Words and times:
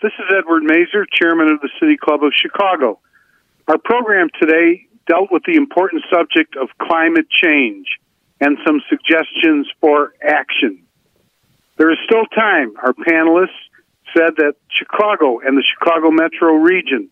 This 0.00 0.12
is 0.20 0.26
Edward 0.30 0.62
Mazur, 0.62 1.06
Chairman 1.12 1.48
of 1.48 1.60
the 1.60 1.70
City 1.80 1.96
Club 1.96 2.22
of 2.22 2.30
Chicago. 2.32 3.00
Our 3.66 3.78
program 3.78 4.28
today 4.40 4.86
dealt 5.08 5.32
with 5.32 5.42
the 5.44 5.56
important 5.56 6.04
subject 6.08 6.54
of 6.54 6.68
climate 6.80 7.28
change 7.28 7.98
and 8.40 8.58
some 8.64 8.80
suggestions 8.88 9.66
for 9.80 10.12
action. 10.22 10.84
There 11.78 11.90
is 11.90 11.98
still 12.04 12.26
time. 12.26 12.74
Our 12.80 12.92
panelists 12.92 13.58
said 14.16 14.36
that 14.36 14.54
Chicago 14.70 15.40
and 15.40 15.58
the 15.58 15.64
Chicago 15.64 16.12
metro 16.12 16.54
region 16.54 17.10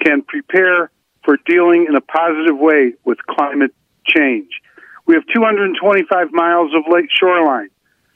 can 0.00 0.22
prepare 0.22 0.92
for 1.24 1.38
dealing 1.44 1.86
in 1.88 1.96
a 1.96 2.00
positive 2.00 2.56
way 2.56 2.92
with 3.04 3.18
climate 3.26 3.74
change. 4.06 4.62
We 5.06 5.14
have 5.14 5.24
225 5.34 6.30
miles 6.30 6.70
of 6.72 6.84
lake 6.88 7.10
shoreline, 7.10 7.70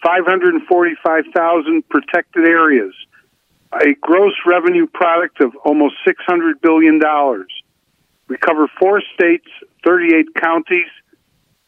545,000 0.04 1.88
protected 1.88 2.46
areas, 2.46 2.94
a 3.80 3.94
gross 4.00 4.34
revenue 4.46 4.86
product 4.86 5.40
of 5.40 5.54
almost 5.64 5.94
$600 6.06 6.60
billion. 6.60 7.00
We 8.28 8.36
cover 8.38 8.68
four 8.78 9.02
states, 9.14 9.46
38 9.84 10.34
counties, 10.34 10.86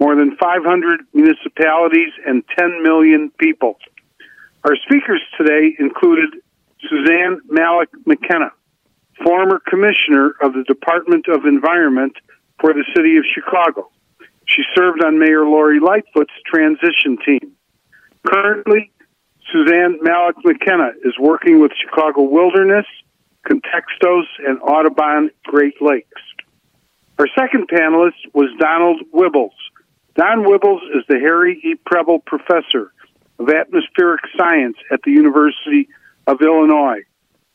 more 0.00 0.14
than 0.16 0.36
500 0.36 1.00
municipalities, 1.12 2.10
and 2.26 2.42
10 2.58 2.82
million 2.82 3.30
people. 3.38 3.78
Our 4.64 4.76
speakers 4.76 5.22
today 5.38 5.74
included 5.78 6.30
Suzanne 6.88 7.40
Malec 7.48 7.88
McKenna, 8.06 8.50
former 9.24 9.60
commissioner 9.60 10.34
of 10.42 10.52
the 10.54 10.64
Department 10.64 11.28
of 11.28 11.46
Environment 11.46 12.14
for 12.60 12.72
the 12.72 12.84
City 12.94 13.16
of 13.16 13.24
Chicago. 13.34 13.90
She 14.46 14.62
served 14.74 15.02
on 15.02 15.18
Mayor 15.18 15.44
Lori 15.44 15.80
Lightfoot's 15.80 16.32
transition 16.46 17.16
team. 17.24 17.52
Currently, 18.26 18.90
Suzanne 19.52 19.98
Malec 20.02 20.34
McKenna 20.44 20.90
is 21.04 21.14
working 21.18 21.60
with 21.60 21.72
Chicago 21.80 22.22
Wilderness, 22.22 22.86
Contextos, 23.46 24.24
and 24.46 24.58
Audubon 24.62 25.30
Great 25.44 25.80
Lakes. 25.80 26.22
Our 27.18 27.28
second 27.38 27.68
panelist 27.68 28.32
was 28.32 28.50
Donald 28.58 29.00
Wuebbles. 29.12 29.54
Don 30.16 30.44
Wuebbles 30.44 30.80
is 30.96 31.04
the 31.08 31.18
Harry 31.18 31.60
E. 31.64 31.74
Preble 31.86 32.20
Professor 32.20 32.92
of 33.38 33.48
Atmospheric 33.48 34.20
Science 34.36 34.76
at 34.92 35.00
the 35.04 35.10
University 35.10 35.88
of 36.26 36.40
Illinois. 36.40 37.00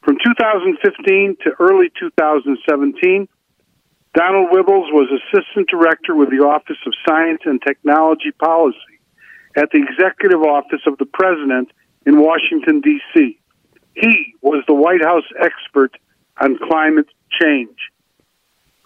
From 0.04 0.18
2015 0.24 1.38
to 1.44 1.52
early 1.60 1.90
2017, 2.00 3.28
Donald 4.14 4.50
Wuebbles 4.52 4.92
was 4.92 5.10
Assistant 5.12 5.70
Director 5.70 6.16
with 6.16 6.30
the 6.30 6.44
Office 6.44 6.78
of 6.86 6.94
Science 7.08 7.42
and 7.46 7.62
Technology 7.62 8.32
Policy 8.32 8.78
at 9.56 9.70
the 9.72 9.78
Executive 9.78 10.42
Office 10.42 10.82
of 10.88 10.98
the 10.98 11.06
President 11.06 11.70
in 12.06 12.22
Washington, 12.22 12.82
D.C. 12.82 13.40
He 13.96 14.36
was 14.42 14.64
the 14.68 14.74
White 14.74 15.04
House 15.04 15.26
expert 15.40 15.96
on 16.42 16.58
climate 16.58 17.08
change. 17.40 17.78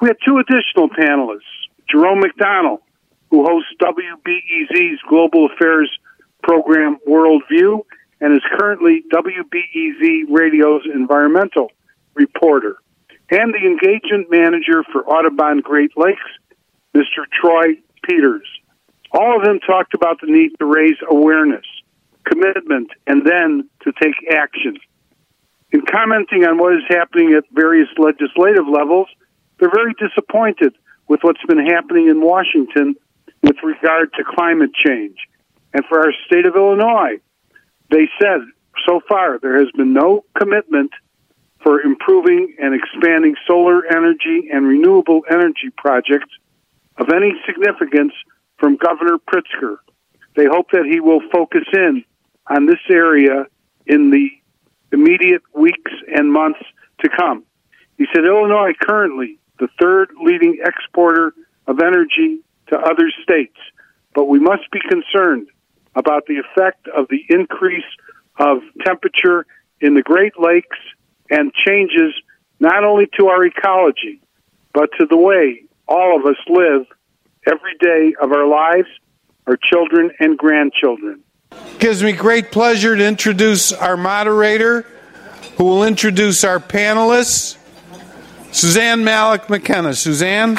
We 0.02 0.10
had 0.10 0.18
two 0.26 0.38
additional 0.38 0.90
panelists 0.90 1.42
Jerome 1.90 2.22
McDonnell, 2.22 2.80
who 3.30 3.46
hosts 3.46 3.70
WBEZ's 3.80 5.00
Global 5.08 5.48
Affairs 5.48 5.90
program 6.42 6.98
Worldview 7.08 7.82
and 8.20 8.34
is 8.34 8.42
currently 8.58 9.04
WBEZ 9.12 10.26
Radio's 10.30 10.84
environmental 10.94 11.72
reporter, 12.16 12.78
and 13.30 13.54
the 13.54 13.66
engagement 13.66 14.30
manager 14.30 14.84
for 14.92 15.06
Audubon 15.06 15.60
Great 15.60 15.92
Lakes, 15.98 16.22
Mr. 16.94 17.26
Troy 17.32 17.76
Peters. 18.04 18.48
All 19.12 19.38
of 19.38 19.46
them 19.46 19.60
talked 19.60 19.94
about 19.94 20.22
the 20.22 20.28
need 20.28 20.52
to 20.60 20.66
raise 20.66 20.98
awareness, 21.10 21.66
commitment, 22.26 22.90
and 23.08 23.26
then 23.26 23.70
to 23.84 23.92
take 24.02 24.16
action. 24.32 24.78
In 25.72 25.82
commenting 25.82 26.46
on 26.46 26.58
what 26.58 26.74
is 26.74 26.84
happening 26.88 27.34
at 27.34 27.44
various 27.52 27.90
legislative 27.98 28.68
levels, 28.68 29.08
they're 29.60 29.72
very 29.74 29.94
disappointed 29.94 30.76
with 31.08 31.22
what's 31.24 31.44
been 31.48 31.66
happening 31.66 32.10
in 32.10 32.22
Washington 32.22 32.96
with 33.42 33.58
regard 33.64 34.14
to 34.14 34.24
climate 34.24 34.72
change. 34.86 35.18
And 35.74 35.84
for 35.86 36.00
our 36.00 36.14
state 36.28 36.46
of 36.46 36.56
Illinois, 36.56 37.18
they 37.90 38.08
said 38.22 38.42
so 38.88 39.02
far 39.08 39.40
there 39.40 39.60
has 39.60 39.70
been 39.76 39.94
no 39.94 40.26
commitment 40.38 40.92
for 41.64 41.82
improving 41.82 42.56
and 42.60 42.76
expanding 42.76 43.36
solar 43.48 43.86
energy 43.86 44.50
and 44.52 44.68
renewable 44.68 45.22
energy 45.30 45.70
projects 45.78 46.30
of 46.98 47.10
any 47.10 47.34
significance 47.46 48.14
from 48.58 48.78
Governor 48.78 49.18
Pritzker. 49.18 49.78
They 50.36 50.46
hope 50.46 50.72
that 50.72 50.86
he 50.90 51.00
will 51.00 51.22
focus 51.32 51.64
in 51.74 52.04
on 52.48 52.66
this 52.66 52.80
area 52.90 53.46
in 53.86 54.12
the 54.12 54.30
immediate 54.92 55.42
weeks 55.56 55.92
and 56.16 56.32
months 56.32 56.60
to 57.02 57.10
come. 57.10 57.44
He 57.98 58.06
said 58.14 58.26
Illinois 58.26 58.74
currently 58.80 59.40
the 59.60 59.68
third 59.80 60.10
leading 60.22 60.60
exporter 60.64 61.34
of 61.68 61.80
energy 61.80 62.40
to 62.68 62.78
other 62.78 63.10
states, 63.22 63.58
but 64.14 64.26
we 64.26 64.40
must 64.40 64.70
be 64.72 64.80
concerned 64.90 65.48
about 65.96 66.26
the 66.28 66.38
effect 66.38 66.88
of 66.88 67.08
the 67.10 67.24
increase 67.30 67.84
of 68.38 68.60
temperature 68.84 69.46
in 69.80 69.94
the 69.94 70.02
Great 70.02 70.34
Lakes 70.40 70.78
and 71.30 71.52
changes 71.66 72.14
not 72.60 72.84
only 72.84 73.08
to 73.20 73.28
our 73.28 73.46
ecology, 73.46 74.22
but 74.74 74.90
to 75.00 75.06
the 75.06 75.18
way 75.18 75.64
all 75.88 76.18
of 76.18 76.26
us 76.26 76.38
live 76.48 76.86
every 77.46 77.76
day 77.80 78.16
of 78.22 78.32
our 78.32 78.48
lives, 78.48 78.88
our 79.48 79.58
children 79.72 80.12
and 80.20 80.38
grandchildren. 80.38 81.22
Gives 81.84 82.02
me 82.02 82.14
great 82.14 82.50
pleasure 82.50 82.96
to 82.96 83.06
introduce 83.06 83.74
our 83.74 83.98
moderator, 83.98 84.86
who 85.58 85.66
will 85.66 85.84
introduce 85.84 86.46
our 86.46 86.58
panelists. 86.58 87.58
Suzanne 88.54 89.02
Malec 89.02 89.50
McKenna. 89.50 89.94
Suzanne? 89.94 90.56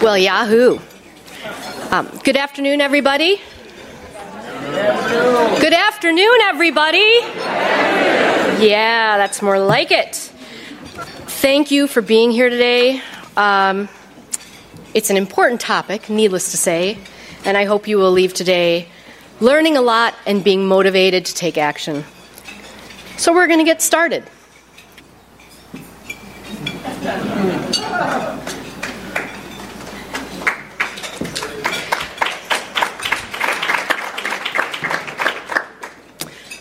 Well, 0.00 0.16
Yahoo. 0.16 0.78
Um, 1.90 2.20
good 2.22 2.36
afternoon, 2.36 2.80
everybody. 2.80 3.40
Good 5.60 5.74
afternoon, 5.74 6.38
everybody. 6.42 8.33
Yeah, 8.64 9.18
that's 9.18 9.42
more 9.42 9.58
like 9.58 9.90
it. 9.90 10.14
Thank 10.16 11.70
you 11.70 11.86
for 11.86 12.00
being 12.00 12.30
here 12.30 12.48
today. 12.48 13.02
Um, 13.36 13.90
it's 14.94 15.10
an 15.10 15.18
important 15.18 15.60
topic, 15.60 16.08
needless 16.08 16.52
to 16.52 16.56
say, 16.56 16.96
and 17.44 17.58
I 17.58 17.66
hope 17.66 17.86
you 17.86 17.98
will 17.98 18.12
leave 18.12 18.32
today 18.32 18.88
learning 19.40 19.76
a 19.76 19.82
lot 19.82 20.14
and 20.26 20.42
being 20.42 20.66
motivated 20.66 21.26
to 21.26 21.34
take 21.34 21.58
action. 21.58 22.04
So, 23.18 23.34
we're 23.34 23.48
going 23.48 23.58
to 23.58 23.66
get 23.66 23.82
started. 23.82 24.24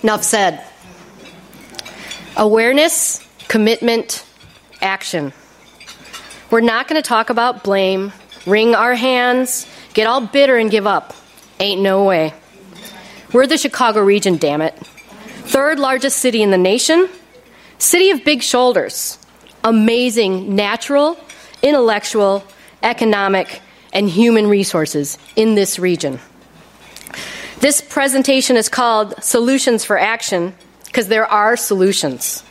Enough 0.04 0.24
said. 0.24 0.73
Awareness, 2.36 3.26
commitment, 3.48 4.26
action. 4.82 5.34
We're 6.50 6.62
not 6.62 6.88
going 6.88 7.02
to 7.02 7.08
talk 7.08 7.30
about 7.30 7.64
blame, 7.64 8.12
wring 8.48 8.74
our 8.74 8.96
hands, 8.96 9.68
get 9.94 10.08
all 10.08 10.26
bitter 10.26 10.58
and 10.58 10.72
give 10.72 10.88
up. 10.88 11.14
Ain't 11.60 11.82
no 11.82 12.06
way. 12.06 12.34
We're 13.32 13.46
the 13.46 13.60
Chicago 13.60 14.02
region, 14.02 14.38
damn 14.38 14.62
it. 14.62 14.76
Third 15.46 15.78
largest 15.78 16.18
city 16.18 16.42
in 16.42 16.50
the 16.50 16.58
nation, 16.58 17.08
city 17.78 18.10
of 18.10 18.24
big 18.26 18.42
shoulders. 18.42 19.20
Amazing 19.64 20.56
natural, 20.56 21.18
intellectual, 21.62 22.44
economic, 22.82 23.62
and 23.94 24.10
human 24.10 24.48
resources 24.48 25.20
in 25.36 25.54
this 25.54 25.78
region. 25.78 26.20
This 27.60 27.80
presentation 27.80 28.58
is 28.58 28.70
called 28.70 29.24
Solutions 29.24 29.86
for 29.86 30.00
Action 30.00 30.56
because 30.94 31.08
there 31.08 31.26
are 31.26 31.58
solutions. 31.58 32.44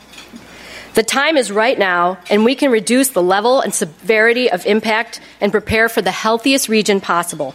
The 0.95 1.05
time 1.05 1.37
is 1.37 1.53
right 1.53 1.79
now, 1.79 2.19
and 2.29 2.45
we 2.45 2.57
can 2.57 2.73
reduce 2.73 3.11
the 3.11 3.23
level 3.23 3.61
and 3.61 3.73
severity 3.73 4.51
of 4.51 4.67
impact 4.67 5.21
and 5.41 5.53
prepare 5.53 5.89
for 5.89 6.03
the 6.03 6.11
healthiest 6.11 6.69
region 6.69 7.01
possible. 7.01 7.55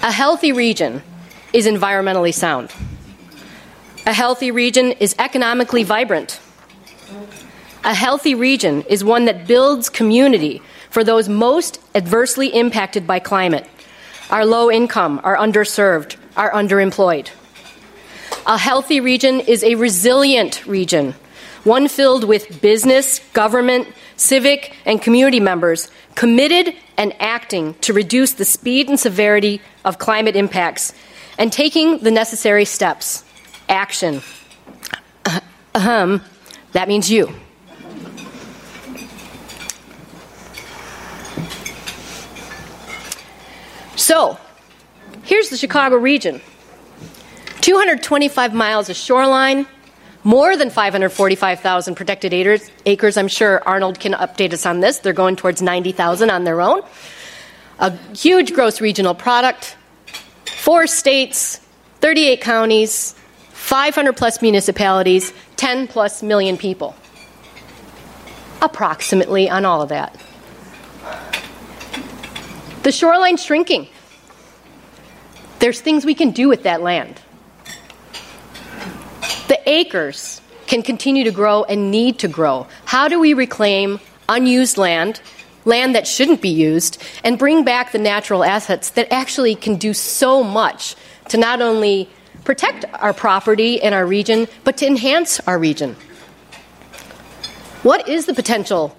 A 0.00 0.12
healthy 0.12 0.52
region 0.52 1.02
is 1.52 1.66
environmentally 1.66 2.32
sound. 2.32 2.72
A 4.06 4.12
healthy 4.12 4.52
region 4.52 4.92
is 4.92 5.16
economically 5.18 5.82
vibrant. 5.82 6.38
A 7.82 7.92
healthy 7.92 8.36
region 8.36 8.82
is 8.82 9.02
one 9.02 9.24
that 9.24 9.48
builds 9.48 9.88
community 9.88 10.62
for 10.88 11.02
those 11.02 11.28
most 11.28 11.80
adversely 11.96 12.46
impacted 12.46 13.08
by 13.08 13.18
climate, 13.18 13.66
our 14.30 14.46
low 14.46 14.70
income, 14.70 15.20
our 15.24 15.36
underserved, 15.36 16.14
are 16.36 16.52
underemployed. 16.52 17.30
A 18.46 18.56
healthy 18.56 19.00
region 19.00 19.40
is 19.40 19.62
a 19.62 19.74
resilient 19.74 20.66
region, 20.66 21.14
one 21.64 21.88
filled 21.88 22.24
with 22.24 22.60
business, 22.62 23.18
government, 23.32 23.86
civic, 24.16 24.74
and 24.86 25.00
community 25.00 25.40
members 25.40 25.90
committed 26.14 26.74
and 26.96 27.14
acting 27.20 27.74
to 27.82 27.92
reduce 27.92 28.32
the 28.32 28.44
speed 28.44 28.88
and 28.88 28.98
severity 28.98 29.60
of 29.84 29.98
climate 29.98 30.36
impacts, 30.36 30.92
and 31.38 31.52
taking 31.52 31.98
the 31.98 32.10
necessary 32.10 32.64
steps. 32.64 33.24
Action. 33.68 34.22
Ahem. 35.74 36.22
That 36.72 36.88
means 36.88 37.10
you. 37.10 37.32
So, 43.96 44.38
here's 45.24 45.50
the 45.50 45.56
Chicago 45.56 45.96
region 45.96 46.40
225 47.60 48.54
miles 48.54 48.88
of 48.88 48.96
shoreline, 48.96 49.66
more 50.24 50.56
than 50.56 50.70
545,000 50.70 51.94
protected 51.94 52.32
acres, 52.32 52.70
acres. 52.86 53.16
I'm 53.16 53.28
sure 53.28 53.62
Arnold 53.66 54.00
can 54.00 54.12
update 54.12 54.52
us 54.52 54.66
on 54.66 54.80
this. 54.80 54.98
They're 54.98 55.12
going 55.12 55.36
towards 55.36 55.62
90,000 55.62 56.30
on 56.30 56.44
their 56.44 56.60
own. 56.60 56.82
A 57.78 57.96
huge 58.14 58.52
gross 58.52 58.80
regional 58.80 59.14
product, 59.14 59.76
four 60.46 60.86
states, 60.86 61.58
38 62.00 62.40
counties, 62.40 63.14
500 63.52 64.16
plus 64.16 64.42
municipalities, 64.42 65.32
10 65.56 65.88
plus 65.88 66.22
million 66.22 66.56
people. 66.56 66.94
Approximately 68.60 69.48
on 69.48 69.64
all 69.64 69.80
of 69.80 69.88
that. 69.88 70.18
The 72.82 72.92
shoreline 72.92 73.36
shrinking. 73.36 73.88
There's 75.58 75.80
things 75.80 76.04
we 76.04 76.14
can 76.14 76.30
do 76.30 76.48
with 76.48 76.62
that 76.62 76.82
land. 76.82 77.20
The 79.48 79.60
acres 79.68 80.40
can 80.66 80.82
continue 80.82 81.24
to 81.24 81.32
grow 81.32 81.64
and 81.64 81.90
need 81.90 82.18
to 82.20 82.28
grow. 82.28 82.66
How 82.84 83.08
do 83.08 83.18
we 83.18 83.34
reclaim 83.34 84.00
unused 84.28 84.78
land, 84.78 85.20
land 85.64 85.94
that 85.94 86.06
shouldn't 86.06 86.40
be 86.40 86.48
used, 86.48 87.02
and 87.24 87.38
bring 87.38 87.64
back 87.64 87.92
the 87.92 87.98
natural 87.98 88.44
assets 88.44 88.90
that 88.90 89.12
actually 89.12 89.54
can 89.56 89.76
do 89.76 89.92
so 89.92 90.44
much 90.44 90.94
to 91.28 91.36
not 91.36 91.60
only 91.60 92.08
protect 92.44 92.84
our 92.94 93.12
property 93.12 93.82
and 93.82 93.94
our 93.94 94.06
region, 94.06 94.48
but 94.64 94.76
to 94.78 94.86
enhance 94.86 95.40
our 95.40 95.58
region? 95.58 95.96
What 97.82 98.08
is 98.08 98.26
the 98.26 98.34
potential 98.34 98.96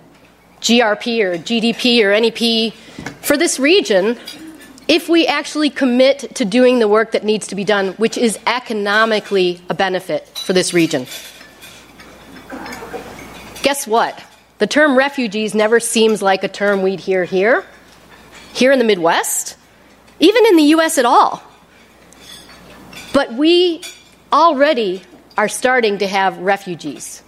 GRP 0.61 1.21
or 1.21 1.37
GDP 1.37 2.03
or 2.03 2.19
NEP 2.19 2.73
for 3.21 3.37
this 3.37 3.59
region 3.59 4.17
if 4.87 5.07
we 5.07 5.27
actually 5.27 5.69
commit 5.69 6.35
to 6.35 6.45
doing 6.45 6.79
the 6.79 6.87
work 6.87 7.11
that 7.11 7.23
needs 7.23 7.47
to 7.47 7.55
be 7.55 7.63
done, 7.63 7.93
which 7.93 8.17
is 8.17 8.37
economically 8.45 9.61
a 9.69 9.73
benefit 9.73 10.27
for 10.37 10.53
this 10.53 10.73
region. 10.73 11.05
Guess 13.63 13.87
what? 13.87 14.21
The 14.57 14.67
term 14.67 14.97
refugees 14.97 15.55
never 15.55 15.79
seems 15.79 16.21
like 16.21 16.43
a 16.43 16.47
term 16.47 16.81
we'd 16.81 16.99
hear 16.99 17.23
here, 17.23 17.65
here 18.53 18.71
in 18.71 18.79
the 18.79 18.85
Midwest, 18.85 19.57
even 20.19 20.45
in 20.45 20.55
the 20.55 20.63
US 20.75 20.97
at 20.97 21.05
all. 21.05 21.41
But 23.13 23.33
we 23.33 23.81
already 24.31 25.03
are 25.37 25.47
starting 25.47 25.99
to 25.99 26.07
have 26.07 26.37
refugees. 26.37 27.23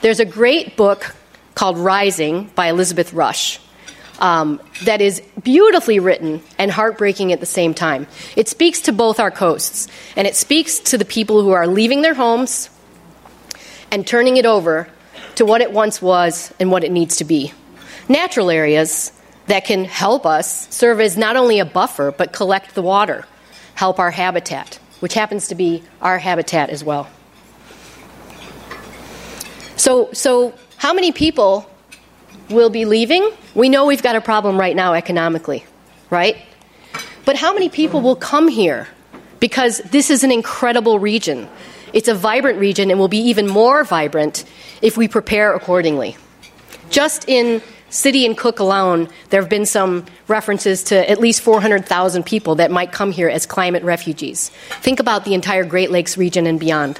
There's 0.00 0.20
a 0.20 0.24
great 0.24 0.76
book 0.76 1.14
called 1.54 1.78
Rising 1.78 2.50
by 2.54 2.68
Elizabeth 2.68 3.12
Rush 3.12 3.60
um, 4.22 4.60
that 4.84 5.00
is 5.00 5.20
beautifully 5.42 5.98
written 5.98 6.40
and 6.56 6.70
heartbreaking 6.70 7.32
at 7.32 7.40
the 7.40 7.46
same 7.46 7.74
time. 7.74 8.06
It 8.36 8.48
speaks 8.48 8.80
to 8.82 8.92
both 8.92 9.18
our 9.18 9.32
coasts, 9.32 9.88
and 10.16 10.26
it 10.28 10.36
speaks 10.36 10.78
to 10.78 10.96
the 10.96 11.04
people 11.04 11.42
who 11.42 11.50
are 11.50 11.66
leaving 11.66 12.02
their 12.02 12.14
homes 12.14 12.70
and 13.90 14.06
turning 14.06 14.36
it 14.36 14.46
over 14.46 14.88
to 15.34 15.44
what 15.44 15.60
it 15.60 15.72
once 15.72 16.00
was 16.00 16.54
and 16.60 16.70
what 16.70 16.84
it 16.84 16.92
needs 16.92 17.16
to 17.16 17.24
be. 17.24 17.52
Natural 18.08 18.48
areas 18.48 19.12
that 19.48 19.64
can 19.64 19.84
help 19.84 20.24
us 20.24 20.72
serve 20.72 21.00
as 21.00 21.16
not 21.16 21.36
only 21.36 21.58
a 21.58 21.64
buffer, 21.64 22.12
but 22.12 22.32
collect 22.32 22.76
the 22.76 22.82
water, 22.82 23.26
help 23.74 23.98
our 23.98 24.12
habitat, 24.12 24.78
which 25.00 25.14
happens 25.14 25.48
to 25.48 25.56
be 25.56 25.82
our 26.00 26.18
habitat 26.18 26.70
as 26.70 26.84
well. 26.84 27.10
So, 29.74 30.12
so 30.12 30.54
how 30.76 30.94
many 30.94 31.10
people 31.10 31.68
will 32.52 32.70
be 32.70 32.84
leaving, 32.84 33.30
we 33.54 33.68
know 33.68 33.86
we've 33.86 34.02
got 34.02 34.16
a 34.16 34.20
problem 34.20 34.58
right 34.58 34.76
now 34.76 34.94
economically, 34.94 35.64
right? 36.10 36.36
But 37.24 37.36
how 37.36 37.52
many 37.52 37.68
people 37.68 38.00
will 38.00 38.16
come 38.16 38.48
here? 38.48 38.88
Because 39.40 39.78
this 39.78 40.10
is 40.10 40.24
an 40.24 40.30
incredible 40.30 40.98
region. 40.98 41.48
It's 41.92 42.08
a 42.08 42.14
vibrant 42.14 42.58
region 42.58 42.90
and 42.90 42.98
will 42.98 43.08
be 43.08 43.18
even 43.18 43.48
more 43.48 43.84
vibrant 43.84 44.44
if 44.80 44.96
we 44.96 45.08
prepare 45.08 45.54
accordingly. 45.54 46.16
Just 46.90 47.28
in 47.28 47.62
City 47.90 48.24
and 48.24 48.36
Cook 48.36 48.58
alone, 48.58 49.08
there 49.28 49.40
have 49.40 49.50
been 49.50 49.66
some 49.66 50.06
references 50.26 50.82
to 50.84 51.10
at 51.10 51.20
least 51.20 51.42
400,000 51.42 52.24
people 52.24 52.54
that 52.56 52.70
might 52.70 52.90
come 52.90 53.12
here 53.12 53.28
as 53.28 53.44
climate 53.44 53.82
refugees. 53.82 54.48
Think 54.80 54.98
about 54.98 55.24
the 55.24 55.34
entire 55.34 55.64
Great 55.64 55.90
Lakes 55.90 56.16
region 56.16 56.46
and 56.46 56.58
beyond. 56.58 56.98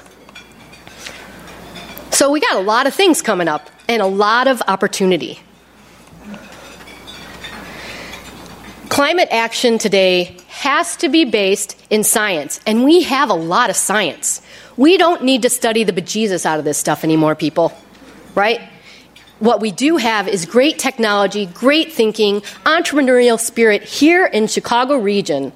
So 2.13 2.29
we 2.29 2.39
got 2.39 2.57
a 2.57 2.59
lot 2.59 2.85
of 2.85 2.93
things 2.93 3.23
coming 3.23 3.47
up 3.47 3.71
and 3.89 3.99
a 3.99 4.05
lot 4.05 4.47
of 4.47 4.61
opportunity. 4.67 5.39
Climate 8.89 9.29
action 9.31 9.79
today 9.79 10.37
has 10.49 10.95
to 10.97 11.09
be 11.09 11.25
based 11.25 11.75
in 11.89 12.03
science, 12.03 12.59
and 12.67 12.83
we 12.83 13.01
have 13.01 13.31
a 13.31 13.33
lot 13.33 13.71
of 13.71 13.75
science. 13.75 14.43
We 14.77 14.97
don't 14.97 15.23
need 15.23 15.41
to 15.41 15.49
study 15.49 15.83
the 15.83 15.91
bejesus 15.91 16.45
out 16.45 16.59
of 16.59 16.65
this 16.65 16.77
stuff 16.77 17.03
anymore, 17.03 17.33
people, 17.33 17.75
right? 18.35 18.61
What 19.39 19.59
we 19.59 19.71
do 19.71 19.97
have 19.97 20.27
is 20.27 20.45
great 20.45 20.77
technology, 20.77 21.47
great 21.47 21.91
thinking, 21.91 22.41
entrepreneurial 22.63 23.39
spirit 23.39 23.81
here 23.81 24.27
in 24.27 24.45
Chicago 24.45 24.97
region 24.97 25.51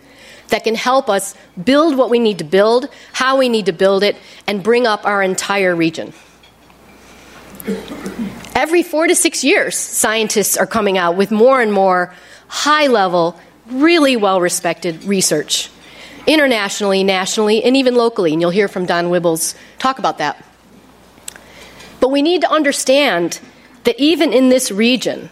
that 0.48 0.64
can 0.64 0.74
help 0.74 1.08
us 1.08 1.36
build 1.64 1.96
what 1.96 2.10
we 2.10 2.18
need 2.18 2.40
to 2.40 2.44
build, 2.44 2.90
how 3.14 3.38
we 3.38 3.48
need 3.48 3.68
to 3.68 3.74
build 3.74 4.02
it, 4.02 4.16
and 4.48 4.64
bring 4.64 4.88
up 4.88 5.06
our 5.06 5.22
entire 5.22 5.76
region. 5.76 6.14
Every 8.56 8.82
four 8.82 9.08
to 9.08 9.16
six 9.16 9.44
years, 9.44 9.76
scientists 9.76 10.56
are 10.56 10.66
coming 10.66 10.98
out 10.98 11.18
with 11.18 11.32
more 11.32 11.62
and 11.62 11.74
more 11.74 12.14
high 12.48 12.88
level, 12.88 13.38
really 13.68 14.16
well 14.16 14.40
respected 14.40 15.04
research, 15.04 15.70
internationally, 16.26 17.04
nationally, 17.04 17.64
and 17.64 17.76
even 17.76 17.96
locally. 17.96 18.32
And 18.32 18.42
you'll 18.42 18.52
hear 18.52 18.68
from 18.68 18.86
Don 18.86 19.06
Wuebbles 19.06 19.56
talk 19.80 20.00
about 20.00 20.18
that. 20.20 20.44
But 22.00 22.10
we 22.10 22.22
need 22.22 22.42
to 22.42 22.50
understand 22.50 23.40
that 23.84 24.00
even 24.00 24.32
in 24.32 24.50
this 24.50 24.72
region, 24.72 25.30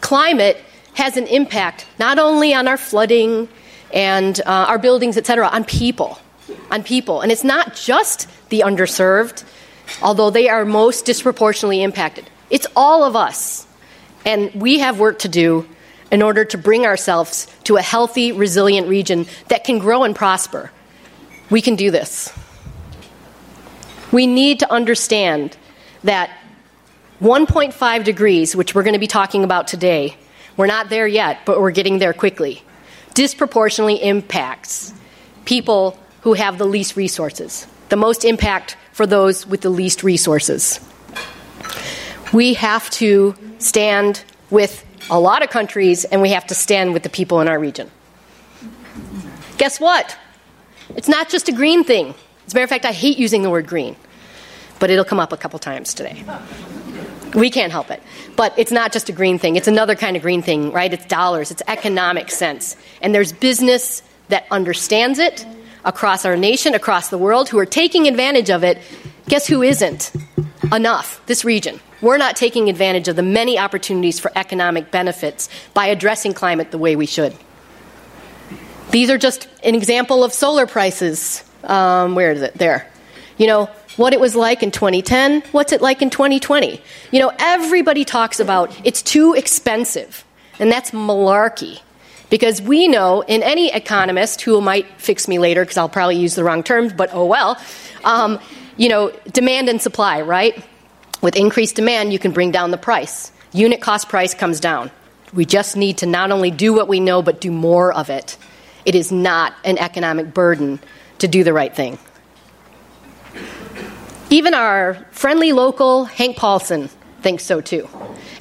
climate 0.00 0.58
has 0.94 1.16
an 1.16 1.26
impact 1.26 1.86
not 1.98 2.18
only 2.18 2.52
on 2.52 2.68
our 2.68 2.76
flooding 2.76 3.48
and 3.94 4.40
uh, 4.40 4.66
our 4.68 4.78
buildings, 4.78 5.16
et 5.16 5.26
cetera, 5.26 5.48
on 5.48 5.64
people. 5.64 6.18
On 6.70 6.82
people. 6.82 7.22
And 7.22 7.32
it's 7.32 7.44
not 7.44 7.74
just 7.74 8.28
the 8.50 8.60
underserved, 8.60 9.44
although 10.02 10.30
they 10.30 10.48
are 10.48 10.64
most 10.64 11.04
disproportionately 11.04 11.82
impacted. 11.82 12.28
It's 12.50 12.66
all 12.76 13.04
of 13.04 13.16
us. 13.16 13.66
And 14.24 14.52
we 14.54 14.80
have 14.80 14.98
work 14.98 15.20
to 15.20 15.28
do 15.28 15.68
in 16.10 16.22
order 16.22 16.44
to 16.44 16.58
bring 16.58 16.86
ourselves 16.86 17.46
to 17.64 17.76
a 17.76 17.82
healthy, 17.82 18.32
resilient 18.32 18.88
region 18.88 19.26
that 19.48 19.64
can 19.64 19.78
grow 19.78 20.04
and 20.04 20.14
prosper. 20.14 20.70
We 21.50 21.62
can 21.62 21.76
do 21.76 21.90
this. 21.90 22.32
We 24.10 24.26
need 24.26 24.60
to 24.60 24.72
understand 24.72 25.56
that 26.04 26.30
1.5 27.20 28.04
degrees, 28.04 28.56
which 28.56 28.74
we're 28.74 28.82
going 28.82 28.94
to 28.94 29.00
be 29.00 29.06
talking 29.06 29.44
about 29.44 29.68
today, 29.68 30.16
we're 30.56 30.66
not 30.66 30.88
there 30.88 31.06
yet, 31.06 31.40
but 31.44 31.60
we're 31.60 31.70
getting 31.70 31.98
there 31.98 32.12
quickly, 32.12 32.62
disproportionately 33.14 34.02
impacts 34.02 34.94
people 35.44 35.98
who 36.22 36.34
have 36.34 36.58
the 36.58 36.66
least 36.66 36.96
resources, 36.96 37.66
the 37.88 37.96
most 37.96 38.24
impact 38.24 38.76
for 38.92 39.06
those 39.06 39.46
with 39.46 39.60
the 39.60 39.70
least 39.70 40.02
resources. 40.02 40.80
We 42.32 42.54
have 42.54 42.90
to 42.90 43.34
stand 43.58 44.24
with 44.50 44.84
a 45.10 45.18
lot 45.18 45.42
of 45.42 45.50
countries 45.50 46.04
and 46.04 46.20
we 46.20 46.30
have 46.30 46.46
to 46.48 46.54
stand 46.54 46.92
with 46.92 47.02
the 47.02 47.08
people 47.08 47.40
in 47.40 47.48
our 47.48 47.58
region. 47.58 47.90
Guess 49.56 49.80
what? 49.80 50.16
It's 50.96 51.08
not 51.08 51.28
just 51.28 51.48
a 51.48 51.52
green 51.52 51.84
thing. 51.84 52.14
As 52.46 52.52
a 52.52 52.56
matter 52.56 52.64
of 52.64 52.70
fact, 52.70 52.84
I 52.84 52.92
hate 52.92 53.18
using 53.18 53.42
the 53.42 53.50
word 53.50 53.66
green, 53.66 53.96
but 54.78 54.90
it'll 54.90 55.04
come 55.04 55.20
up 55.20 55.32
a 55.32 55.36
couple 55.36 55.58
times 55.58 55.94
today. 55.94 56.24
We 57.34 57.50
can't 57.50 57.72
help 57.72 57.90
it. 57.90 58.02
But 58.36 58.58
it's 58.58 58.72
not 58.72 58.92
just 58.92 59.08
a 59.08 59.12
green 59.12 59.38
thing, 59.38 59.56
it's 59.56 59.68
another 59.68 59.94
kind 59.94 60.16
of 60.16 60.22
green 60.22 60.42
thing, 60.42 60.72
right? 60.72 60.92
It's 60.92 61.04
dollars, 61.06 61.50
it's 61.50 61.62
economic 61.66 62.30
sense. 62.30 62.76
And 63.02 63.14
there's 63.14 63.32
business 63.32 64.02
that 64.28 64.46
understands 64.50 65.18
it 65.18 65.46
across 65.84 66.24
our 66.24 66.36
nation, 66.36 66.74
across 66.74 67.08
the 67.08 67.18
world, 67.18 67.48
who 67.48 67.58
are 67.58 67.66
taking 67.66 68.06
advantage 68.06 68.50
of 68.50 68.64
it. 68.64 68.78
Guess 69.28 69.46
who 69.46 69.62
isn't? 69.62 70.12
Enough, 70.72 71.24
this 71.26 71.44
region. 71.44 71.80
We're 72.00 72.18
not 72.18 72.36
taking 72.36 72.68
advantage 72.68 73.08
of 73.08 73.16
the 73.16 73.22
many 73.22 73.58
opportunities 73.58 74.20
for 74.20 74.30
economic 74.36 74.90
benefits 74.90 75.48
by 75.74 75.86
addressing 75.86 76.34
climate 76.34 76.70
the 76.70 76.78
way 76.78 76.96
we 76.96 77.06
should. 77.06 77.34
These 78.90 79.10
are 79.10 79.18
just 79.18 79.48
an 79.64 79.74
example 79.74 80.24
of 80.24 80.32
solar 80.32 80.66
prices. 80.66 81.44
Um, 81.64 82.14
where 82.14 82.32
is 82.32 82.42
it? 82.42 82.54
There. 82.54 82.90
You 83.36 83.46
know, 83.46 83.70
what 83.96 84.12
it 84.12 84.20
was 84.20 84.36
like 84.36 84.62
in 84.62 84.70
2010, 84.70 85.42
what's 85.52 85.72
it 85.72 85.82
like 85.82 86.02
in 86.02 86.10
2020? 86.10 86.80
You 87.10 87.20
know, 87.20 87.32
everybody 87.38 88.04
talks 88.04 88.40
about 88.40 88.74
it's 88.84 89.02
too 89.02 89.34
expensive. 89.34 90.24
And 90.60 90.70
that's 90.72 90.92
malarkey. 90.92 91.80
Because 92.30 92.60
we 92.60 92.88
know, 92.88 93.22
in 93.22 93.42
any 93.42 93.72
economist 93.72 94.42
who 94.42 94.60
might 94.60 94.86
fix 95.00 95.28
me 95.28 95.38
later, 95.38 95.62
because 95.62 95.76
I'll 95.76 95.88
probably 95.88 96.16
use 96.16 96.34
the 96.34 96.44
wrong 96.44 96.62
terms, 96.62 96.92
but 96.92 97.10
oh 97.12 97.24
well, 97.24 97.58
um, 98.04 98.38
you 98.76 98.88
know, 98.88 99.10
demand 99.32 99.68
and 99.68 99.80
supply, 99.80 100.20
right? 100.20 100.64
With 101.22 101.36
increased 101.36 101.76
demand, 101.76 102.12
you 102.12 102.18
can 102.18 102.32
bring 102.32 102.50
down 102.50 102.70
the 102.70 102.78
price. 102.78 103.32
Unit 103.52 103.80
cost 103.80 104.08
price 104.08 104.34
comes 104.34 104.60
down. 104.60 104.90
We 105.32 105.44
just 105.44 105.76
need 105.76 105.98
to 105.98 106.06
not 106.06 106.30
only 106.30 106.50
do 106.50 106.72
what 106.72 106.86
we 106.86 107.00
know, 107.00 107.22
but 107.22 107.40
do 107.40 107.50
more 107.50 107.92
of 107.92 108.10
it. 108.10 108.36
It 108.84 108.94
is 108.94 109.10
not 109.10 109.54
an 109.64 109.78
economic 109.78 110.32
burden 110.32 110.80
to 111.18 111.28
do 111.28 111.44
the 111.44 111.52
right 111.52 111.74
thing. 111.74 111.98
Even 114.30 114.54
our 114.54 114.94
friendly 115.10 115.52
local 115.52 116.04
Hank 116.04 116.36
Paulson 116.36 116.88
thinks 117.22 117.44
so 117.44 117.60
too. 117.60 117.88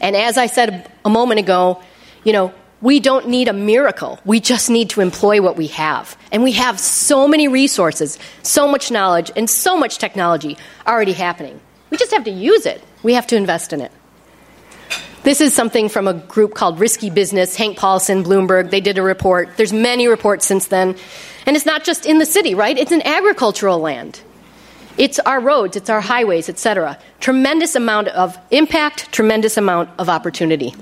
And 0.01 0.15
as 0.15 0.37
I 0.37 0.47
said 0.47 0.91
a 1.03 1.09
moment 1.09 1.39
ago, 1.39 1.81
you 2.23 2.33
know, 2.33 2.53
we 2.81 2.99
don't 2.99 3.27
need 3.27 3.47
a 3.47 3.53
miracle. 3.53 4.19
We 4.23 4.39
just 4.39 4.69
need 4.69 4.91
to 4.91 5.01
employ 5.01 5.41
what 5.41 5.57
we 5.57 5.67
have. 5.67 6.17
And 6.31 6.43
we 6.43 6.51
have 6.53 6.79
so 6.79 7.27
many 7.27 7.47
resources, 7.47 8.19
so 8.43 8.67
much 8.67 8.91
knowledge, 8.91 9.31
and 9.35 9.49
so 9.49 9.77
much 9.77 9.97
technology 9.97 10.57
already 10.85 11.13
happening. 11.13 11.59
We 11.89 11.97
just 11.97 12.13
have 12.13 12.25
to 12.25 12.31
use 12.31 12.65
it. 12.65 12.83
We 13.01 13.13
have 13.13 13.27
to 13.27 13.35
invest 13.35 13.73
in 13.73 13.81
it. 13.81 13.91
This 15.23 15.41
is 15.41 15.53
something 15.53 15.89
from 15.89 16.07
a 16.07 16.13
group 16.13 16.53
called 16.53 16.79
Risky 16.79 17.09
Business, 17.09 17.55
Hank 17.55 17.77
Paulson, 17.77 18.23
Bloomberg. 18.23 18.69
They 18.69 18.79
did 18.79 18.97
a 18.97 19.01
report. 19.01 19.57
There's 19.57 19.73
many 19.73 20.07
reports 20.07 20.45
since 20.45 20.67
then. 20.67 20.95
And 21.45 21.55
it's 21.55 21.65
not 21.65 21.83
just 21.83 22.05
in 22.05 22.19
the 22.19 22.25
city, 22.25 22.53
right? 22.53 22.77
It's 22.77 22.91
an 22.91 23.01
agricultural 23.01 23.79
land. 23.79 24.21
It's 24.97 25.19
our 25.19 25.39
roads, 25.39 25.75
it's 25.77 25.89
our 25.89 26.01
highways, 26.01 26.49
etc. 26.49 26.97
Tremendous 27.19 27.75
amount 27.75 28.07
of 28.09 28.37
impact, 28.51 29.11
tremendous 29.11 29.57
amount 29.57 29.89
of 29.99 30.09
opportunity. 30.09 30.73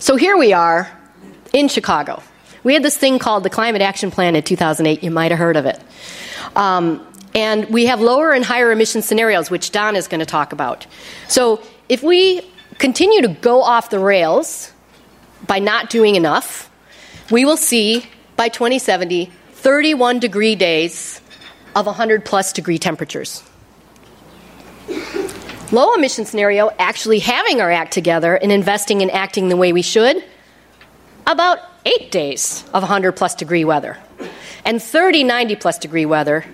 So 0.00 0.16
here 0.16 0.38
we 0.38 0.54
are 0.54 0.90
in 1.52 1.68
Chicago. 1.68 2.22
We 2.64 2.72
had 2.72 2.82
this 2.82 2.96
thing 2.96 3.18
called 3.18 3.42
the 3.42 3.50
Climate 3.50 3.82
Action 3.82 4.10
Plan 4.10 4.34
in 4.34 4.42
2008. 4.42 5.02
You 5.04 5.10
might 5.10 5.30
have 5.30 5.38
heard 5.38 5.58
of 5.58 5.66
it. 5.66 5.78
Um, 6.56 7.06
and 7.34 7.66
we 7.68 7.84
have 7.84 8.00
lower 8.00 8.32
and 8.32 8.42
higher 8.42 8.72
emission 8.72 9.02
scenarios, 9.02 9.50
which 9.50 9.72
Don 9.72 9.96
is 9.96 10.08
going 10.08 10.20
to 10.20 10.26
talk 10.26 10.54
about. 10.54 10.86
So 11.28 11.62
if 11.90 12.02
we 12.02 12.40
continue 12.78 13.20
to 13.20 13.28
go 13.28 13.60
off 13.60 13.90
the 13.90 13.98
rails 13.98 14.72
by 15.46 15.58
not 15.58 15.90
doing 15.90 16.16
enough, 16.16 16.70
we 17.30 17.44
will 17.44 17.58
see 17.58 18.06
by 18.36 18.48
2070 18.48 19.30
31 19.52 20.18
degree 20.18 20.54
days 20.54 21.20
of 21.76 21.84
100 21.84 22.24
plus 22.24 22.54
degree 22.54 22.78
temperatures. 22.78 23.42
Low 25.72 25.94
emission 25.94 26.24
scenario, 26.24 26.70
actually 26.78 27.20
having 27.20 27.60
our 27.60 27.70
act 27.70 27.92
together 27.92 28.34
and 28.34 28.50
investing 28.50 29.02
and 29.02 29.10
acting 29.10 29.48
the 29.48 29.56
way 29.56 29.72
we 29.72 29.82
should, 29.82 30.24
about 31.26 31.58
eight 31.84 32.10
days 32.10 32.64
of 32.74 32.82
100 32.82 33.12
plus 33.12 33.36
degree 33.36 33.64
weather. 33.64 33.96
And 34.64 34.82
30, 34.82 35.24
90 35.24 35.56
plus 35.56 35.78
degree 35.78 36.06
weather. 36.06 36.44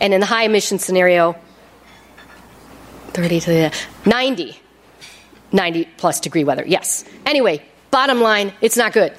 And 0.00 0.12
in 0.12 0.20
the 0.20 0.26
high 0.26 0.44
emission 0.44 0.78
scenario, 0.78 1.34
30 3.08 3.40
to 3.40 3.70
90, 4.04 4.60
90 5.52 5.88
plus 5.96 6.20
degree 6.20 6.44
weather. 6.44 6.64
Yes. 6.66 7.04
Anyway, 7.24 7.64
bottom 7.90 8.20
line, 8.20 8.52
it's 8.60 8.76
not 8.76 8.92
good. 8.92 9.14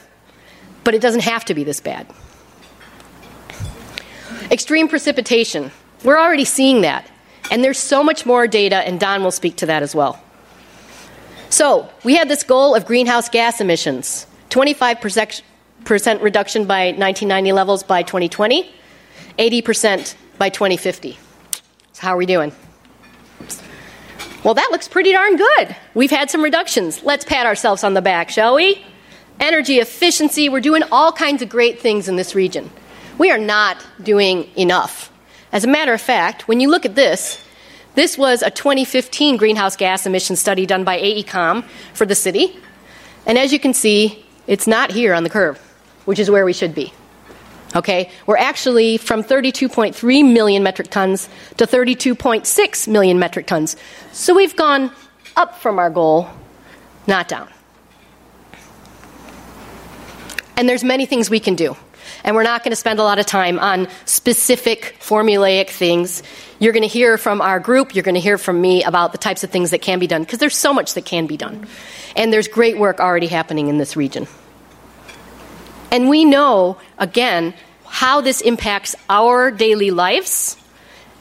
But 0.83 0.93
it 0.93 1.01
doesn't 1.01 1.23
have 1.23 1.43
to 1.45 1.55
be 1.55 1.63
this 1.63 1.81
bad. 1.81 2.07
Extreme 4.51 4.89
precipitation. 4.89 5.71
We're 6.03 6.19
already 6.19 6.45
seeing 6.45 6.81
that. 6.81 7.09
And 7.49 7.63
there's 7.63 7.79
so 7.79 8.03
much 8.03 8.25
more 8.25 8.47
data, 8.47 8.75
and 8.75 8.99
Don 8.99 9.23
will 9.23 9.31
speak 9.31 9.57
to 9.57 9.65
that 9.67 9.83
as 9.83 9.95
well. 9.95 10.21
So, 11.49 11.89
we 12.03 12.15
had 12.15 12.27
this 12.27 12.43
goal 12.43 12.75
of 12.75 12.85
greenhouse 12.85 13.29
gas 13.29 13.61
emissions 13.61 14.27
25% 14.49 15.41
reduction 16.21 16.65
by 16.65 16.87
1990 16.87 17.51
levels 17.53 17.83
by 17.83 18.03
2020, 18.03 18.69
80% 19.37 20.15
by 20.37 20.49
2050. 20.49 21.17
So, 21.93 22.01
how 22.01 22.13
are 22.13 22.17
we 22.17 22.25
doing? 22.25 22.51
Well, 24.43 24.53
that 24.53 24.69
looks 24.71 24.87
pretty 24.87 25.11
darn 25.11 25.35
good. 25.35 25.75
We've 25.93 26.11
had 26.11 26.29
some 26.29 26.43
reductions. 26.43 27.03
Let's 27.03 27.25
pat 27.25 27.45
ourselves 27.45 27.83
on 27.83 27.93
the 27.93 28.01
back, 28.01 28.29
shall 28.29 28.55
we? 28.55 28.83
Energy 29.39 29.79
efficiency, 29.79 30.49
we're 30.49 30.61
doing 30.61 30.83
all 30.91 31.11
kinds 31.11 31.41
of 31.41 31.49
great 31.49 31.79
things 31.79 32.07
in 32.07 32.15
this 32.15 32.33
region. 32.33 32.69
We 33.17 33.31
are 33.31 33.37
not 33.37 33.85
doing 34.01 34.49
enough. 34.57 35.11
As 35.57 35.63
a 35.63 35.67
matter 35.67 35.91
of 35.91 35.99
fact, 35.99 36.47
when 36.47 36.59
you 36.59 36.69
look 36.69 36.85
at 36.85 36.93
this, 36.93 37.43
this 37.95 38.15
was 38.15 38.43
a 38.43 38.51
2015 38.51 39.37
greenhouse 39.37 39.75
gas 39.75 40.05
emission 40.05 40.35
study 40.35 40.67
done 40.67 40.83
by 40.83 40.99
AECOM 40.99 41.63
for 41.95 42.05
the 42.05 42.13
city. 42.13 42.59
And 43.25 43.39
as 43.39 43.51
you 43.51 43.57
can 43.57 43.73
see, 43.73 44.23
it's 44.45 44.67
not 44.67 44.91
here 44.91 45.15
on 45.15 45.23
the 45.23 45.31
curve, 45.31 45.57
which 46.05 46.19
is 46.19 46.29
where 46.29 46.45
we 46.45 46.53
should 46.53 46.75
be. 46.75 46.93
Okay, 47.75 48.11
we're 48.27 48.37
actually 48.37 48.97
from 48.97 49.23
32.3 49.23 50.31
million 50.31 50.61
metric 50.61 50.91
tons 50.91 51.27
to 51.57 51.65
32.6 51.65 52.87
million 52.87 53.17
metric 53.17 53.47
tons. 53.47 53.75
So 54.11 54.35
we've 54.35 54.55
gone 54.55 54.91
up 55.35 55.57
from 55.57 55.79
our 55.79 55.89
goal, 55.89 56.29
not 57.07 57.27
down. 57.27 57.49
And 60.55 60.69
there's 60.69 60.83
many 60.83 61.07
things 61.07 61.31
we 61.31 61.39
can 61.39 61.55
do 61.55 61.75
and 62.27 62.35
we're 62.35 62.43
not 62.43 62.61
going 62.61 62.73
to 62.73 62.75
spend 62.75 62.99
a 62.99 63.03
lot 63.03 63.19
of 63.19 63.25
time 63.25 63.57
on 63.57 63.87
specific 64.03 64.97
formulaic 64.99 65.69
things. 65.69 66.21
You're 66.59 66.73
going 66.73 66.83
to 66.83 66.89
hear 66.89 67.17
from 67.17 67.41
our 67.41 67.57
group, 67.61 67.95
you're 67.95 68.03
going 68.03 68.15
to 68.15 68.21
hear 68.21 68.37
from 68.37 68.59
me 68.59 68.83
about 68.83 69.13
the 69.13 69.17
types 69.17 69.45
of 69.45 69.49
things 69.49 69.71
that 69.71 69.81
can 69.81 69.97
be 69.97 70.07
done, 70.07 70.23
because 70.23 70.39
there's 70.39 70.57
so 70.57 70.73
much 70.73 70.93
that 70.95 71.05
can 71.05 71.25
be 71.25 71.37
done. 71.37 71.65
And 72.17 72.33
there's 72.33 72.49
great 72.49 72.77
work 72.77 72.99
already 72.99 73.27
happening 73.27 73.69
in 73.69 73.77
this 73.77 73.95
region. 73.95 74.27
And 75.89 76.09
we 76.09 76.25
know, 76.25 76.77
again, 76.97 77.53
how 77.85 78.19
this 78.19 78.41
impacts 78.41 78.93
our 79.09 79.49
daily 79.49 79.91
lives. 79.91 80.57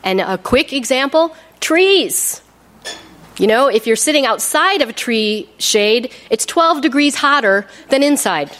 And 0.02 0.20
a 0.20 0.36
quick 0.36 0.72
example 0.72 1.36
trees. 1.60 2.42
You 3.38 3.46
know, 3.46 3.68
if 3.68 3.86
you're 3.86 3.94
sitting 3.94 4.26
outside 4.26 4.82
of 4.82 4.88
a 4.88 4.92
tree 4.92 5.48
shade, 5.58 6.12
it's 6.30 6.44
12 6.46 6.80
degrees 6.80 7.14
hotter 7.14 7.68
than 7.90 8.02
inside. 8.02 8.50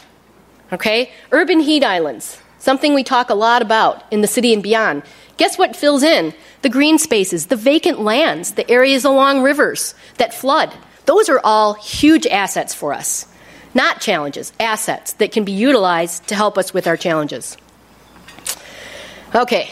Okay? 0.71 1.11
Urban 1.31 1.59
heat 1.59 1.83
islands, 1.83 2.41
something 2.59 2.93
we 2.93 3.03
talk 3.03 3.29
a 3.29 3.35
lot 3.35 3.61
about 3.61 4.03
in 4.11 4.21
the 4.21 4.27
city 4.27 4.53
and 4.53 4.63
beyond. 4.63 5.03
Guess 5.37 5.57
what 5.57 5.75
fills 5.75 6.03
in? 6.03 6.33
The 6.61 6.69
green 6.69 6.97
spaces, 6.97 7.47
the 7.47 7.55
vacant 7.55 8.01
lands, 8.01 8.53
the 8.53 8.69
areas 8.69 9.05
along 9.05 9.43
rivers 9.43 9.95
that 10.17 10.33
flood. 10.33 10.73
Those 11.05 11.29
are 11.29 11.39
all 11.43 11.73
huge 11.75 12.27
assets 12.27 12.73
for 12.73 12.93
us. 12.93 13.27
Not 13.73 14.01
challenges, 14.01 14.51
assets 14.59 15.13
that 15.13 15.31
can 15.31 15.43
be 15.43 15.51
utilized 15.51 16.27
to 16.29 16.35
help 16.35 16.57
us 16.57 16.73
with 16.73 16.87
our 16.87 16.97
challenges. 16.97 17.55
Okay. 19.35 19.69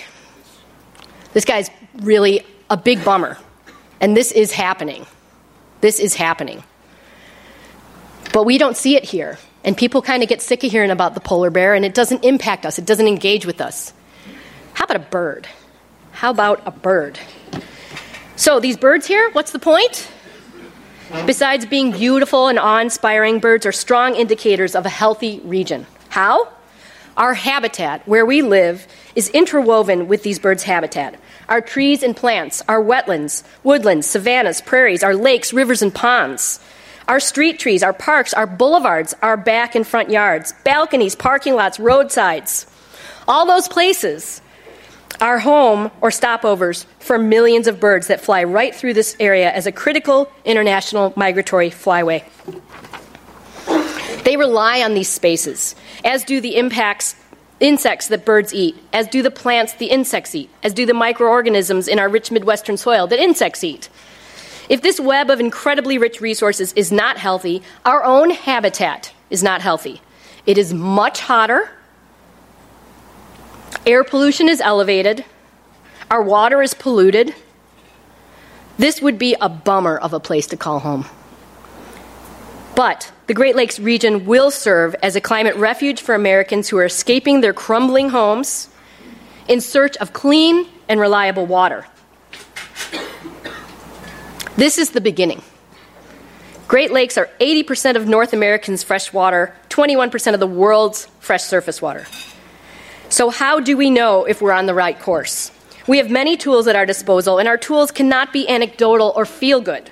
This 1.33 1.43
guy's 1.43 1.69
really 1.95 2.45
a 2.69 2.77
big 2.77 3.03
bummer. 3.03 3.37
And 3.99 4.15
this 4.15 4.31
is 4.31 4.51
happening. 4.51 5.05
This 5.81 5.99
is 5.99 6.13
happening. 6.13 6.63
But 8.31 8.43
we 8.43 8.57
don't 8.57 8.77
see 8.77 8.95
it 8.95 9.03
here. 9.03 9.37
And 9.65 9.75
people 9.75 10.01
kind 10.03 10.23
of 10.23 10.29
get 10.29 10.41
sick 10.41 10.63
of 10.63 10.71
hearing 10.71 10.91
about 10.91 11.15
the 11.15 11.19
polar 11.19 11.49
bear, 11.49 11.73
and 11.73 11.83
it 11.83 11.93
doesn't 11.93 12.23
impact 12.23 12.65
us, 12.65 12.79
it 12.79 12.85
doesn't 12.85 13.07
engage 13.07 13.45
with 13.45 13.59
us. 13.59 13.93
How 14.73 14.85
about 14.85 14.97
a 14.97 15.07
bird? 15.09 15.47
How 16.11 16.29
about 16.29 16.61
a 16.65 16.71
bird? 16.71 17.19
So, 18.37 18.59
these 18.59 18.77
birds 18.77 19.07
here, 19.07 19.29
what's 19.31 19.51
the 19.51 19.59
point? 19.59 20.07
Besides 21.25 21.65
being 21.65 21.91
beautiful 21.91 22.47
and 22.47 22.59
awe 22.59 22.79
inspiring, 22.79 23.39
birds 23.39 23.65
are 23.65 23.71
strong 23.71 24.15
indicators 24.15 24.75
of 24.75 24.85
a 24.85 24.89
healthy 24.89 25.39
region. 25.43 25.87
How? 26.09 26.49
Our 27.17 27.33
habitat, 27.33 28.07
where 28.07 28.25
we 28.25 28.41
live, 28.41 28.87
is 29.15 29.29
interwoven 29.29 30.07
with 30.07 30.23
these 30.23 30.37
birds' 30.37 30.63
habitat. 30.63 31.19
Our 31.47 31.61
trees 31.61 32.03
and 32.03 32.15
plants, 32.15 32.61
our 32.67 32.83
wetlands, 32.83 33.43
woodlands, 33.63 34.07
savannas, 34.07 34.61
prairies, 34.61 35.03
our 35.03 35.15
lakes, 35.15 35.53
rivers, 35.53 35.81
and 35.81 35.93
ponds. 35.93 36.59
Our 37.07 37.19
street 37.19 37.59
trees, 37.59 37.83
our 37.83 37.93
parks, 37.93 38.33
our 38.33 38.47
boulevards, 38.47 39.13
our 39.21 39.37
back 39.37 39.75
and 39.75 39.85
front 39.85 40.09
yards, 40.09 40.53
balconies, 40.63 41.15
parking 41.15 41.53
lots, 41.53 41.79
roadsides. 41.79 42.65
All 43.27 43.45
those 43.45 43.67
places 43.67 44.41
are 45.21 45.39
home 45.39 45.91
or 46.01 46.09
stopovers 46.09 46.85
for 46.99 47.17
millions 47.17 47.67
of 47.67 47.79
birds 47.79 48.07
that 48.07 48.21
fly 48.21 48.43
right 48.43 48.73
through 48.73 48.93
this 48.95 49.15
area 49.19 49.51
as 49.51 49.67
a 49.67 49.71
critical 49.71 50.31
international 50.43 51.13
migratory 51.15 51.69
flyway. 51.69 52.23
They 54.23 54.37
rely 54.37 54.81
on 54.81 54.95
these 54.95 55.07
spaces, 55.07 55.75
as 56.03 56.23
do 56.23 56.41
the 56.41 56.55
impacts 56.55 57.15
insects 57.59 58.07
that 58.07 58.25
birds 58.25 58.53
eat, 58.53 58.75
as 58.91 59.07
do 59.07 59.21
the 59.21 59.31
plants 59.31 59.73
the 59.73 59.85
insects 59.85 60.33
eat, 60.35 60.49
as 60.63 60.73
do 60.73 60.85
the 60.85 60.93
microorganisms 60.93 61.87
in 61.87 61.99
our 61.99 62.09
rich 62.09 62.31
Midwestern 62.31 62.75
soil 62.75 63.07
that 63.07 63.19
insects 63.19 63.63
eat. 63.63 63.87
If 64.69 64.81
this 64.81 64.99
web 64.99 65.29
of 65.29 65.39
incredibly 65.39 65.97
rich 65.97 66.21
resources 66.21 66.73
is 66.73 66.91
not 66.91 67.17
healthy, 67.17 67.61
our 67.85 68.03
own 68.03 68.31
habitat 68.31 69.13
is 69.29 69.43
not 69.43 69.61
healthy. 69.61 70.01
It 70.45 70.57
is 70.57 70.73
much 70.73 71.21
hotter, 71.21 71.69
air 73.85 74.03
pollution 74.03 74.49
is 74.49 74.61
elevated, 74.61 75.25
our 76.09 76.21
water 76.21 76.61
is 76.61 76.73
polluted. 76.73 77.33
This 78.77 79.01
would 79.01 79.17
be 79.17 79.35
a 79.39 79.49
bummer 79.49 79.97
of 79.97 80.13
a 80.13 80.19
place 80.19 80.47
to 80.47 80.57
call 80.57 80.79
home. 80.79 81.05
But 82.75 83.11
the 83.27 83.33
Great 83.33 83.55
Lakes 83.55 83.79
region 83.79 84.25
will 84.25 84.51
serve 84.51 84.95
as 85.01 85.15
a 85.15 85.21
climate 85.21 85.55
refuge 85.55 86.01
for 86.01 86.13
Americans 86.13 86.67
who 86.67 86.77
are 86.77 86.85
escaping 86.85 87.41
their 87.41 87.53
crumbling 87.53 88.09
homes 88.09 88.69
in 89.47 89.61
search 89.61 89.95
of 89.97 90.13
clean 90.13 90.67
and 90.89 90.99
reliable 90.99 91.45
water. 91.45 91.85
This 94.57 94.77
is 94.77 94.91
the 94.91 95.01
beginning. 95.01 95.41
Great 96.67 96.91
Lakes 96.91 97.17
are 97.17 97.29
80% 97.41 97.95
of 97.95 98.07
North 98.07 98.31
Americans' 98.31 98.83
fresh 98.83 99.11
water, 99.11 99.53
21% 99.69 100.33
of 100.33 100.39
the 100.39 100.47
world's 100.47 101.07
fresh 101.19 101.43
surface 101.43 101.81
water. 101.81 102.05
So, 103.09 103.29
how 103.29 103.59
do 103.59 103.75
we 103.75 103.89
know 103.89 104.23
if 104.23 104.41
we're 104.41 104.53
on 104.53 104.65
the 104.65 104.73
right 104.73 104.97
course? 104.99 105.51
We 105.87 105.97
have 105.97 106.09
many 106.09 106.37
tools 106.37 106.67
at 106.67 106.75
our 106.75 106.85
disposal, 106.85 107.37
and 107.37 107.47
our 107.47 107.57
tools 107.57 107.91
cannot 107.91 108.33
be 108.33 108.47
anecdotal 108.47 109.13
or 109.15 109.25
feel 109.25 109.61
good. 109.61 109.91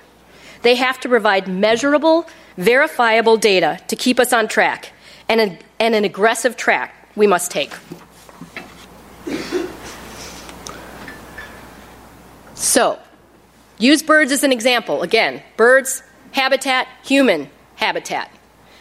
They 0.64 0.76
have 0.76 1.00
to 1.02 1.10
provide 1.10 1.48
measurable, 1.48 2.28
verifiable 2.58 3.38
data 3.38 3.80
to 3.90 3.96
keep 3.96 4.20
us 4.20 4.34
on 4.34 4.48
track, 4.48 4.94
and, 5.28 5.42
a, 5.42 5.60
and 5.80 5.94
an 5.94 6.06
aggressive 6.06 6.58
track 6.58 7.10
we 7.16 7.28
must 7.28 7.52
take. 7.52 7.72
So, 12.56 12.98
use 13.84 14.02
birds 14.02 14.32
as 14.32 14.44
an 14.44 14.52
example. 14.52 15.02
Again, 15.02 15.44
birds, 15.58 16.02
habitat, 16.32 16.88
human 17.04 17.50
habitat. 17.76 18.32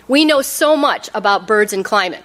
We 0.06 0.24
know 0.24 0.42
so 0.42 0.76
much 0.76 1.10
about 1.14 1.46
birds 1.46 1.72
and 1.72 1.84
climate. 1.84 2.22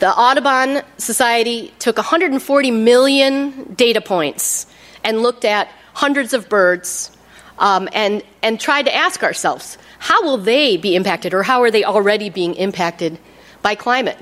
The 0.00 0.08
Audubon 0.08 0.82
Society 0.98 1.72
took 1.78 1.96
140 1.96 2.70
million 2.70 3.74
data 3.74 4.00
points 4.00 4.66
and 5.04 5.22
looked 5.22 5.44
at 5.44 5.68
hundreds 5.94 6.32
of 6.32 6.48
birds 6.48 7.16
um, 7.58 7.88
and, 7.92 8.22
and 8.42 8.58
tried 8.58 8.86
to 8.86 8.94
ask 8.94 9.22
ourselves 9.22 9.76
how 9.98 10.22
will 10.22 10.38
they 10.38 10.76
be 10.76 10.96
impacted 10.96 11.34
or 11.34 11.42
how 11.42 11.62
are 11.62 11.70
they 11.70 11.84
already 11.84 12.30
being 12.30 12.54
impacted 12.54 13.18
by 13.60 13.74
climate? 13.74 14.16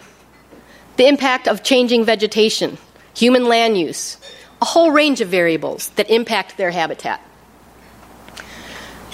The 0.96 1.06
impact 1.06 1.46
of 1.46 1.62
changing 1.62 2.04
vegetation, 2.04 2.76
human 3.14 3.44
land 3.44 3.78
use, 3.78 4.18
a 4.60 4.64
whole 4.64 4.90
range 4.90 5.20
of 5.20 5.28
variables 5.28 5.90
that 5.90 6.10
impact 6.10 6.56
their 6.56 6.72
habitat. 6.72 7.22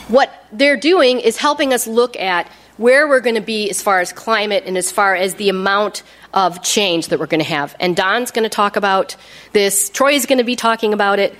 What 0.08 0.30
they're 0.52 0.76
doing 0.76 1.20
is 1.20 1.38
helping 1.38 1.72
us 1.72 1.86
look 1.86 2.16
at 2.16 2.50
where 2.76 3.08
we're 3.08 3.20
going 3.20 3.36
to 3.36 3.40
be 3.40 3.70
as 3.70 3.80
far 3.80 4.00
as 4.00 4.12
climate 4.12 4.64
and 4.66 4.76
as 4.76 4.92
far 4.92 5.14
as 5.14 5.34
the 5.34 5.48
amount 5.48 6.02
of 6.34 6.62
change 6.62 7.08
that 7.08 7.18
we're 7.18 7.26
going 7.26 7.40
to 7.40 7.48
have. 7.48 7.74
And 7.80 7.96
Don's 7.96 8.30
going 8.30 8.42
to 8.42 8.50
talk 8.50 8.76
about 8.76 9.16
this, 9.52 9.88
Troy 9.88 10.12
is 10.12 10.26
going 10.26 10.38
to 10.38 10.44
be 10.44 10.56
talking 10.56 10.92
about 10.92 11.18
it, 11.18 11.34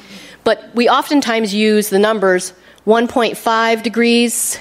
but 0.44 0.75
we 0.75 0.88
oftentimes 0.88 1.52
use 1.52 1.90
the 1.90 1.99
numbers 1.99 2.54
1.5 2.87 3.83
degrees, 3.83 4.59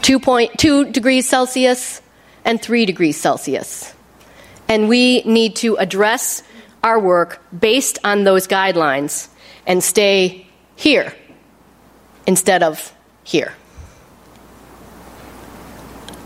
2.2 0.00 0.92
degrees 0.92 1.28
Celsius, 1.28 2.02
and 2.44 2.60
3 2.60 2.84
degrees 2.84 3.16
Celsius. 3.16 3.94
And 4.68 4.88
we 4.88 5.22
need 5.22 5.56
to 5.56 5.76
address 5.76 6.42
our 6.82 6.98
work 6.98 7.42
based 7.58 7.98
on 8.04 8.24
those 8.24 8.46
guidelines 8.46 9.28
and 9.66 9.82
stay 9.82 10.48
here 10.74 11.14
instead 12.26 12.62
of 12.62 12.92
here. 13.24 13.54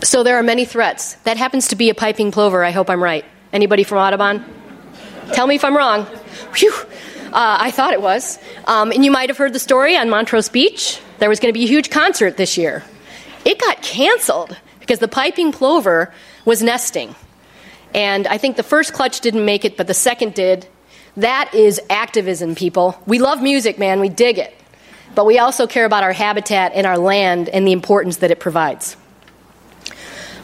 So 0.03 0.23
there 0.23 0.37
are 0.37 0.43
many 0.43 0.65
threats. 0.65 1.13
That 1.23 1.37
happens 1.37 1.67
to 1.69 1.75
be 1.75 1.89
a 1.89 1.95
piping 1.95 2.31
plover. 2.31 2.63
I 2.63 2.71
hope 2.71 2.89
I'm 2.89 3.03
right. 3.03 3.23
Anybody 3.53 3.83
from 3.83 3.99
Audubon? 3.99 4.43
Tell 5.33 5.45
me 5.45 5.55
if 5.55 5.63
I'm 5.63 5.77
wrong. 5.77 6.05
Whew. 6.55 6.73
Uh, 7.27 7.57
I 7.61 7.71
thought 7.71 7.93
it 7.93 8.01
was. 8.01 8.39
Um, 8.65 8.91
and 8.91 9.05
you 9.05 9.11
might 9.11 9.29
have 9.29 9.37
heard 9.37 9.53
the 9.53 9.59
story 9.59 9.95
on 9.95 10.09
Montrose 10.09 10.49
Beach. 10.49 10.99
There 11.19 11.29
was 11.29 11.39
going 11.39 11.53
to 11.53 11.57
be 11.57 11.63
a 11.63 11.67
huge 11.67 11.89
concert 11.89 12.35
this 12.35 12.57
year. 12.57 12.83
It 13.45 13.59
got 13.59 13.81
canceled 13.81 14.57
because 14.79 14.99
the 14.99 15.07
piping 15.07 15.51
plover 15.51 16.13
was 16.45 16.61
nesting. 16.61 17.15
And 17.93 18.27
I 18.27 18.37
think 18.37 18.57
the 18.57 18.63
first 18.63 18.93
clutch 18.93 19.21
didn't 19.21 19.45
make 19.45 19.65
it, 19.65 19.77
but 19.77 19.87
the 19.87 19.93
second 19.93 20.33
did. 20.33 20.67
That 21.17 21.53
is 21.53 21.79
activism, 21.89 22.55
people. 22.55 23.01
We 23.05 23.19
love 23.19 23.41
music, 23.41 23.77
man. 23.77 23.99
We 23.99 24.09
dig 24.09 24.39
it. 24.39 24.53
But 25.13 25.25
we 25.25 25.39
also 25.39 25.67
care 25.67 25.85
about 25.85 26.03
our 26.03 26.13
habitat 26.13 26.71
and 26.73 26.87
our 26.87 26.97
land 26.97 27.49
and 27.49 27.67
the 27.67 27.73
importance 27.73 28.17
that 28.17 28.31
it 28.31 28.39
provides 28.39 28.95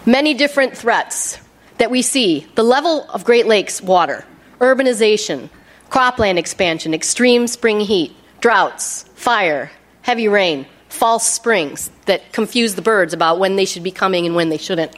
many 0.06 0.34
different 0.34 0.76
threats 0.76 1.38
that 1.78 1.92
we 1.92 2.02
see 2.02 2.48
the 2.56 2.64
level 2.64 3.06
of 3.10 3.26
Great 3.26 3.46
Lakes 3.46 3.82
water, 3.82 4.26
urbanization, 4.60 5.50
cropland 5.90 6.38
expansion, 6.38 6.94
extreme 6.94 7.46
spring 7.48 7.80
heat, 7.80 8.16
droughts, 8.40 9.04
fire, 9.16 9.70
heavy 10.02 10.28
rain, 10.28 10.66
false 10.90 11.28
springs 11.28 11.92
that 12.06 12.32
confuse 12.32 12.76
the 12.76 12.82
birds 12.82 13.14
about 13.14 13.38
when 13.38 13.58
they 13.58 13.66
should 13.66 13.84
be 13.84 13.92
coming 13.92 14.26
and 14.26 14.36
when 14.36 14.50
they 14.50 14.58
shouldn't. 14.58 14.96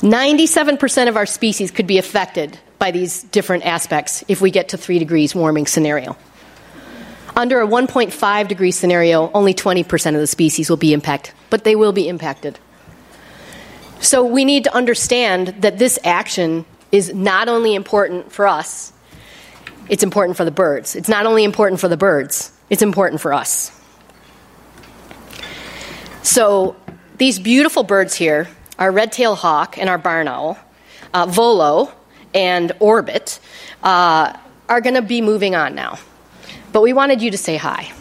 97% 0.00 1.08
of 1.08 1.16
our 1.16 1.24
species 1.24 1.70
could 1.70 1.86
be 1.86 1.98
affected 1.98 2.58
by 2.78 2.90
these 2.90 3.22
different 3.22 3.64
aspects 3.64 4.24
if 4.28 4.40
we 4.40 4.50
get 4.50 4.70
to 4.70 4.76
3 4.76 4.98
degrees 4.98 5.34
warming 5.34 5.66
scenario. 5.66 6.16
Under 7.36 7.60
a 7.60 7.66
1.5 7.66 8.48
degree 8.48 8.70
scenario, 8.70 9.30
only 9.32 9.54
20% 9.54 10.14
of 10.14 10.20
the 10.20 10.26
species 10.26 10.70
will 10.70 10.76
be 10.76 10.92
impacted, 10.92 11.34
but 11.50 11.64
they 11.64 11.74
will 11.74 11.92
be 11.92 12.08
impacted. 12.08 12.58
So 14.00 14.24
we 14.24 14.44
need 14.44 14.64
to 14.64 14.74
understand 14.74 15.48
that 15.62 15.78
this 15.78 15.98
action 16.04 16.64
is 16.92 17.12
not 17.12 17.48
only 17.48 17.74
important 17.74 18.30
for 18.30 18.46
us, 18.46 18.92
it's 19.88 20.04
important 20.04 20.36
for 20.36 20.44
the 20.44 20.52
birds. 20.52 20.94
It's 20.94 21.08
not 21.08 21.26
only 21.26 21.42
important 21.42 21.80
for 21.80 21.88
the 21.88 21.96
birds, 21.96 22.52
it's 22.70 22.82
important 22.82 23.20
for 23.20 23.32
us. 23.32 23.72
So 26.22 26.76
these 27.18 27.40
beautiful 27.40 27.82
birds 27.82 28.14
here, 28.14 28.48
our 28.78 28.92
red-tailed 28.92 29.38
hawk 29.38 29.76
and 29.76 29.88
our 29.88 29.98
barn 29.98 30.28
owl, 30.28 30.56
uh, 31.12 31.26
volo 31.26 31.92
and 32.32 32.72
orbit, 32.78 33.40
uh, 33.82 34.36
are 34.68 34.80
going 34.80 34.94
to 34.94 35.02
be 35.02 35.20
moving 35.20 35.54
on 35.54 35.74
now. 35.74 35.98
But 36.74 36.82
we 36.82 36.92
wanted 36.92 37.22
you 37.22 37.30
to 37.30 37.38
say 37.38 37.56
hi. 37.56 37.92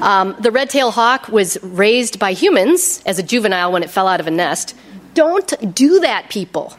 Um, 0.00 0.34
the 0.40 0.50
red-tailed 0.50 0.94
hawk 0.94 1.28
was 1.28 1.58
raised 1.62 2.18
by 2.18 2.32
humans 2.32 3.02
as 3.04 3.18
a 3.18 3.22
juvenile 3.22 3.70
when 3.70 3.82
it 3.82 3.90
fell 3.90 4.08
out 4.08 4.18
of 4.18 4.26
a 4.26 4.30
nest. 4.30 4.74
Don't 5.12 5.74
do 5.74 6.00
that, 6.00 6.30
people. 6.30 6.72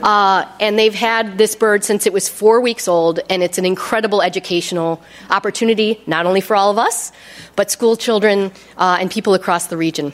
Uh, 0.00 0.46
and 0.60 0.78
they've 0.78 0.94
had 0.94 1.38
this 1.38 1.56
bird 1.56 1.82
since 1.82 2.06
it 2.06 2.12
was 2.12 2.28
four 2.28 2.60
weeks 2.60 2.86
old, 2.86 3.18
and 3.28 3.42
it's 3.42 3.58
an 3.58 3.64
incredible 3.64 4.22
educational 4.22 5.02
opportunity, 5.28 6.00
not 6.06 6.24
only 6.24 6.40
for 6.40 6.54
all 6.54 6.70
of 6.70 6.78
us, 6.78 7.10
but 7.56 7.68
school 7.72 7.96
children 7.96 8.52
uh, 8.78 8.98
and 9.00 9.10
people 9.10 9.34
across 9.34 9.66
the 9.66 9.76
region. 9.76 10.12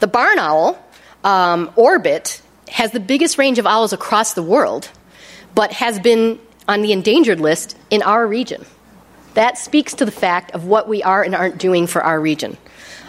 The 0.00 0.06
barn 0.06 0.38
owl, 0.38 0.78
um, 1.24 1.70
Orbit, 1.76 2.42
has 2.68 2.90
the 2.90 3.00
biggest 3.00 3.38
range 3.38 3.58
of 3.58 3.66
owls 3.66 3.94
across 3.94 4.34
the 4.34 4.42
world, 4.42 4.90
but 5.54 5.72
has 5.72 5.98
been 5.98 6.38
on 6.68 6.82
the 6.82 6.92
endangered 6.92 7.40
list 7.40 7.74
in 7.88 8.02
our 8.02 8.26
region. 8.26 8.66
That 9.34 9.58
speaks 9.58 9.94
to 9.94 10.04
the 10.04 10.10
fact 10.10 10.52
of 10.52 10.64
what 10.64 10.88
we 10.88 11.02
are 11.02 11.22
and 11.22 11.34
aren't 11.34 11.58
doing 11.58 11.86
for 11.86 12.02
our 12.02 12.20
region. 12.20 12.56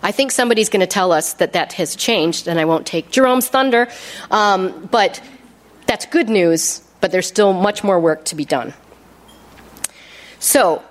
I 0.04 0.12
think 0.12 0.32
somebody's 0.32 0.70
going 0.70 0.82
to 0.82 0.88
tell 0.88 1.12
us 1.12 1.34
that 1.34 1.54
that 1.54 1.74
has 1.74 1.96
changed, 1.96 2.48
and 2.48 2.60
I 2.60 2.66
won't 2.66 2.88
take 2.88 3.12
Jerome's 3.12 3.48
thunder. 3.48 3.88
Um, 4.30 4.88
but 4.92 5.22
that's 5.86 6.06
good 6.06 6.30
news, 6.30 6.82
but 7.02 7.12
there's 7.12 7.28
still 7.28 7.54
much 7.54 7.84
more 7.84 8.00
work 8.00 8.26
to 8.26 8.36
be 8.36 8.46
done. 8.46 8.74
So, 10.40 10.84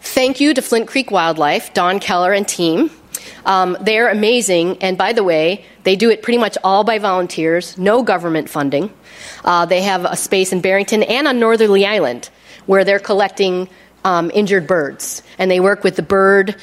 thank 0.00 0.40
you 0.40 0.54
to 0.54 0.62
Flint 0.62 0.86
Creek 0.86 1.10
Wildlife, 1.10 1.74
Dawn 1.74 1.98
Keller 1.98 2.32
and 2.32 2.46
team. 2.46 2.90
Um, 3.44 3.76
they're 3.80 4.08
amazing, 4.08 4.78
and 4.80 4.96
by 4.96 5.12
the 5.12 5.24
way, 5.24 5.64
they 5.82 5.96
do 5.96 6.10
it 6.10 6.22
pretty 6.22 6.38
much 6.38 6.56
all 6.62 6.84
by 6.84 6.98
volunteers, 6.98 7.76
no 7.76 8.02
government 8.02 8.48
funding. 8.48 8.92
Uh, 9.44 9.66
they 9.66 9.82
have 9.82 10.04
a 10.04 10.16
space 10.16 10.52
in 10.52 10.60
Barrington 10.60 11.02
and 11.02 11.26
on 11.26 11.40
Northerly 11.40 11.84
Island 11.84 12.30
where 12.66 12.84
they're 12.84 13.00
collecting 13.00 13.68
um, 14.04 14.30
injured 14.34 14.66
birds, 14.66 15.22
and 15.38 15.50
they 15.50 15.60
work 15.60 15.84
with 15.84 15.96
the 15.96 16.02
bird 16.02 16.56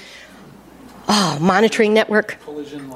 oh, 1.08 1.38
monitoring 1.42 1.94
network. 1.94 2.38
Collision 2.44 2.94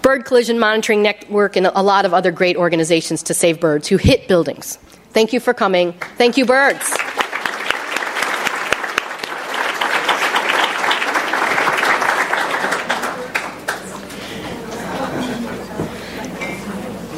Bird 0.00 0.24
Collision 0.24 0.58
Monitoring 0.58 1.02
Network 1.02 1.56
and 1.56 1.66
a 1.66 1.82
lot 1.82 2.06
of 2.06 2.14
other 2.14 2.30
great 2.30 2.56
organizations 2.56 3.24
to 3.24 3.34
save 3.34 3.60
birds 3.60 3.88
who 3.88 3.96
hit 3.96 4.28
buildings. 4.28 4.76
Thank 5.10 5.32
you 5.32 5.40
for 5.40 5.52
coming. 5.52 5.92
Thank 6.16 6.36
you, 6.36 6.46
birds. 6.46 6.86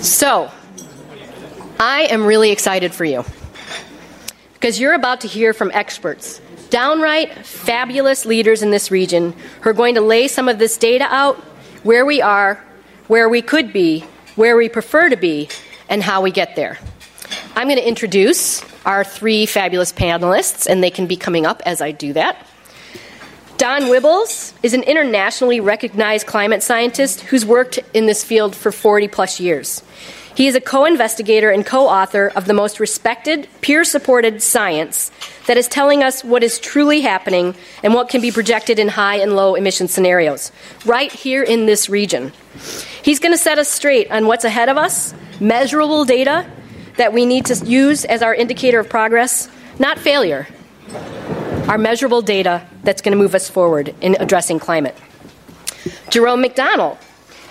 So, 0.03 0.51
I 1.79 2.09
am 2.11 2.25
really 2.25 2.51
excited 2.51 2.95
for 2.95 3.05
you 3.05 3.25
because 4.55 4.81
you're 4.81 4.95
about 4.95 5.21
to 5.21 5.29
hear 5.29 5.53
from 5.53 5.71
experts 5.73 6.41
downright 6.71 7.45
fabulous 7.45 8.25
leaders 8.25 8.63
in 8.63 8.71
this 8.71 8.91
region 8.91 9.35
who 9.61 9.71
are 9.71 9.75
going 9.75 9.97
to 9.97 10.01
lay 10.01 10.29
some 10.29 10.49
of 10.49 10.59
this 10.59 10.77
data 10.77 11.07
out 11.11 11.37
where 11.83 12.05
we 12.05 12.23
are, 12.23 12.65
where 13.09 13.29
we 13.29 13.43
could 13.43 13.73
be, 13.73 14.05
where 14.37 14.57
we 14.57 14.69
prefer 14.69 15.09
to 15.09 15.17
be, 15.17 15.49
and 15.89 16.03
how 16.03 16.23
we 16.23 16.31
get 16.31 16.57
there. 16.57 16.79
I'm 17.55 17.67
going 17.67 17.79
to 17.79 17.87
introduce 17.87 18.63
our 18.87 19.05
three 19.05 19.47
fabulous 19.47 19.93
panelists, 19.93 20.67
and 20.67 20.83
they 20.83 20.91
can 20.91 21.07
be 21.07 21.17
coming 21.17 21.47
up 21.47 21.63
as 21.67 21.81
I 21.81 21.91
do 21.91 22.13
that. 22.15 22.47
Don 23.59 23.83
Wuebbles 23.83 24.55
is 24.63 24.73
an 24.73 24.83
internationally 24.85 25.61
recognized 25.61 26.27
climate 26.27 26.63
scientist 26.63 27.21
who's 27.21 27.45
worked 27.45 27.79
in 27.93 28.07
this 28.07 28.25
field 28.25 28.57
for 28.57 28.73
40 28.73 29.09
plus 29.09 29.39
years. 29.39 29.83
He 30.35 30.47
is 30.47 30.55
a 30.55 30.61
co 30.61 30.85
investigator 30.85 31.51
and 31.51 31.67
co 31.67 31.89
author 31.89 32.29
of 32.35 32.47
the 32.47 32.55
most 32.55 32.81
respected, 32.81 33.49
peer 33.61 33.85
supported 33.85 34.43
science 34.43 35.11
that 35.47 35.57
is 35.57 35.67
telling 35.67 36.03
us 36.03 36.23
what 36.23 36.43
is 36.43 36.59
truly 36.59 37.01
happening 37.01 37.55
and 37.83 37.95
what 37.95 38.09
can 38.09 38.21
be 38.21 38.31
projected 38.31 38.79
in 38.79 38.89
high 38.89 39.17
and 39.17 39.35
low 39.35 39.55
emission 39.55 39.89
scenarios, 39.89 40.53
right 40.87 41.13
here 41.13 41.43
in 41.43 41.67
this 41.67 41.89
region. 41.89 42.33
He's 43.03 43.19
going 43.19 43.33
to 43.33 43.39
set 43.39 43.59
us 43.59 43.69
straight 43.69 44.11
on 44.11 44.27
what's 44.27 44.45
ahead 44.45 44.69
of 44.69 44.77
us, 44.77 45.15
measurable 45.41 46.05
data 46.05 46.49
that 46.97 47.13
we 47.13 47.27
need 47.27 47.47
to 47.47 47.55
use 47.67 48.05
as 48.05 48.23
our 48.23 48.35
indicator 48.35 48.79
of 48.79 48.89
progress, 48.89 49.49
not 49.79 49.99
failure. 49.99 50.47
Our 51.69 51.79
measurable 51.79 52.23
data 52.23 52.67
that's 52.83 53.03
going 53.03 53.17
to 53.17 53.19
move 53.19 53.35
us 53.35 53.49
forward 53.49 53.95
in 54.01 54.17
addressing 54.21 54.59
climate. 54.59 54.97
Jerome 56.11 56.43
McDonnell 56.43 56.99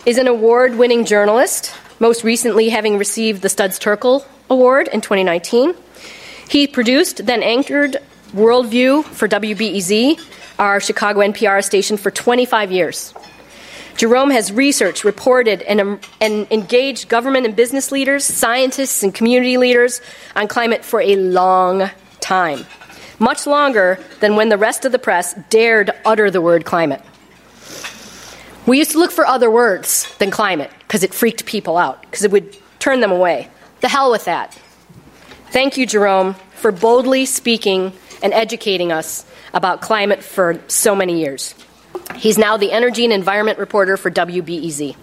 is 0.05 0.17
an 0.17 0.27
award 0.27 0.75
winning 0.75 1.05
journalist 1.05 1.73
most 1.99 2.23
recently 2.23 2.69
having 2.69 2.97
received 2.97 3.41
the 3.41 3.49
Studs 3.49 3.77
Terkel 3.79 4.25
Award 4.49 4.87
in 4.91 5.01
2019. 5.01 5.73
He 6.49 6.65
produced, 6.65 7.25
then 7.25 7.43
anchored 7.43 7.97
Worldview 8.31 9.03
for 9.03 9.27
WBEZ, 9.27 10.19
our 10.57 10.79
Chicago 10.79 11.19
NPR 11.19 11.63
station, 11.63 11.97
for 11.97 12.09
25 12.09 12.71
years. 12.71 13.13
Jerome 13.97 14.31
has 14.31 14.51
researched, 14.51 15.03
reported, 15.03 15.61
and, 15.63 15.81
um, 15.81 15.99
and, 16.21 16.47
engaged 16.51 17.09
government 17.09 17.45
and 17.45 17.55
business 17.55 17.91
leaders, 17.91 18.23
scientists, 18.23 19.03
and 19.03 19.13
community 19.13 19.57
leaders 19.57 19.99
on 20.37 20.47
climate 20.47 20.85
for 20.85 21.01
a 21.01 21.17
long 21.17 21.89
time. 22.21 22.65
Much 23.19 23.45
longer 23.45 23.99
than 24.21 24.37
when 24.37 24.47
the 24.47 24.57
rest 24.57 24.85
of 24.85 24.93
the 24.93 24.99
press 24.99 25.35
dared 25.49 25.91
utter 26.05 26.31
the 26.31 26.39
word 26.39 26.63
climate. 26.63 27.01
We 28.65 28.77
used 28.77 28.91
to 28.91 28.99
look 28.99 29.11
for 29.11 29.25
other 29.25 29.51
words 29.51 30.07
than 30.19 30.31
climate 30.31 30.71
because 30.89 31.03
it 31.03 31.13
freaked 31.13 31.45
people 31.45 31.77
out, 31.77 32.01
because 32.01 32.23
it 32.23 32.31
would 32.31 32.57
turn 32.79 32.99
them 32.99 33.11
away. 33.11 33.47
The 33.81 33.87
hell 33.87 34.09
with 34.09 34.25
that. 34.25 34.59
Thank 35.51 35.77
you, 35.77 35.85
Jerome, 35.85 36.33
for 36.55 36.71
boldly 36.71 37.27
speaking 37.27 37.93
and 38.23 38.33
educating 38.33 38.91
us 38.91 39.23
about 39.53 39.81
climate 39.81 40.23
for 40.23 40.59
so 40.67 40.95
many 40.95 41.19
years. 41.19 41.53
He's 42.15 42.39
now 42.39 42.57
the 42.57 42.71
energy 42.71 43.03
and 43.03 43.13
environment 43.13 43.59
reporter 43.59 43.97
for 43.97 44.09
WBEZ. 44.09 44.95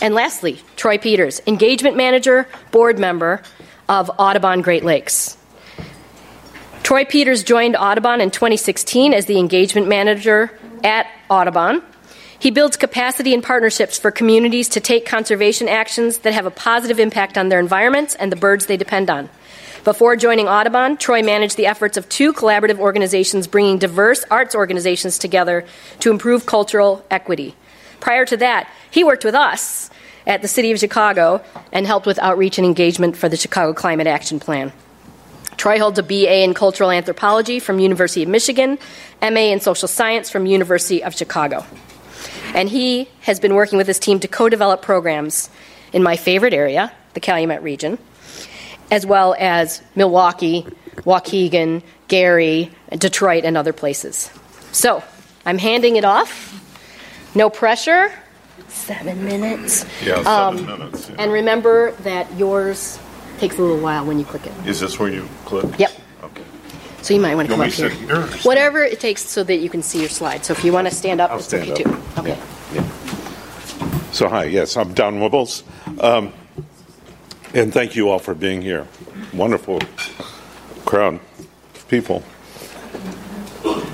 And 0.00 0.12
lastly, 0.12 0.60
Troy 0.74 0.98
Peters, 0.98 1.40
engagement 1.46 1.96
manager, 1.96 2.48
board 2.72 2.98
member 2.98 3.44
of 3.88 4.10
Audubon 4.18 4.60
Great 4.60 4.84
Lakes. 4.84 5.36
Troy 6.82 7.04
Peters 7.04 7.44
joined 7.44 7.76
Audubon 7.76 8.20
in 8.20 8.32
2016 8.32 9.14
as 9.14 9.26
the 9.26 9.38
engagement 9.38 9.86
manager 9.86 10.50
at 10.82 11.06
Audubon 11.30 11.80
he 12.44 12.50
builds 12.50 12.76
capacity 12.76 13.32
and 13.32 13.42
partnerships 13.42 13.98
for 13.98 14.10
communities 14.10 14.68
to 14.68 14.78
take 14.78 15.06
conservation 15.06 15.66
actions 15.66 16.18
that 16.18 16.34
have 16.34 16.44
a 16.44 16.50
positive 16.50 17.00
impact 17.00 17.38
on 17.38 17.48
their 17.48 17.58
environments 17.58 18.14
and 18.16 18.30
the 18.30 18.36
birds 18.36 18.66
they 18.66 18.76
depend 18.76 19.08
on. 19.08 19.30
Before 19.82 20.14
joining 20.14 20.46
Audubon, 20.46 20.98
Troy 20.98 21.22
managed 21.22 21.56
the 21.56 21.64
efforts 21.64 21.96
of 21.96 22.06
two 22.10 22.34
collaborative 22.34 22.78
organizations 22.78 23.46
bringing 23.46 23.78
diverse 23.78 24.26
arts 24.30 24.54
organizations 24.54 25.16
together 25.16 25.64
to 26.00 26.10
improve 26.10 26.44
cultural 26.44 27.02
equity. 27.10 27.54
Prior 28.00 28.26
to 28.26 28.36
that, 28.36 28.70
he 28.90 29.04
worked 29.04 29.24
with 29.24 29.34
us 29.34 29.88
at 30.26 30.42
the 30.42 30.48
City 30.48 30.70
of 30.70 30.78
Chicago 30.78 31.42
and 31.72 31.86
helped 31.86 32.04
with 32.04 32.18
outreach 32.18 32.58
and 32.58 32.66
engagement 32.66 33.16
for 33.16 33.30
the 33.30 33.38
Chicago 33.38 33.72
Climate 33.72 34.06
Action 34.06 34.38
Plan. 34.38 34.70
Troy 35.56 35.78
holds 35.78 35.98
a 35.98 36.02
BA 36.02 36.42
in 36.44 36.52
Cultural 36.52 36.90
Anthropology 36.90 37.58
from 37.58 37.78
University 37.78 38.22
of 38.22 38.28
Michigan, 38.28 38.78
MA 39.22 39.48
in 39.48 39.60
Social 39.60 39.88
Science 39.88 40.28
from 40.28 40.44
University 40.44 41.02
of 41.02 41.14
Chicago. 41.14 41.64
And 42.54 42.68
he 42.68 43.08
has 43.22 43.40
been 43.40 43.54
working 43.54 43.76
with 43.76 43.86
his 43.86 43.98
team 43.98 44.20
to 44.20 44.28
co 44.28 44.48
develop 44.48 44.80
programs 44.80 45.50
in 45.92 46.02
my 46.02 46.16
favorite 46.16 46.54
area, 46.54 46.92
the 47.14 47.20
Calumet 47.20 47.62
region, 47.62 47.98
as 48.90 49.04
well 49.04 49.34
as 49.38 49.82
Milwaukee, 49.94 50.66
Waukegan, 50.98 51.82
Gary, 52.08 52.70
Detroit, 52.90 53.44
and 53.44 53.56
other 53.56 53.72
places. 53.72 54.30
So 54.72 55.02
I'm 55.44 55.58
handing 55.58 55.96
it 55.96 56.04
off. 56.04 56.60
No 57.34 57.50
pressure. 57.50 58.12
Seven 58.68 59.24
minutes. 59.24 59.84
Yeah, 60.04 60.22
seven 60.22 60.28
um, 60.28 60.66
minutes. 60.66 61.10
Yeah. 61.10 61.16
And 61.18 61.32
remember 61.32 61.92
that 62.02 62.32
yours 62.36 62.98
takes 63.38 63.58
a 63.58 63.62
little 63.62 63.80
while 63.80 64.04
when 64.04 64.18
you 64.18 64.24
click 64.24 64.46
it. 64.46 64.52
Is 64.66 64.80
this 64.80 64.98
where 64.98 65.08
you 65.08 65.28
click? 65.44 65.78
Yep. 65.78 65.92
So 67.04 67.12
you 67.12 67.20
might 67.20 67.34
want 67.34 67.48
to 67.50 67.54
come 67.54 67.60
up 67.60 67.70
here. 67.70 67.90
Whatever 68.44 68.82
it 68.82 68.98
takes 68.98 69.28
so 69.28 69.44
that 69.44 69.56
you 69.56 69.68
can 69.68 69.82
see 69.82 70.00
your 70.00 70.08
slide. 70.08 70.42
So 70.42 70.54
if 70.54 70.64
you 70.64 70.72
want 70.72 70.88
to 70.88 70.94
stand 70.94 71.20
up, 71.20 71.32
I'll 71.32 71.36
it's 71.36 71.48
stand 71.48 71.70
okay 71.70 71.84
up. 71.84 71.90
too. 71.90 72.20
Okay. 72.20 72.38
Yeah. 72.72 72.80
Yeah. 72.80 74.10
So 74.10 74.26
hi, 74.26 74.44
yes, 74.44 74.74
I'm 74.74 74.94
Don 74.94 75.16
Wuebbles, 75.16 75.64
um, 76.02 76.32
and 77.52 77.74
thank 77.74 77.94
you 77.94 78.08
all 78.08 78.18
for 78.18 78.34
being 78.34 78.62
here. 78.62 78.88
Wonderful 79.34 79.80
crowd 80.86 81.20
of 81.74 81.88
people. 81.88 82.22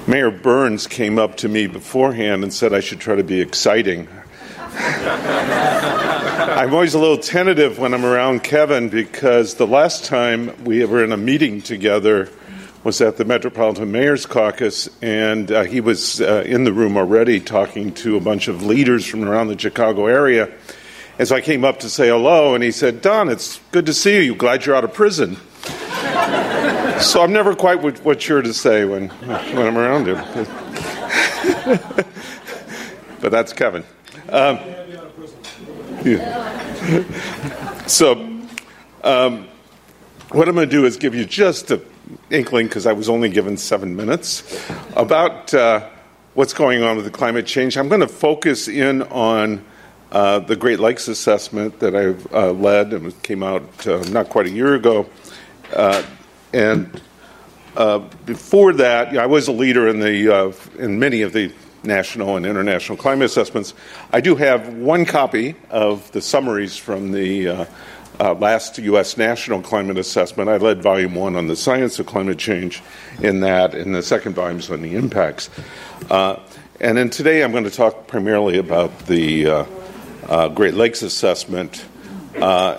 Mayor 0.07 0.31
Burns 0.31 0.87
came 0.87 1.19
up 1.19 1.37
to 1.39 1.49
me 1.49 1.67
beforehand 1.67 2.45
and 2.45 2.55
said 2.55 2.73
I 2.73 2.79
should 2.79 3.01
try 3.01 3.17
to 3.17 3.25
be 3.25 3.41
exciting. 3.41 4.07
I'm 4.77 6.73
always 6.73 6.95
a 6.95 7.01
little 7.01 7.19
tentative 7.19 7.81
when 7.81 7.93
I'm 7.93 8.05
around 8.05 8.45
Kevin 8.45 8.89
because 8.89 9.55
the 9.55 9.67
last 9.67 10.05
time 10.05 10.63
we 10.63 10.85
were 10.85 11.03
in 11.03 11.11
a 11.11 11.17
meeting 11.17 11.61
together 11.61 12.29
was 12.83 13.01
at 13.01 13.17
the 13.19 13.25
Metropolitan 13.25 13.93
Mayor's 13.93 14.25
Caucus, 14.25 14.89
and 15.03 15.53
uh, 15.53 15.65
he 15.65 15.81
was 15.81 16.21
uh, 16.21 16.43
in 16.47 16.65
the 16.65 16.73
room 16.73 16.97
already 16.97 17.39
talking 17.39 17.93
to 17.95 18.17
a 18.17 18.21
bunch 18.21 18.49
of 18.49 18.65
leaders 18.65 19.05
from 19.05 19.23
around 19.25 19.49
the 19.49 19.59
Chicago 19.59 20.07
area. 20.07 20.51
And 21.19 21.29
so 21.29 21.37
I 21.37 21.43
came 21.43 21.65
up 21.65 21.81
to 21.81 21.91
say 21.91 22.09
hello, 22.09 22.55
and 22.55 22.65
he 22.65 22.71
said, 22.71 23.03
Don, 23.03 23.29
it's 23.29 23.61
good 23.73 23.85
to 23.87 23.93
see 23.93 24.25
you. 24.25 24.35
Glad 24.35 24.65
you're 24.65 24.75
out 24.75 24.85
of 24.85 24.95
prison. 24.95 25.37
so 27.01 27.23
I'm 27.23 27.33
never 27.33 27.55
quite 27.55 27.83
what, 27.83 28.03
what 28.03 28.23
sure 28.23 28.41
to 28.41 28.55
say 28.55 28.87
when, 28.87 29.11
when 29.11 29.67
I'm 29.67 29.77
around 29.77 30.09
him. 30.09 30.17
but 33.21 33.31
that's 33.31 33.53
Kevin. 33.53 33.85
Um, 34.31 34.59
yeah. 36.03 37.87
so, 37.87 38.15
um, 39.05 39.49
what 40.31 40.49
I'm 40.49 40.55
going 40.55 40.67
to 40.69 40.75
do 40.75 40.87
is 40.87 40.97
give 40.97 41.15
you 41.15 41.27
just 41.27 41.71
a 41.71 41.83
inkling, 42.31 42.67
because 42.67 42.87
I 42.87 42.93
was 42.93 43.09
only 43.09 43.29
given 43.29 43.57
seven 43.57 43.97
minutes, 43.97 44.43
about 44.97 45.53
uh, 45.55 45.89
what's 46.35 46.53
going 46.55 46.83
on 46.83 46.97
with 46.97 47.05
the 47.05 47.11
climate 47.11 47.47
change. 47.47 47.77
I'm 47.77 47.89
going 47.89 48.01
to 48.01 48.09
focus 48.09 48.69
in 48.69 49.03
on 49.03 49.65
uh, 50.13 50.41
the 50.41 50.57
Great 50.57 50.81
Lakes 50.81 51.09
assessment 51.09 51.79
that 51.81 51.95
I've 51.95 52.33
uh, 52.33 52.53
led 52.53 52.93
and 52.93 53.23
came 53.23 53.43
out 53.43 53.87
uh, 53.87 54.03
not 54.11 54.29
quite 54.29 54.47
a 54.47 54.51
year 54.51 54.75
ago. 54.75 55.09
Uh, 55.75 56.03
and 56.53 57.01
uh, 57.77 57.99
before 58.27 58.73
that, 58.75 59.17
I 59.17 59.27
was 59.27 59.49
a 59.49 59.53
leader 59.53 59.89
in, 59.89 60.01
the, 60.01 60.55
in 60.79 60.99
many 60.99 61.23
of 61.23 61.33
the 61.33 61.53
national 61.85 62.37
and 62.37 62.45
international 62.45 62.99
climate 62.99 63.27
assessments. 63.27 63.73
I 64.13 64.21
do 64.21 64.35
have 64.37 64.75
one 64.75 65.05
copy 65.05 65.55
of 65.71 66.11
the 66.13 66.21
summaries 66.21 66.77
from 66.77 67.13
the 67.13 67.67
uh, 68.21 68.31
uh, 68.31 68.35
last 68.35 68.79
U.S. 68.79 69.17
National 69.17 69.63
Climate 69.63 69.99
Assessment. 69.99 70.49
I 70.49 70.57
led 70.59 70.83
Volume 70.83 71.15
1 71.15 71.37
on 71.37 71.47
the 71.47 71.57
science 71.57 71.99
of 71.99 72.07
climate 72.07 72.39
change 72.39 72.83
in 73.23 73.41
that, 73.41 73.75
and 73.75 73.95
the 73.95 74.03
second 74.03 74.35
volume 74.35 74.59
is 74.59 74.71
on 74.71 74.83
the 74.83 74.95
impacts. 74.95 75.49
Uh, 76.11 76.39
and 76.81 76.97
then 76.97 77.11
today 77.11 77.43
I'm 77.43 77.53
going 77.53 77.65
to 77.65 77.71
talk 77.71 78.07
primarily 78.07 78.59
about 78.59 79.07
the 79.07 79.47
uh, 79.47 79.65
uh, 80.29 80.49
Great 80.49 80.75
Lakes 80.75 81.03
Assessment 81.03 81.85
uh, 82.37 82.79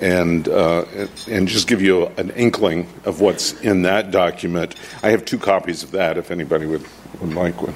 and, 0.00 0.48
and 0.48 1.48
just 1.48 1.68
give 1.68 1.80
you 1.80 2.06
an 2.16 2.30
inkling 2.30 2.88
of 3.04 3.20
what's 3.20 3.60
in 3.60 3.82
that 3.82 4.10
document. 4.10 4.74
I 5.02 5.10
have 5.10 5.24
two 5.24 5.38
copies 5.38 5.82
of 5.82 5.92
that 5.92 6.18
if 6.18 6.30
anybody 6.30 6.66
would, 6.66 6.84
would 7.20 7.34
like 7.34 7.62
one. 7.62 7.74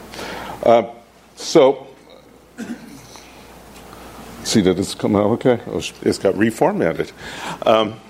Uh, 0.62 0.90
so, 1.36 1.86
see 4.46 4.60
that 4.62 4.78
it's 4.78 4.94
come 4.94 5.16
out 5.16 5.26
okay? 5.32 5.60
Oh, 5.66 5.78
it's 6.02 6.18
got 6.18 6.34
reformatted. 6.34 7.12
Um, 7.66 8.00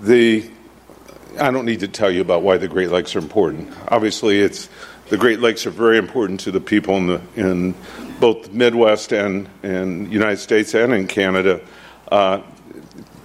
the 0.00 0.50
I 1.38 1.50
don't 1.50 1.66
need 1.66 1.80
to 1.80 1.88
tell 1.88 2.10
you 2.10 2.22
about 2.22 2.42
why 2.42 2.56
the 2.56 2.68
Great 2.68 2.90
Lakes 2.90 3.14
are 3.14 3.18
important. 3.18 3.72
Obviously, 3.88 4.40
it's 4.40 4.70
the 5.10 5.18
Great 5.18 5.40
Lakes 5.40 5.66
are 5.66 5.70
very 5.70 5.98
important 5.98 6.40
to 6.40 6.50
the 6.50 6.60
people 6.60 6.96
in 6.96 7.06
the 7.06 7.20
in 7.36 7.74
both 8.20 8.44
the 8.44 8.50
Midwest 8.50 9.12
and 9.12 9.48
and 9.62 10.12
United 10.12 10.38
States 10.38 10.74
and 10.74 10.92
in 10.92 11.06
Canada 11.06 11.60
uh, 12.10 12.40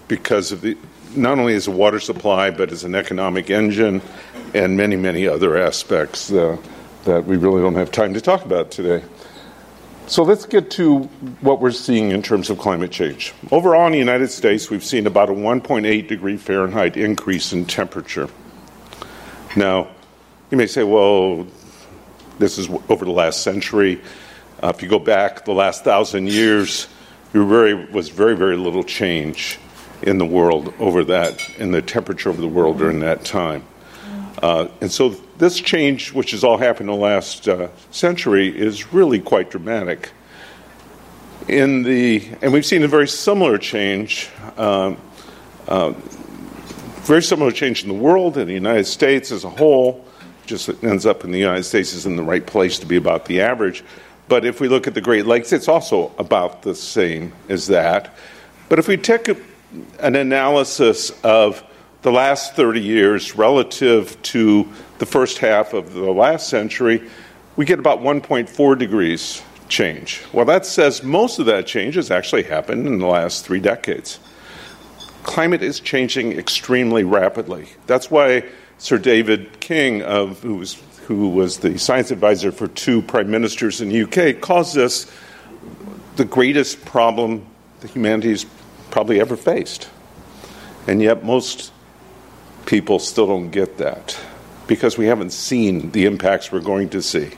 because 0.08 0.52
of 0.52 0.62
the 0.62 0.78
not 1.16 1.40
only 1.40 1.56
as 1.56 1.68
a 1.68 1.72
water 1.72 2.00
supply 2.00 2.52
but 2.52 2.72
as 2.72 2.84
an 2.84 2.96
economic 2.96 3.50
engine 3.50 4.02
and 4.54 4.76
many 4.76 4.96
many 4.96 5.28
other 5.28 5.58
aspects. 5.58 6.32
Uh, 6.32 6.58
that 7.06 7.26
we 7.26 7.36
really 7.36 7.62
don't 7.64 7.74
have 7.74 7.92
time 7.92 8.14
to 8.14 8.22
talk 8.22 8.46
about 8.46 8.70
today. 8.70 9.04
So 10.08 10.24
let's 10.24 10.46
get 10.46 10.72
to 10.72 11.04
what 11.40 11.62
we're 11.62 11.72
seeing 11.72 12.12
in 12.12 12.22
terms 12.22 12.50
of 12.50 12.58
climate 12.58 12.92
change. 12.92 13.34
Overall, 13.50 13.86
in 13.86 13.94
the 13.94 13.98
United 13.98 14.30
States, 14.30 14.70
we've 14.70 14.84
seen 14.84 15.08
about 15.08 15.30
a 15.30 15.34
1.8 15.34 16.08
degree 16.08 16.36
Fahrenheit 16.36 16.98
increase 16.98 17.54
in 17.54 17.66
temperature. 17.66 18.28
Now, 19.56 19.90
you 20.50 20.58
may 20.58 20.68
say, 20.68 20.84
well, 20.84 21.48
this 22.40 22.58
is 22.58 22.70
over 22.90 23.06
the 23.06 23.12
last 23.12 23.42
century. 23.42 24.02
Uh, 24.62 24.74
if 24.76 24.82
you 24.82 24.90
go 24.90 25.00
back 25.00 25.46
the 25.46 25.54
last 25.54 25.84
thousand 25.84 26.28
years, 26.28 26.88
there 27.32 27.44
very, 27.44 27.74
was 27.74 28.10
very, 28.10 28.36
very 28.36 28.58
little 28.58 28.84
change 28.84 29.60
in 30.02 30.18
the 30.18 30.26
world 30.26 30.74
over 30.80 31.04
that, 31.06 31.48
in 31.58 31.72
the 31.72 31.82
temperature 31.82 32.30
of 32.30 32.38
the 32.38 32.48
world 32.48 32.78
during 32.78 33.00
that 33.00 33.24
time. 33.24 33.64
Uh, 34.42 34.68
and 34.82 34.92
so 34.92 35.16
this 35.42 35.60
change, 35.60 36.14
which 36.14 36.32
has 36.32 36.44
all 36.44 36.58
happened 36.58 36.88
in 36.88 36.96
the 36.96 37.02
last 37.02 37.48
uh, 37.48 37.68
century, 37.90 38.48
is 38.48 38.94
really 38.94 39.20
quite 39.20 39.50
dramatic. 39.50 40.12
In 41.48 41.82
the, 41.82 42.30
and 42.44 42.54
we've 42.54 42.66
seen 42.66 42.84
a 42.84 42.88
very 42.88 43.08
similar 43.08 43.58
change, 43.58 44.30
uh, 44.56 44.94
very 47.08 47.24
similar 47.24 47.52
change 47.52 47.82
in 47.82 47.88
the 47.90 47.96
world 47.96 48.38
and 48.38 48.48
the 48.48 48.54
United 48.54 48.86
States 48.86 49.32
as 49.32 49.44
a 49.44 49.50
whole. 49.50 50.06
Just 50.46 50.70
ends 50.84 51.08
up 51.08 51.24
in 51.24 51.32
the 51.32 51.40
United 51.40 51.64
States 51.64 51.94
is 51.94 52.06
in 52.06 52.18
the 52.18 52.24
right 52.24 52.46
place 52.46 52.78
to 52.78 52.86
be 52.86 52.98
about 52.98 53.26
the 53.26 53.42
average. 53.42 53.84
But 54.28 54.46
if 54.46 54.62
we 54.62 54.68
look 54.68 54.86
at 54.86 54.94
the 54.94 55.02
Great 55.02 55.26
Lakes, 55.26 55.52
it's 55.52 55.68
also 55.68 56.12
about 56.20 56.62
the 56.62 56.76
same 56.76 57.34
as 57.50 57.66
that. 57.66 58.14
But 58.70 58.78
if 58.78 58.88
we 58.88 58.96
take 58.96 59.28
a, 59.28 59.36
an 60.02 60.16
analysis 60.16 61.10
of 61.24 61.64
the 62.02 62.12
last 62.12 62.56
30 62.56 62.80
years 62.82 63.36
relative 63.36 64.20
to 64.24 64.68
the 64.98 65.06
first 65.06 65.38
half 65.38 65.74
of 65.74 65.94
the 65.94 66.12
last 66.12 66.50
century, 66.50 67.10
we 67.56 67.66
get 67.66 67.80
about 67.80 68.00
1.4 68.00 68.78
degrees 68.78 69.42
change. 69.68 70.22
Well, 70.34 70.46
that 70.46 70.66
says 70.66 71.04
most 71.04 71.40
of 71.40 71.46
that 71.46 71.66
change 71.68 71.96
has 71.96 72.12
actually 72.12 72.44
happened 72.44 72.88
in 72.88 73.00
the 73.00 73.08
last 73.08 73.46
three 73.46 73.60
decades. 73.60 74.20
Climate 75.24 75.62
is 75.62 75.80
changing 75.80 76.34
extremely 76.34 77.04
rapidly. 77.04 77.70
That's 77.86 78.10
why 78.10 78.46
Sir 78.80 78.98
David 78.98 79.60
King, 79.60 80.02
of, 80.02 80.42
who, 80.42 80.56
was, 80.56 80.82
who 81.06 81.30
was 81.30 81.60
the 81.60 81.78
science 81.78 82.10
advisor 82.10 82.52
for 82.52 82.68
two 82.68 83.04
prime 83.04 83.30
ministers 83.30 83.80
in 83.80 83.90
the 83.90 84.04
UK, 84.04 84.42
calls 84.42 84.74
this 84.74 85.12
the 86.16 86.26
greatest 86.26 86.84
problem 86.84 87.46
that 87.82 87.92
humanity's 87.92 88.46
probably 88.90 89.20
ever 89.20 89.38
faced. 89.38 89.90
And 90.88 91.02
yet, 91.02 91.24
most 91.24 91.72
people 92.66 93.00
still 93.00 93.28
don't 93.28 93.52
get 93.52 93.78
that 93.78 94.20
because 94.68 94.98
we 94.98 95.06
haven't 95.06 95.32
seen 95.32 95.92
the 95.92 96.06
impacts 96.06 96.52
we're 96.52 96.62
going 96.62 96.90
to 96.90 97.02
see. 97.02 97.32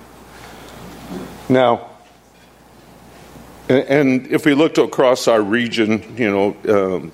Now, 1.49 1.89
and 3.69 4.27
if 4.27 4.45
we 4.45 4.53
looked 4.53 4.77
across 4.77 5.27
our 5.27 5.41
region, 5.41 6.15
you 6.17 6.29
know, 6.29 6.55
um, 6.69 7.11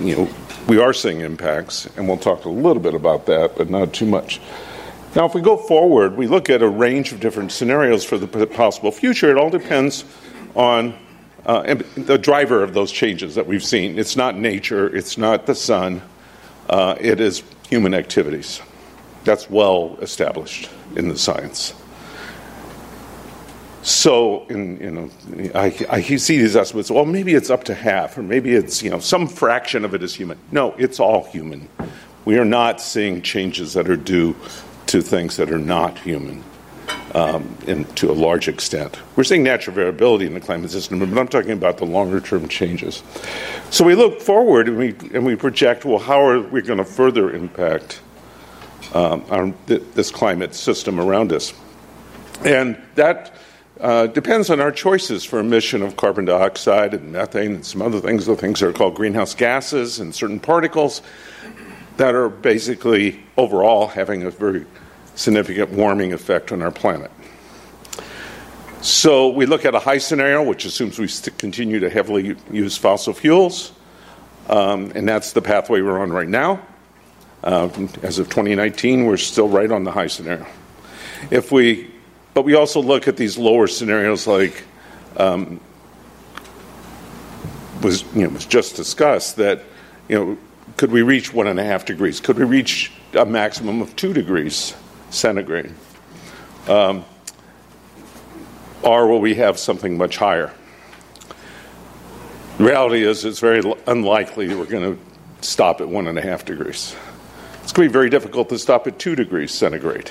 you 0.00 0.16
know, 0.16 0.28
we 0.66 0.78
are 0.78 0.92
seeing 0.92 1.20
impacts, 1.20 1.86
and 1.96 2.08
we'll 2.08 2.18
talk 2.18 2.44
a 2.44 2.48
little 2.48 2.82
bit 2.82 2.94
about 2.94 3.26
that, 3.26 3.56
but 3.56 3.70
not 3.70 3.92
too 3.92 4.06
much. 4.06 4.40
Now, 5.14 5.24
if 5.24 5.34
we 5.34 5.40
go 5.40 5.56
forward, 5.56 6.16
we 6.16 6.26
look 6.26 6.50
at 6.50 6.60
a 6.60 6.68
range 6.68 7.12
of 7.12 7.20
different 7.20 7.52
scenarios 7.52 8.04
for 8.04 8.18
the 8.18 8.46
possible 8.46 8.92
future. 8.92 9.30
It 9.30 9.38
all 9.38 9.48
depends 9.48 10.04
on 10.54 10.94
uh, 11.46 11.76
the 11.96 12.18
driver 12.18 12.62
of 12.62 12.74
those 12.74 12.90
changes 12.90 13.36
that 13.36 13.46
we've 13.46 13.64
seen. 13.64 13.98
It's 13.98 14.16
not 14.16 14.36
nature, 14.36 14.94
it's 14.94 15.16
not 15.16 15.46
the 15.46 15.54
sun, 15.54 16.02
uh, 16.68 16.96
it 17.00 17.20
is 17.20 17.42
human 17.68 17.94
activities. 17.94 18.60
That's 19.24 19.50
well 19.50 19.98
established 20.00 20.68
in 20.94 21.08
the 21.08 21.18
science. 21.18 21.74
So, 23.82 24.44
in, 24.48 24.80
you 24.80 24.90
know, 24.90 25.10
I, 25.54 25.86
I 25.88 26.02
see 26.02 26.38
these 26.38 26.56
estimates. 26.56 26.90
Well, 26.90 27.04
maybe 27.04 27.34
it's 27.34 27.50
up 27.50 27.62
to 27.64 27.74
half, 27.74 28.18
or 28.18 28.22
maybe 28.22 28.52
it's 28.52 28.82
you 28.82 28.90
know 28.90 28.98
some 28.98 29.28
fraction 29.28 29.84
of 29.84 29.94
it 29.94 30.02
is 30.02 30.12
human. 30.12 30.38
No, 30.50 30.72
it's 30.72 30.98
all 30.98 31.24
human. 31.30 31.68
We 32.24 32.36
are 32.38 32.44
not 32.44 32.80
seeing 32.80 33.22
changes 33.22 33.74
that 33.74 33.88
are 33.88 33.96
due 33.96 34.34
to 34.86 35.02
things 35.02 35.36
that 35.36 35.52
are 35.52 35.58
not 35.58 35.98
human, 36.00 36.42
um, 37.14 37.56
and 37.66 37.96
to 37.96 38.10
a 38.10 38.12
large 38.12 38.48
extent. 38.48 38.98
We're 39.16 39.24
seeing 39.24 39.42
natural 39.42 39.74
variability 39.74 40.26
in 40.26 40.34
the 40.34 40.40
climate 40.40 40.70
system, 40.70 40.98
but 40.98 41.08
I'm 41.16 41.28
talking 41.28 41.52
about 41.52 41.78
the 41.78 41.86
longer 41.86 42.20
term 42.20 42.48
changes. 42.48 43.02
So 43.70 43.84
we 43.84 43.94
look 43.94 44.20
forward 44.20 44.68
and 44.68 44.76
we 44.76 44.94
and 45.14 45.24
we 45.24 45.36
project. 45.36 45.84
Well, 45.84 45.98
how 45.98 46.20
are 46.26 46.40
we 46.40 46.62
going 46.62 46.78
to 46.78 46.84
further 46.84 47.30
impact 47.30 48.00
um, 48.94 49.24
our, 49.30 49.52
th- 49.66 49.82
this 49.94 50.10
climate 50.10 50.54
system 50.54 51.00
around 51.00 51.32
us? 51.32 51.54
And 52.44 52.80
that 52.96 53.34
uh, 53.80 54.06
depends 54.06 54.50
on 54.50 54.60
our 54.60 54.72
choices 54.72 55.24
for 55.24 55.38
emission 55.38 55.82
of 55.82 55.96
carbon 55.96 56.24
dioxide 56.24 56.94
and 56.94 57.12
methane 57.12 57.56
and 57.56 57.66
some 57.66 57.82
other 57.82 58.00
things, 58.00 58.26
the 58.26 58.36
things 58.36 58.60
that 58.60 58.68
are 58.68 58.72
called 58.72 58.94
greenhouse 58.94 59.34
gases 59.34 60.00
and 60.00 60.14
certain 60.14 60.40
particles 60.40 61.02
that 61.96 62.14
are 62.14 62.28
basically 62.28 63.22
overall 63.36 63.86
having 63.86 64.22
a 64.22 64.30
very 64.30 64.66
significant 65.16 65.70
warming 65.70 66.12
effect 66.12 66.52
on 66.52 66.62
our 66.62 66.70
planet. 66.70 67.10
So 68.82 69.28
we 69.28 69.46
look 69.46 69.64
at 69.64 69.74
a 69.74 69.80
high 69.80 69.98
scenario, 69.98 70.42
which 70.42 70.64
assumes 70.64 70.98
we 70.98 71.08
continue 71.38 71.80
to 71.80 71.90
heavily 71.90 72.36
use 72.52 72.76
fossil 72.76 73.12
fuels, 73.12 73.72
um, 74.48 74.92
and 74.94 75.08
that's 75.08 75.32
the 75.32 75.42
pathway 75.42 75.80
we're 75.80 75.98
on 75.98 76.12
right 76.12 76.28
now. 76.28 76.64
Uh, 77.42 77.68
as 78.02 78.18
of 78.18 78.28
2019, 78.28 79.04
we're 79.04 79.16
still 79.16 79.48
right 79.48 79.72
on 79.72 79.82
the 79.82 79.90
high 79.90 80.06
scenario. 80.06 80.46
If 81.30 81.50
we 81.50 81.90
but 82.36 82.42
we 82.42 82.54
also 82.54 82.82
look 82.82 83.08
at 83.08 83.16
these 83.16 83.38
lower 83.38 83.66
scenarios 83.66 84.26
like 84.26 84.62
um, 85.16 85.58
was, 87.82 88.04
you 88.14 88.24
know, 88.24 88.28
was 88.28 88.44
just 88.44 88.76
discussed 88.76 89.36
that, 89.36 89.62
you 90.06 90.18
know, 90.18 90.38
could 90.76 90.92
we 90.92 91.00
reach 91.00 91.32
one 91.32 91.46
and 91.46 91.58
a 91.58 91.64
half 91.64 91.86
degrees? 91.86 92.20
Could 92.20 92.36
we 92.36 92.44
reach 92.44 92.92
a 93.14 93.24
maximum 93.24 93.80
of 93.80 93.96
two 93.96 94.12
degrees 94.12 94.74
centigrade? 95.16 95.72
Um, 96.68 97.04
or 98.82 99.08
will 99.08 99.20
we 99.20 99.34
have 99.34 99.58
something 99.58 99.96
much 99.96 100.16
higher? 100.16 100.52
The 102.58 102.64
reality 102.64 103.02
is, 103.04 103.24
it's 103.24 103.40
very 103.40 103.62
unlikely 103.86 104.54
we're 104.54 104.66
going 104.66 104.96
to 104.96 105.46
stop 105.46 105.80
at 105.80 105.88
one 105.88 106.06
and 106.06 106.18
a 106.18 106.22
half 106.22 106.44
degrees. 106.44 106.94
It's 107.62 107.72
going 107.72 107.88
to 107.88 107.90
be 107.90 107.92
very 107.92 108.10
difficult 108.10 108.48
to 108.50 108.58
stop 108.58 108.86
at 108.86 108.98
two 108.98 109.14
degrees 109.14 109.52
centigrade 109.52 110.10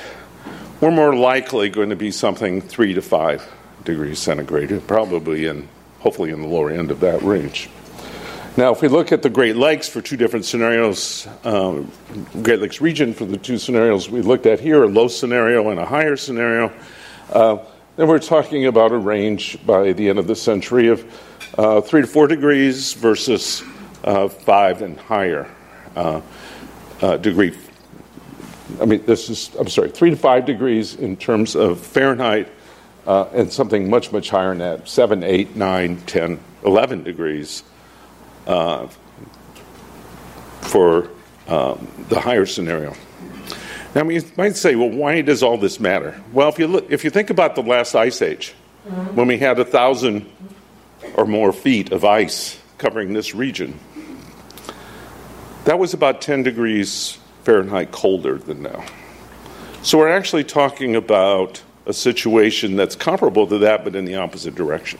we're 0.81 0.91
more 0.91 1.15
likely 1.15 1.69
going 1.69 1.89
to 1.89 1.95
be 1.95 2.11
something 2.11 2.61
three 2.61 2.93
to 2.93 3.01
five 3.01 3.47
degrees 3.83 4.19
centigrade, 4.19 4.85
probably 4.87 5.45
in, 5.45 5.67
hopefully 5.99 6.31
in 6.31 6.41
the 6.41 6.47
lower 6.47 6.69
end 6.69 6.91
of 6.91 6.99
that 6.99 7.21
range. 7.21 7.69
Now, 8.57 8.71
if 8.71 8.81
we 8.81 8.87
look 8.87 9.11
at 9.11 9.21
the 9.21 9.29
Great 9.29 9.57
Lakes 9.57 9.89
for 9.89 10.01
two 10.01 10.15
different 10.15 10.45
scenarios, 10.45 11.27
um, 11.43 11.91
Great 12.41 12.61
Lakes 12.61 12.79
region 12.79 13.13
for 13.13 13.25
the 13.25 13.35
two 13.35 13.57
scenarios 13.57 14.09
we 14.09 14.21
looked 14.21 14.45
at 14.45 14.61
here, 14.61 14.83
a 14.83 14.87
low 14.87 15.09
scenario 15.09 15.69
and 15.71 15.79
a 15.79 15.85
higher 15.85 16.15
scenario, 16.15 16.71
uh, 17.33 17.57
then 17.97 18.07
we're 18.07 18.17
talking 18.17 18.65
about 18.65 18.93
a 18.93 18.97
range 18.97 19.57
by 19.65 19.91
the 19.91 20.07
end 20.07 20.19
of 20.19 20.27
the 20.27 20.37
century 20.37 20.87
of 20.87 21.05
uh, 21.57 21.81
three 21.81 21.99
to 21.99 22.07
four 22.07 22.27
degrees 22.27 22.93
versus 22.93 23.61
uh, 24.05 24.29
five 24.29 24.81
and 24.81 24.97
higher 25.01 25.49
uh, 25.97 26.21
uh, 27.01 27.17
degree 27.17 27.53
I 28.81 28.85
mean, 28.85 29.05
this 29.05 29.29
is, 29.29 29.51
I'm 29.59 29.67
sorry, 29.67 29.89
three 29.89 30.09
to 30.09 30.15
five 30.15 30.45
degrees 30.45 30.95
in 30.95 31.17
terms 31.17 31.55
of 31.55 31.79
Fahrenheit, 31.79 32.49
uh, 33.05 33.25
and 33.33 33.51
something 33.51 33.89
much, 33.89 34.11
much 34.11 34.29
higher 34.29 34.49
than 34.49 34.57
that, 34.59 34.89
seven, 34.89 35.23
eight, 35.23 35.55
nine, 35.55 35.97
10, 36.07 36.39
11 36.63 37.03
degrees 37.03 37.63
uh, 38.45 38.87
for 40.61 41.09
um, 41.47 41.87
the 42.09 42.19
higher 42.19 42.45
scenario. 42.45 42.93
Now, 43.93 44.09
you 44.09 44.23
might 44.35 44.57
say, 44.57 44.75
well, 44.75 44.89
why 44.89 45.21
does 45.21 45.41
all 45.41 45.57
this 45.57 45.79
matter? 45.79 46.21
Well, 46.33 46.49
if 46.49 46.59
you, 46.59 46.67
look, 46.67 46.91
if 46.91 47.03
you 47.03 47.09
think 47.09 47.29
about 47.29 47.55
the 47.55 47.63
last 47.63 47.95
ice 47.95 48.21
age, 48.21 48.53
mm-hmm. 48.87 49.15
when 49.15 49.27
we 49.27 49.37
had 49.37 49.57
a 49.59 49.65
thousand 49.65 50.29
or 51.13 51.25
more 51.25 51.53
feet 51.53 51.91
of 51.91 52.03
ice 52.03 52.59
covering 52.77 53.13
this 53.13 53.33
region, 53.33 53.79
that 55.63 55.79
was 55.79 55.93
about 55.93 56.21
10 56.21 56.43
degrees 56.43 57.17
Fahrenheit 57.43 57.91
colder 57.91 58.37
than 58.37 58.63
now. 58.63 58.83
So 59.81 59.99
we're 59.99 60.09
actually 60.09 60.43
talking 60.43 60.95
about 60.95 61.61
a 61.85 61.93
situation 61.93 62.75
that's 62.75 62.95
comparable 62.95 63.47
to 63.47 63.59
that, 63.59 63.83
but 63.83 63.95
in 63.95 64.05
the 64.05 64.15
opposite 64.15 64.55
direction. 64.55 64.99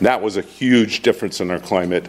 That 0.00 0.20
was 0.20 0.36
a 0.36 0.42
huge 0.42 1.02
difference 1.02 1.40
in 1.40 1.50
our 1.50 1.60
climate. 1.60 2.08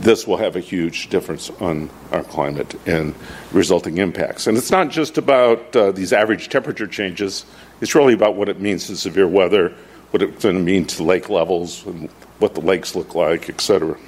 This 0.00 0.26
will 0.26 0.36
have 0.36 0.56
a 0.56 0.60
huge 0.60 1.08
difference 1.08 1.50
on 1.60 1.90
our 2.12 2.22
climate 2.22 2.74
and 2.86 3.14
resulting 3.52 3.98
impacts. 3.98 4.46
And 4.46 4.56
it's 4.56 4.70
not 4.70 4.90
just 4.90 5.16
about 5.16 5.74
uh, 5.74 5.92
these 5.92 6.12
average 6.12 6.48
temperature 6.48 6.86
changes, 6.86 7.46
it's 7.80 7.94
really 7.94 8.14
about 8.14 8.36
what 8.36 8.48
it 8.48 8.60
means 8.60 8.86
to 8.86 8.96
severe 8.96 9.26
weather, 9.26 9.74
what 10.10 10.22
it's 10.22 10.42
going 10.42 10.56
to 10.56 10.62
mean 10.62 10.86
to 10.86 11.02
lake 11.02 11.28
levels, 11.28 11.84
and 11.86 12.08
what 12.38 12.54
the 12.54 12.60
lakes 12.60 12.94
look 12.94 13.14
like, 13.14 13.48
et 13.48 13.60
cetera. 13.60 13.98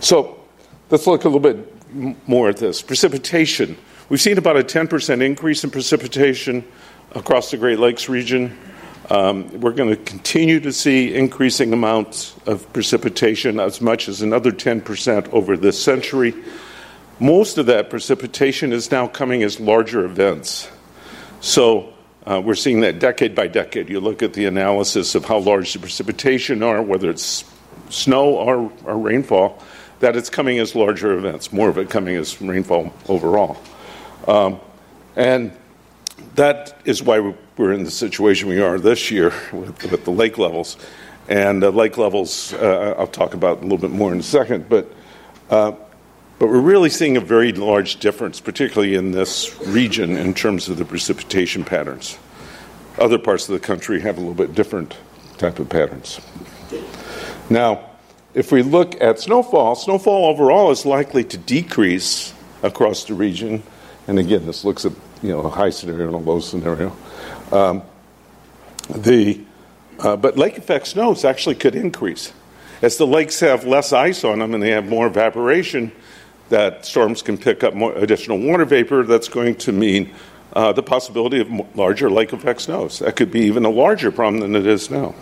So 0.00 0.40
let's 0.90 1.06
look 1.06 1.24
a 1.24 1.28
little 1.28 1.40
bit 1.40 2.28
more 2.28 2.48
at 2.48 2.56
this. 2.56 2.82
Precipitation. 2.82 3.76
We've 4.08 4.20
seen 4.20 4.38
about 4.38 4.56
a 4.56 4.62
10% 4.62 5.22
increase 5.22 5.64
in 5.64 5.70
precipitation 5.70 6.64
across 7.12 7.50
the 7.50 7.56
Great 7.56 7.78
Lakes 7.78 8.08
region. 8.08 8.56
Um, 9.10 9.60
we're 9.60 9.72
going 9.72 9.90
to 9.90 9.96
continue 9.96 10.60
to 10.60 10.72
see 10.72 11.14
increasing 11.14 11.72
amounts 11.72 12.34
of 12.46 12.72
precipitation, 12.72 13.60
as 13.60 13.80
much 13.80 14.08
as 14.08 14.22
another 14.22 14.50
10% 14.50 15.32
over 15.32 15.56
this 15.56 15.82
century. 15.82 16.34
Most 17.20 17.58
of 17.58 17.66
that 17.66 17.90
precipitation 17.90 18.72
is 18.72 18.90
now 18.90 19.06
coming 19.06 19.42
as 19.42 19.60
larger 19.60 20.04
events. 20.04 20.70
So, 21.40 21.94
Uh, 22.26 22.40
we're 22.40 22.54
seeing 22.54 22.80
that 22.80 22.98
decade 22.98 23.34
by 23.34 23.46
decade. 23.46 23.90
You 23.90 24.00
look 24.00 24.22
at 24.22 24.32
the 24.32 24.46
analysis 24.46 25.14
of 25.14 25.26
how 25.26 25.40
large 25.40 25.74
the 25.74 25.78
precipitation 25.78 26.62
are, 26.62 26.80
whether 26.80 27.10
it's 27.10 27.44
snow 27.90 28.36
or, 28.36 28.72
or 28.84 28.96
rainfall, 28.96 29.62
that 30.00 30.16
it's 30.16 30.30
coming 30.30 30.58
as 30.58 30.74
larger 30.74 31.12
events, 31.12 31.52
more 31.52 31.68
of 31.68 31.76
it 31.76 31.90
coming 31.90 32.16
as 32.16 32.40
rainfall 32.40 32.94
overall. 33.08 33.58
Um, 34.26 34.58
and 35.16 35.52
that 36.34 36.76
is 36.84 37.02
why 37.02 37.34
we're 37.56 37.72
in 37.72 37.84
the 37.84 37.90
situation 37.90 38.48
we 38.48 38.60
are 38.60 38.78
this 38.78 39.10
year 39.10 39.32
with, 39.52 39.90
with 39.90 40.04
the 40.04 40.10
lake 40.10 40.38
levels. 40.38 40.76
And 41.28 41.62
the 41.62 41.70
lake 41.70 41.96
levels, 41.96 42.52
uh, 42.54 42.94
I'll 42.98 43.06
talk 43.06 43.34
about 43.34 43.58
a 43.58 43.62
little 43.62 43.78
bit 43.78 43.90
more 43.90 44.12
in 44.12 44.20
a 44.20 44.22
second, 44.22 44.68
but, 44.68 44.92
uh, 45.48 45.72
but 46.38 46.48
we're 46.48 46.60
really 46.60 46.90
seeing 46.90 47.16
a 47.16 47.20
very 47.20 47.52
large 47.52 47.96
difference, 47.96 48.40
particularly 48.40 48.94
in 48.94 49.12
this 49.12 49.58
region, 49.66 50.16
in 50.16 50.34
terms 50.34 50.68
of 50.68 50.76
the 50.76 50.84
precipitation 50.84 51.64
patterns. 51.64 52.18
Other 52.98 53.18
parts 53.18 53.48
of 53.48 53.54
the 53.54 53.66
country 53.66 54.00
have 54.00 54.18
a 54.18 54.20
little 54.20 54.34
bit 54.34 54.54
different 54.54 54.96
type 55.38 55.58
of 55.58 55.68
patterns. 55.68 56.20
Now, 57.48 57.90
if 58.34 58.52
we 58.52 58.62
look 58.62 59.00
at 59.00 59.20
snowfall, 59.20 59.76
snowfall 59.76 60.26
overall 60.26 60.70
is 60.70 60.84
likely 60.84 61.24
to 61.24 61.38
decrease 61.38 62.34
across 62.62 63.04
the 63.04 63.14
region. 63.14 63.62
And 64.06 64.18
again, 64.18 64.44
this 64.44 64.64
looks 64.64 64.84
at 64.84 64.92
you 65.24 65.30
know 65.30 65.40
a 65.40 65.48
high 65.48 65.70
scenario 65.70 66.06
and 66.06 66.14
a 66.14 66.18
low 66.18 66.38
scenario. 66.38 66.94
Um, 67.50 67.82
the 68.94 69.40
uh, 69.98 70.16
but 70.16 70.36
lake 70.36 70.58
effect 70.58 70.86
snows 70.86 71.24
actually 71.24 71.54
could 71.54 71.74
increase. 71.74 72.32
As 72.82 72.98
the 72.98 73.06
lakes 73.06 73.40
have 73.40 73.64
less 73.64 73.92
ice 73.94 74.22
on 74.22 74.40
them 74.40 74.52
and 74.52 74.62
they 74.62 74.72
have 74.72 74.86
more 74.86 75.06
evaporation, 75.06 75.92
that 76.50 76.84
storms 76.84 77.22
can 77.22 77.38
pick 77.38 77.64
up 77.64 77.72
more 77.72 77.94
additional 77.94 78.38
water 78.38 78.66
vapor. 78.66 79.04
That's 79.04 79.28
going 79.28 79.56
to 79.56 79.72
mean 79.72 80.10
uh, 80.52 80.72
the 80.72 80.82
possibility 80.82 81.40
of 81.40 81.48
larger 81.74 82.10
lake 82.10 82.34
effect 82.34 82.60
snows. 82.60 82.98
That 82.98 83.16
could 83.16 83.30
be 83.30 83.40
even 83.40 83.64
a 83.64 83.70
larger 83.70 84.12
problem 84.12 84.40
than 84.40 84.54
it 84.54 84.66
is 84.66 84.90
now. 84.90 85.14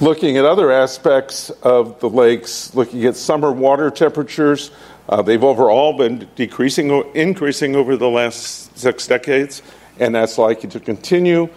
Looking 0.00 0.38
at 0.38 0.46
other 0.46 0.72
aspects 0.72 1.50
of 1.50 2.00
the 2.00 2.08
lakes, 2.08 2.74
looking 2.74 3.04
at 3.04 3.14
summer 3.14 3.52
water 3.52 3.90
temperatures, 3.90 4.70
uh, 5.08 5.22
they've 5.22 5.42
overall 5.42 5.96
been 5.96 6.28
decreasing, 6.36 6.90
increasing 7.14 7.76
over 7.76 7.96
the 7.96 8.08
last 8.08 8.76
six 8.78 9.06
decades, 9.06 9.62
and 9.98 10.14
that's 10.14 10.38
likely 10.38 10.68
to 10.70 10.80
continue. 10.80 11.48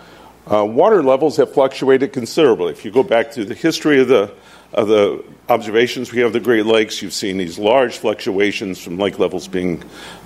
Uh, 0.51 0.65
water 0.65 1.01
levels 1.01 1.37
have 1.37 1.53
fluctuated 1.53 2.13
considerably. 2.13 2.71
If 2.71 2.85
you 2.85 2.91
go 2.91 3.03
back 3.03 3.31
to 3.31 3.45
the 3.45 3.55
history 3.55 3.99
of 3.99 4.07
the 4.07 4.33
of 4.73 4.89
the 4.89 5.23
observations 5.47 6.11
we 6.11 6.19
have 6.19 6.27
of 6.27 6.33
the 6.33 6.39
Great 6.39 6.65
Lakes, 6.65 7.01
you've 7.01 7.13
seen 7.13 7.37
these 7.37 7.57
large 7.57 7.97
fluctuations 7.97 8.81
from 8.81 8.97
lake 8.97 9.19
levels 9.19 9.47
being 9.47 9.81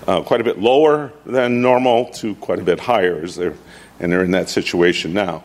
uh, 0.07 0.21
quite 0.21 0.41
a 0.41 0.43
bit 0.43 0.59
lower 0.59 1.13
than 1.25 1.61
normal 1.61 2.05
to 2.13 2.33
quite 2.35 2.57
a 2.57 2.63
bit 2.63 2.79
higher, 2.79 3.25
they're, 3.27 3.53
and 3.99 4.11
they're 4.11 4.23
in 4.23 4.31
that 4.31 4.49
situation 4.49 5.13
now. 5.13 5.43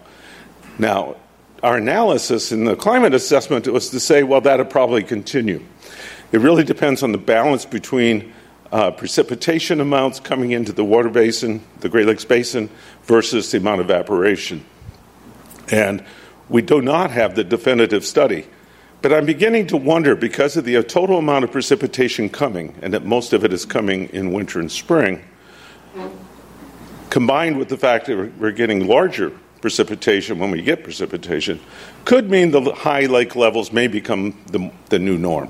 Now, 0.79 1.17
our 1.63 1.77
analysis 1.77 2.51
in 2.51 2.65
the 2.65 2.77
climate 2.77 3.15
assessment 3.15 3.67
was 3.69 3.91
to 3.91 4.01
say, 4.01 4.23
well, 4.23 4.41
that'll 4.41 4.67
probably 4.67 5.03
continue. 5.03 5.63
It 6.35 6.41
really 6.41 6.65
depends 6.65 7.05
on 7.05 7.13
the 7.13 7.19
balance 7.19 7.65
between 7.65 8.33
uh, 8.73 8.91
precipitation 8.91 9.81
amounts 9.81 10.19
coming 10.19 10.51
into 10.51 10.73
the 10.73 10.85
water 10.85 11.09
basin, 11.09 11.63
the 11.79 11.89
Great 11.89 12.07
Lakes 12.07 12.25
Basin, 12.25 12.69
versus 13.05 13.53
the 13.53 13.59
amount 13.59 13.83
of 13.83 13.89
evaporation. 13.89 14.65
And 15.71 16.05
we 16.49 16.61
do 16.61 16.83
not 16.83 17.13
have 17.13 17.37
the 17.37 17.45
definitive 17.45 18.05
study. 18.05 18.49
But 19.01 19.13
I'm 19.13 19.27
beginning 19.27 19.69
to 19.69 19.77
wonder 19.77 20.17
because 20.17 20.57
of 20.57 20.65
the 20.65 20.83
total 20.83 21.19
amount 21.19 21.45
of 21.45 21.53
precipitation 21.53 22.29
coming, 22.29 22.75
and 22.83 22.93
that 22.95 23.05
most 23.05 23.33
of 23.33 23.45
it 23.45 23.53
is 23.53 23.65
coming 23.65 24.09
in 24.09 24.33
winter 24.33 24.59
and 24.59 24.73
spring, 24.73 25.23
combined 27.11 27.59
with 27.59 27.69
the 27.69 27.79
fact 27.79 28.07
that 28.07 28.37
we're 28.41 28.51
getting 28.51 28.89
larger 28.89 29.31
precipitation 29.61 30.41
when 30.41 30.51
we 30.51 30.63
get 30.63 30.83
precipitation, 30.83 31.61
could 32.05 32.29
mean 32.29 32.51
the 32.51 32.73
high 32.73 33.07
lake 33.07 33.37
levels 33.37 33.71
may 33.71 33.87
become 33.87 34.37
the, 34.51 34.73
the 34.89 34.99
new 34.99 35.17
norm. 35.17 35.49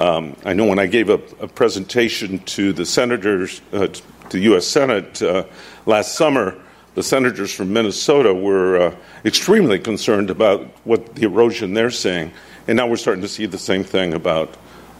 Um, 0.00 0.36
I 0.44 0.52
know 0.52 0.66
when 0.66 0.78
I 0.78 0.86
gave 0.86 1.08
a, 1.08 1.20
a 1.40 1.48
presentation 1.48 2.38
to 2.40 2.72
the 2.72 2.84
senators, 2.84 3.62
uh, 3.72 3.86
to 3.86 4.02
the 4.30 4.40
U.S. 4.40 4.66
Senate 4.66 5.22
uh, 5.22 5.44
last 5.86 6.16
summer, 6.16 6.60
the 6.94 7.02
senators 7.02 7.52
from 7.52 7.72
Minnesota 7.72 8.34
were 8.34 8.78
uh, 8.78 8.96
extremely 9.24 9.78
concerned 9.78 10.30
about 10.30 10.66
what 10.84 11.14
the 11.14 11.22
erosion 11.22 11.74
they're 11.74 11.90
seeing. 11.90 12.32
And 12.68 12.76
now 12.76 12.86
we're 12.86 12.96
starting 12.96 13.22
to 13.22 13.28
see 13.28 13.46
the 13.46 13.58
same 13.58 13.84
thing 13.84 14.12
about 14.12 14.54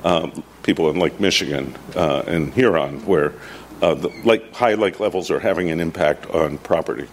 um, 0.04 0.42
people 0.62 0.88
in 0.88 0.98
Lake 0.98 1.20
Michigan 1.20 1.74
uh, 1.94 2.22
and 2.26 2.52
Huron, 2.54 3.04
where 3.06 3.34
uh, 3.82 3.94
the 3.94 4.08
lake, 4.24 4.54
high 4.54 4.74
lake 4.74 5.00
levels 5.00 5.30
are 5.30 5.40
having 5.40 5.70
an 5.70 5.80
impact 5.80 6.26
on 6.30 6.58
property. 6.58 7.08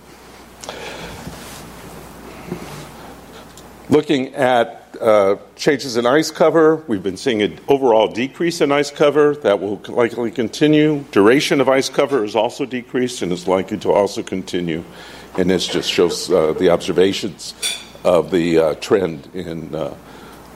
Looking 3.89 4.33
at 4.35 4.82
uh, 5.03 5.37
changes 5.57 5.97
in 5.97 6.05
ice 6.05 6.31
cover. 6.31 6.77
We've 6.87 7.03
been 7.03 7.17
seeing 7.17 7.41
an 7.41 7.59
overall 7.67 8.07
decrease 8.07 8.61
in 8.61 8.71
ice 8.71 8.89
cover. 8.89 9.35
That 9.35 9.59
will 9.59 9.81
likely 9.89 10.31
continue. 10.31 11.03
Duration 11.11 11.59
of 11.59 11.67
ice 11.67 11.89
cover 11.89 12.23
is 12.23 12.37
also 12.37 12.65
decreased 12.65 13.21
and 13.21 13.31
is 13.33 13.45
likely 13.45 13.77
to 13.79 13.91
also 13.91 14.23
continue. 14.23 14.83
And 15.37 15.49
this 15.49 15.67
just 15.67 15.91
shows 15.91 16.31
uh, 16.31 16.53
the 16.53 16.69
observations 16.69 17.53
of 18.05 18.31
the 18.31 18.59
uh, 18.59 18.73
trend 18.75 19.29
in 19.33 19.75
uh, 19.75 19.93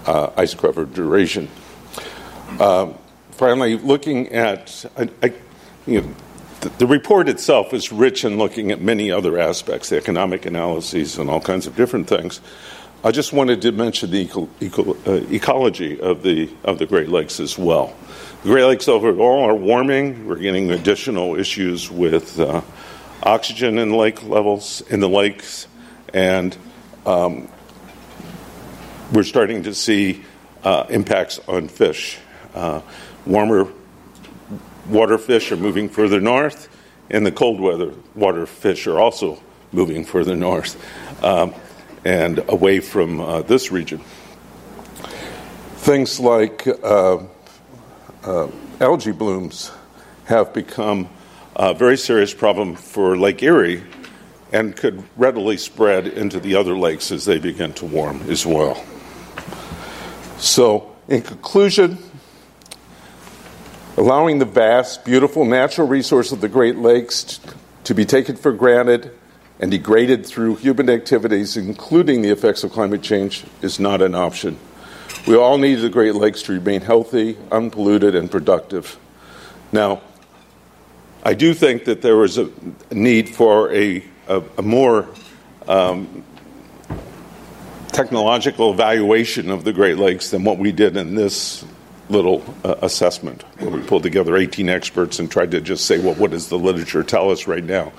uh, 0.05 0.31
ice 0.37 0.53
cover 0.53 0.85
duration. 0.85 1.49
Um, 2.59 2.95
finally, 3.31 3.77
looking 3.77 4.29
at, 4.29 4.85
I, 4.95 5.09
I, 5.21 5.33
you 5.85 6.01
know, 6.01 6.15
the, 6.61 6.69
the 6.69 6.87
report 6.87 7.27
itself 7.27 7.73
is 7.73 7.91
rich 7.91 8.23
in 8.23 8.37
looking 8.37 8.71
at 8.71 8.81
many 8.81 9.11
other 9.11 9.37
aspects, 9.37 9.89
the 9.89 9.97
economic 9.97 10.45
analyses, 10.45 11.17
and 11.17 11.29
all 11.29 11.41
kinds 11.41 11.67
of 11.67 11.75
different 11.75 12.07
things. 12.07 12.39
I 13.03 13.11
just 13.11 13.31
wanted 13.31 13.61
to 13.61 13.71
mention 13.71 14.09
the 14.09 14.17
eco- 14.17 14.49
eco- 14.59 14.97
uh, 15.05 15.23
ecology 15.31 15.99
of 15.99 16.23
the 16.23 16.49
of 16.63 16.79
the 16.79 16.87
Great 16.87 17.09
Lakes 17.09 17.39
as 17.39 17.57
well. 17.57 17.95
The 18.41 18.49
Great 18.49 18.65
Lakes 18.65 18.87
overall 18.87 19.43
are 19.43 19.55
warming. 19.55 20.25
We're 20.25 20.37
getting 20.37 20.71
additional 20.71 21.35
issues 21.35 21.91
with 21.91 22.39
uh, 22.39 22.61
oxygen 23.21 23.77
in 23.77 23.91
lake 23.91 24.23
levels 24.23 24.81
in 24.89 24.99
the 24.99 25.07
lakes, 25.07 25.67
and 26.11 26.57
um, 27.05 27.47
we're 29.13 29.23
starting 29.23 29.63
to 29.63 29.75
see 29.75 30.25
uh, 30.63 30.87
impacts 30.89 31.39
on 31.47 31.67
fish. 31.67 32.17
Uh, 32.55 32.81
warmer 33.27 33.71
water 34.89 35.19
fish 35.19 35.51
are 35.51 35.57
moving 35.57 35.87
further 35.87 36.19
north, 36.19 36.67
and 37.11 37.23
the 37.23 37.31
cold 37.31 37.59
weather 37.59 37.93
water 38.15 38.47
fish 38.47 38.87
are 38.87 38.99
also 38.99 39.41
moving 39.71 40.03
further 40.03 40.35
north. 40.35 40.75
Um, 41.23 41.53
and 42.07 42.41
away 42.47 42.79
from 42.79 43.19
uh, 43.19 43.41
this 43.41 43.69
region. 43.69 43.99
Things 45.75 46.21
like 46.21 46.65
uh, 46.65 47.17
uh, 48.23 48.47
algae 48.79 49.11
blooms 49.11 49.71
have 50.23 50.53
become 50.53 51.09
a 51.57 51.73
very 51.73 51.97
serious 51.97 52.33
problem 52.33 52.75
for 52.75 53.17
Lake 53.17 53.43
Erie 53.43 53.83
and 54.53 54.73
could 54.73 55.03
readily 55.17 55.57
spread 55.57 56.07
into 56.07 56.39
the 56.39 56.55
other 56.55 56.77
lakes 56.77 57.11
as 57.11 57.25
they 57.25 57.39
begin 57.39 57.73
to 57.73 57.85
warm 57.85 58.21
as 58.29 58.45
well. 58.45 58.81
So, 60.37 60.95
in 61.09 61.23
conclusion, 61.23 61.97
allowing 63.97 64.39
the 64.39 64.45
vast, 64.45 65.03
beautiful 65.03 65.43
natural 65.43 65.89
resource 65.89 66.31
of 66.31 66.39
the 66.39 66.47
Great 66.47 66.77
Lakes 66.77 67.41
to 67.83 67.93
be 67.93 68.05
taken 68.05 68.37
for 68.37 68.53
granted 68.53 69.11
and 69.59 69.71
degraded 69.71 70.25
through 70.25 70.55
human 70.55 70.89
activities, 70.89 71.57
including 71.57 72.21
the 72.21 72.29
effects 72.29 72.63
of 72.63 72.71
climate 72.71 73.01
change, 73.01 73.43
is 73.61 73.79
not 73.79 74.01
an 74.01 74.13
option. 74.13 74.57
We 75.27 75.35
all 75.35 75.57
need 75.57 75.75
the 75.75 75.89
Great 75.89 76.15
Lakes 76.15 76.43
to 76.43 76.53
remain 76.53 76.81
healthy, 76.81 77.37
unpolluted, 77.51 78.15
and 78.15 78.29
productive. 78.29 78.97
Now, 79.71 80.01
I 81.23 81.33
do 81.33 81.53
think 81.53 81.85
that 81.85 82.01
there 82.01 82.23
is 82.23 82.37
a 82.37 82.49
need 82.91 83.35
for 83.35 83.73
a, 83.73 84.03
a, 84.27 84.43
a 84.57 84.61
more 84.61 85.07
um, 85.67 86.23
technological 87.87 88.71
evaluation 88.71 89.49
of 89.49 89.63
the 89.63 89.73
Great 89.73 89.97
Lakes 89.97 90.29
than 90.29 90.43
what 90.43 90.59
we 90.59 90.71
did 90.71 90.95
in 90.95 91.15
this 91.15 91.65
little 92.09 92.43
uh, 92.63 92.75
assessment, 92.81 93.43
where 93.59 93.71
we 93.71 93.81
pulled 93.81 94.03
together 94.03 94.37
18 94.37 94.69
experts 94.69 95.19
and 95.19 95.29
tried 95.29 95.51
to 95.51 95.59
just 95.59 95.85
say, 95.85 95.99
well, 95.99 96.13
what 96.13 96.31
does 96.31 96.47
the 96.47 96.57
literature 96.57 97.03
tell 97.03 97.31
us 97.31 97.47
right 97.47 97.63
now? 97.63 97.91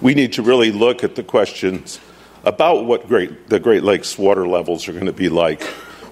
We 0.00 0.14
need 0.14 0.34
to 0.34 0.42
really 0.42 0.72
look 0.72 1.04
at 1.04 1.14
the 1.14 1.22
questions 1.22 2.00
about 2.44 2.84
what 2.84 3.08
great, 3.08 3.48
the 3.48 3.60
Great 3.60 3.82
Lakes 3.82 4.18
water 4.18 4.46
levels 4.46 4.88
are 4.88 4.92
going 4.92 5.06
to 5.06 5.12
be 5.12 5.28
like, 5.28 5.62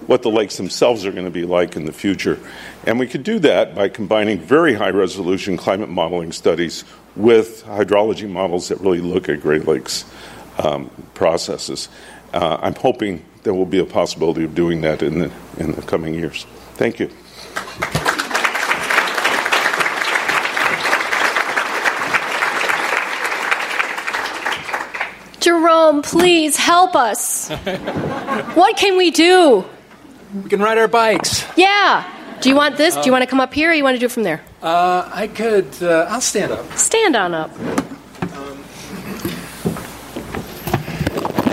what 0.07 0.21
the 0.21 0.29
lakes 0.29 0.57
themselves 0.57 1.05
are 1.05 1.11
going 1.11 1.25
to 1.25 1.31
be 1.31 1.45
like 1.45 1.75
in 1.75 1.85
the 1.85 1.93
future. 1.93 2.39
And 2.85 2.99
we 2.99 3.07
could 3.07 3.23
do 3.23 3.39
that 3.39 3.75
by 3.75 3.89
combining 3.89 4.39
very 4.39 4.73
high 4.73 4.89
resolution 4.89 5.57
climate 5.57 5.89
modeling 5.89 6.31
studies 6.31 6.83
with 7.15 7.63
hydrology 7.63 8.29
models 8.29 8.69
that 8.69 8.79
really 8.81 9.01
look 9.01 9.29
at 9.29 9.41
Great 9.41 9.67
Lakes 9.67 10.05
um, 10.61 10.89
processes. 11.13 11.89
Uh, 12.33 12.57
I'm 12.61 12.75
hoping 12.75 13.23
there 13.43 13.53
will 13.53 13.65
be 13.65 13.79
a 13.79 13.85
possibility 13.85 14.43
of 14.43 14.55
doing 14.55 14.81
that 14.81 15.03
in 15.03 15.19
the, 15.19 15.31
in 15.57 15.73
the 15.73 15.81
coming 15.83 16.13
years. 16.13 16.45
Thank 16.75 16.99
you. 16.99 17.09
Please 26.03 26.55
help 26.55 26.95
us. 26.95 27.49
what 27.49 28.77
can 28.77 28.97
we 28.97 29.11
do? 29.11 29.65
We 30.43 30.49
can 30.49 30.61
ride 30.61 30.77
our 30.77 30.87
bikes. 30.87 31.45
Yeah. 31.57 32.09
Do 32.41 32.49
you 32.49 32.55
want 32.55 32.77
this? 32.77 32.95
do 32.95 33.01
you 33.05 33.11
want 33.11 33.23
to 33.23 33.29
come 33.29 33.39
up 33.39 33.53
here 33.53 33.71
or 33.71 33.73
you 33.73 33.83
want 33.83 33.95
to 33.95 33.99
do 33.99 34.05
it 34.05 34.11
from 34.11 34.23
there? 34.23 34.41
Uh, 34.61 35.09
I 35.13 35.27
could. 35.27 35.67
Uh, 35.81 36.07
I'll 36.09 36.21
stand 36.21 36.51
up. 36.51 36.71
Stand 36.77 37.15
on 37.15 37.33
up. 37.33 37.51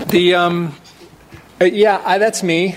The 0.09 0.35
um, 0.35 0.75
uh, 1.61 1.67
yeah, 1.67 2.03
I, 2.05 2.19
that's 2.19 2.43
me. 2.43 2.77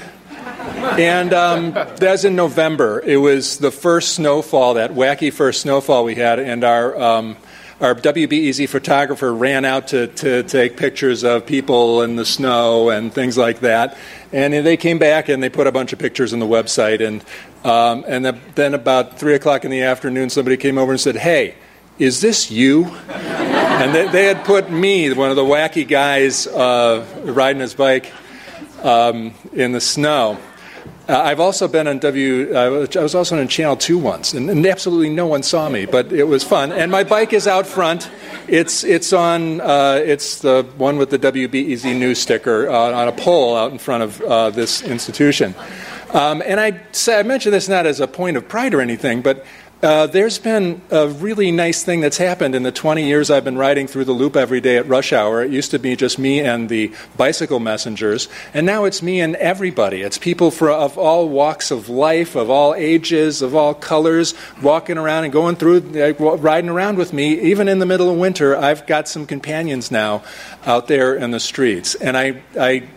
And 0.98 1.34
um, 1.34 1.72
that's 1.72 2.24
in 2.26 2.36
November. 2.36 3.00
It 3.00 3.18
was 3.18 3.58
the 3.58 3.72
first 3.72 4.14
snowfall, 4.14 4.76
that 4.76 4.92
wacky 4.92 5.32
first 5.32 5.62
snowfall 5.62 6.04
we 6.04 6.16
had, 6.16 6.40
and 6.40 6.64
our 6.64 7.00
um, 7.00 7.38
our 7.82 7.96
WBEZ 7.96 8.70
photographer 8.70 9.34
ran 9.34 9.66
out 9.66 9.90
to, 9.90 10.08
to 10.08 10.44
take 10.44 10.78
pictures 10.78 11.24
of 11.24 11.46
people 11.46 12.02
in 12.02 12.16
the 12.16 12.26
snow 12.26 12.90
and 12.90 13.14
things 13.14 13.38
like 13.38 13.62
that. 13.62 13.98
And 14.32 14.54
they 14.54 14.78
came 14.78 15.00
back 15.00 15.30
and 15.30 15.42
they 15.42 15.50
put 15.50 15.68
a 15.68 15.72
bunch 15.72 15.94
of 15.94 16.00
pictures 16.00 16.34
on 16.34 16.40
the 16.40 16.46
website. 16.46 17.06
And, 17.06 17.24
um, 17.66 18.06
and 18.08 18.26
then 18.56 18.74
about 18.74 19.20
3 19.20 19.36
o'clock 19.36 19.66
in 19.66 19.72
the 19.72 19.82
afternoon, 19.84 20.30
somebody 20.30 20.58
came 20.58 20.78
over 20.78 20.92
and 20.92 21.02
said, 21.02 21.16
Hey, 21.16 21.56
is 22.00 22.22
this 22.22 22.50
you? 22.50 22.86
and 23.10 23.94
they, 23.94 24.08
they, 24.08 24.26
had 24.26 24.46
put 24.46 24.72
me, 24.72 25.12
one 25.14 25.30
of 25.30 25.36
the 25.36 25.44
wacky 25.44 25.88
guys 25.88 26.48
uh, 26.48 27.06
riding 27.24 27.62
his 27.62 27.74
bike, 27.74 28.12
um, 28.84 29.34
in 29.54 29.72
the 29.72 29.82
snow. 29.82 30.38
Uh, 31.08 31.20
I've 31.20 31.42
also 31.42 31.68
been 31.68 31.86
on 31.88 32.00
W. 32.00 32.56
Uh, 32.56 32.88
was 32.96 33.14
also 33.14 33.38
on 33.38 33.46
Channel 33.50 33.76
Two 33.76 33.98
once, 33.98 34.34
and, 34.34 34.50
and, 34.50 34.66
absolutely 34.66 35.10
no 35.10 35.28
one 35.28 35.44
saw 35.44 35.68
me, 35.68 35.86
but 35.86 36.14
it 36.14 36.24
was 36.24 36.46
fun. 36.46 36.72
And 36.72 36.90
my 36.92 37.04
bike 37.04 37.34
is 37.34 37.46
out 37.46 37.68
front. 37.68 38.10
It's 38.48 38.86
it's 38.86 39.12
on. 39.12 39.60
Uh, 39.60 40.02
it's 40.02 40.40
the 40.40 40.66
one 40.78 40.98
with 40.98 41.10
the 41.10 41.20
WBEZ 41.20 42.00
news 42.00 42.20
sticker 42.20 42.70
uh, 42.70 42.94
on 42.94 43.10
a 43.10 43.12
pole 43.12 43.58
out 43.58 43.74
in 43.74 43.80
front 43.80 44.04
of 44.04 44.22
uh, 44.22 44.50
this 44.52 44.82
institution. 44.82 45.56
Um, 46.14 46.42
and 46.46 46.58
I 46.60 46.80
say 46.94 47.20
I 47.20 47.24
mention 47.24 47.52
this 47.52 47.68
not 47.68 47.86
as 47.86 48.00
a 48.00 48.08
point 48.08 48.38
of 48.38 48.48
pride 48.48 48.74
or 48.74 48.80
anything, 48.80 49.22
but 49.22 49.46
uh, 49.84 50.08
there's 50.08 50.40
been 50.40 50.82
a 50.92 51.10
really 51.10 51.52
nice 51.52 51.84
thing 51.84 52.00
that's 52.00 52.18
happened 52.18 52.56
in 52.56 52.64
the 52.64 52.72
20 52.72 53.06
years 53.06 53.30
I've 53.30 53.44
been 53.44 53.58
riding 53.58 53.86
through 53.86 54.06
the 54.06 54.14
loop 54.14 54.38
every 54.38 54.62
day 54.62 54.78
at 54.78 54.88
rush 54.88 55.12
hour. 55.12 55.44
It 55.44 55.52
used 55.52 55.72
to 55.72 55.80
be 55.80 55.98
just 55.98 56.18
me 56.18 56.40
and 56.40 56.70
the 56.70 56.94
bicycle 57.18 57.60
messengers, 57.60 58.30
and 58.54 58.66
now 58.66 58.86
it's 58.86 59.02
me 59.02 59.20
and 59.20 59.36
everybody. 59.36 60.02
It's 60.02 60.18
people 60.18 60.52
for, 60.52 60.72
of 60.72 60.98
all 60.98 61.28
walks 61.28 61.70
of 61.70 61.90
life, 61.90 62.36
of 62.36 62.50
all 62.50 62.74
ages, 62.76 63.42
of 63.42 63.56
all 63.56 63.74
colors, 63.74 64.34
walking 64.62 64.98
around 64.98 65.26
and 65.26 65.34
going 65.34 65.58
through, 65.58 65.80
riding 66.38 66.70
around 66.70 66.98
with 66.98 67.12
me. 67.12 67.42
Even 67.42 67.68
in 67.68 67.80
the 67.80 67.86
middle 67.86 68.10
of 68.10 68.18
winter, 68.18 68.56
I've 68.56 68.88
got 68.88 69.10
some 69.10 69.26
companions 69.26 69.92
now 69.92 70.24
out 70.66 70.88
there 70.88 71.14
in 71.14 71.32
the 71.32 71.42
streets, 71.42 71.96
and 71.96 72.16
I, 72.16 72.42
I 72.58 72.88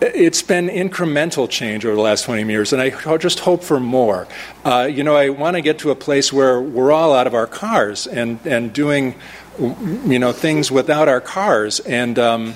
it's 0.00 0.42
been 0.42 0.68
incremental 0.68 1.48
change 1.48 1.84
over 1.86 1.94
the 1.94 2.02
last 2.02 2.24
20 2.24 2.50
years, 2.50 2.72
and 2.72 2.82
I 2.82 3.16
just 3.16 3.40
hope 3.40 3.62
for 3.62 3.80
more. 3.80 4.28
Uh, 4.64 4.88
you 4.90 5.02
know, 5.02 5.16
I 5.16 5.30
want 5.30 5.56
to 5.56 5.62
get 5.62 5.78
to 5.80 5.90
a 5.90 5.94
place 5.94 6.32
where 6.32 6.60
we're 6.60 6.92
all 6.92 7.14
out 7.14 7.26
of 7.26 7.34
our 7.34 7.46
cars 7.46 8.06
and, 8.06 8.38
and 8.44 8.72
doing, 8.72 9.14
you 9.58 10.18
know, 10.18 10.32
things 10.32 10.70
without 10.70 11.08
our 11.08 11.20
cars. 11.20 11.80
And, 11.80 12.18
um, 12.18 12.54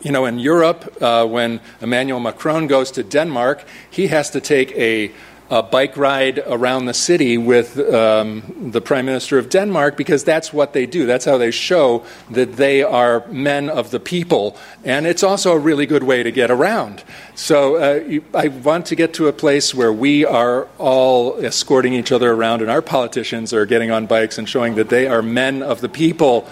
you 0.00 0.10
know, 0.10 0.24
in 0.24 0.38
Europe, 0.38 1.02
uh, 1.02 1.26
when 1.26 1.60
Emmanuel 1.80 2.20
Macron 2.20 2.66
goes 2.66 2.90
to 2.92 3.02
Denmark, 3.02 3.64
he 3.90 4.06
has 4.08 4.30
to 4.30 4.40
take 4.40 4.72
a 4.72 5.12
a 5.50 5.62
bike 5.62 5.96
ride 5.96 6.38
around 6.46 6.86
the 6.86 6.94
city 6.94 7.36
with 7.36 7.78
um, 7.78 8.70
the 8.72 8.80
Prime 8.80 9.04
Minister 9.04 9.38
of 9.38 9.50
Denmark 9.50 9.96
because 9.96 10.24
that's 10.24 10.52
what 10.52 10.72
they 10.72 10.86
do. 10.86 11.04
That's 11.04 11.26
how 11.26 11.36
they 11.36 11.50
show 11.50 12.04
that 12.30 12.54
they 12.56 12.82
are 12.82 13.26
men 13.28 13.68
of 13.68 13.90
the 13.90 14.00
people. 14.00 14.56
And 14.84 15.06
it's 15.06 15.22
also 15.22 15.52
a 15.52 15.58
really 15.58 15.84
good 15.84 16.02
way 16.02 16.22
to 16.22 16.32
get 16.32 16.50
around. 16.50 17.04
So 17.34 17.76
uh, 17.76 18.20
I 18.34 18.48
want 18.48 18.86
to 18.86 18.96
get 18.96 19.12
to 19.14 19.28
a 19.28 19.32
place 19.32 19.74
where 19.74 19.92
we 19.92 20.24
are 20.24 20.66
all 20.78 21.36
escorting 21.44 21.92
each 21.92 22.10
other 22.10 22.32
around 22.32 22.62
and 22.62 22.70
our 22.70 22.82
politicians 22.82 23.52
are 23.52 23.66
getting 23.66 23.90
on 23.90 24.06
bikes 24.06 24.38
and 24.38 24.48
showing 24.48 24.76
that 24.76 24.88
they 24.88 25.06
are 25.06 25.20
men 25.20 25.62
of 25.62 25.82
the 25.82 25.90
people 25.90 26.48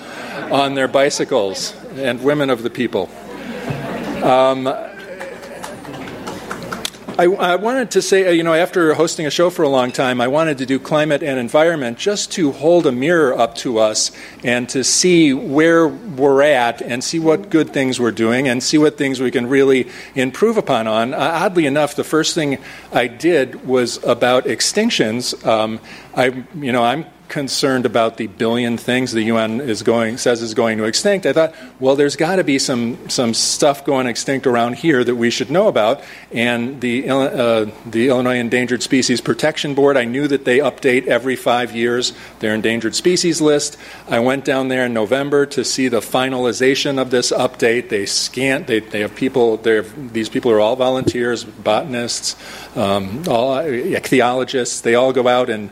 on 0.51 0.75
their 0.75 0.89
bicycles 0.89 1.75
and 1.95 2.23
women 2.23 2.51
of 2.51 2.63
the 2.63 2.71
people. 2.71 3.09
Um, 4.23 4.67
I, 7.19 7.25
I, 7.25 7.57
wanted 7.57 7.91
to 7.93 8.03
say, 8.03 8.27
uh, 8.27 8.31
you 8.31 8.43
know, 8.43 8.55
after 8.55 8.95
hosting 8.95 9.27
a 9.27 9.31
show 9.31 9.51
for 9.51 9.63
a 9.63 9.69
long 9.69 9.93
time, 9.93 10.21
I 10.21 10.29
wanted 10.29 10.59
to 10.59 10.67
do 10.67 10.79
climate 10.79 11.23
and 11.23 11.39
environment 11.39 11.99
just 11.99 12.33
to 12.33 12.53
hold 12.53 12.87
a 12.87 12.93
mirror 12.93 13.39
up 13.39 13.55
to 13.57 13.79
us 13.79 14.13
and 14.43 14.69
to 14.71 14.83
see 14.83 15.35
where 15.35 15.89
we're 15.89 16.43
at 16.43 16.81
and 16.81 17.05
see 17.05 17.19
what 17.19 17.51
good 17.51 17.71
things 17.71 18.01
we're 18.01 18.13
doing 18.13 18.49
and 18.49 18.63
see 18.63 18.79
what 18.79 18.97
things 18.97 19.21
we 19.21 19.31
can 19.31 19.47
really 19.47 19.91
improve 20.15 20.57
upon. 20.57 20.87
On 20.87 21.13
uh, 21.13 21.19
oddly 21.19 21.67
enough, 21.67 21.97
the 21.97 22.05
first 22.05 22.35
thing 22.35 22.59
I 22.93 23.09
did 23.09 23.67
was 23.67 24.03
about 24.05 24.45
extinctions. 24.45 25.47
Um, 25.47 25.81
I, 26.15 26.45
you 26.55 26.73
know, 26.73 26.83
I'm 26.83 27.05
concerned 27.33 27.87
about 27.87 28.19
the 28.19 28.27
billion 28.27 28.77
things 28.77 29.11
the 29.13 29.23
UN 29.23 29.59
is 29.59 29.83
going 29.83 30.19
says 30.19 30.43
is 30.43 30.53
going 30.53 30.77
to 30.77 30.85
extinct, 30.85 31.25
I 31.25 31.33
thought, 31.33 31.55
well, 31.81 31.97
there's 31.97 32.15
got 32.15 32.37
to 32.37 32.45
be 32.45 32.59
some 32.59 33.09
some 33.09 33.33
stuff 33.33 33.85
going 33.87 34.07
extinct 34.07 34.47
around 34.47 34.75
here 34.77 35.03
that 35.03 35.17
we 35.17 35.31
should 35.31 35.51
know 35.51 35.67
about. 35.67 36.05
And 36.31 36.81
the 36.83 37.09
uh, 37.09 37.71
the 37.87 38.09
Illinois 38.09 38.37
Endangered 38.37 38.83
Species 38.83 39.23
Protection 39.23 39.75
Board, 39.75 39.97
I 39.97 40.05
knew 40.05 40.29
that 40.29 40.45
they 40.45 40.59
update 40.59 41.07
every 41.07 41.35
five 41.35 41.75
years 41.75 42.13
their 42.41 42.55
endangered 42.55 42.95
species 42.95 43.41
list. 43.41 43.79
I 44.09 44.21
went 44.21 44.45
down 44.45 44.69
there 44.69 44.85
in 44.85 44.93
November 44.93 45.47
to 45.47 45.65
see 45.65 45.89
the 45.89 46.01
finalization 46.01 47.01
of 47.01 47.11
this 47.11 47.33
update. 47.33 47.89
They 47.89 48.05
scan. 48.05 48.67
They, 48.67 48.81
they 48.81 49.01
have 49.01 49.17
people. 49.17 49.57
These 49.57 50.29
people 50.29 50.51
are 50.51 50.61
all 50.61 50.77
volunteers, 50.77 51.45
botanists, 51.45 52.37
um, 52.77 53.25
all 53.27 53.57
ichthyologists. 53.57 54.83
They 54.83 54.95
all 54.95 55.15
go 55.15 55.27
out 55.27 55.49
and 55.49 55.71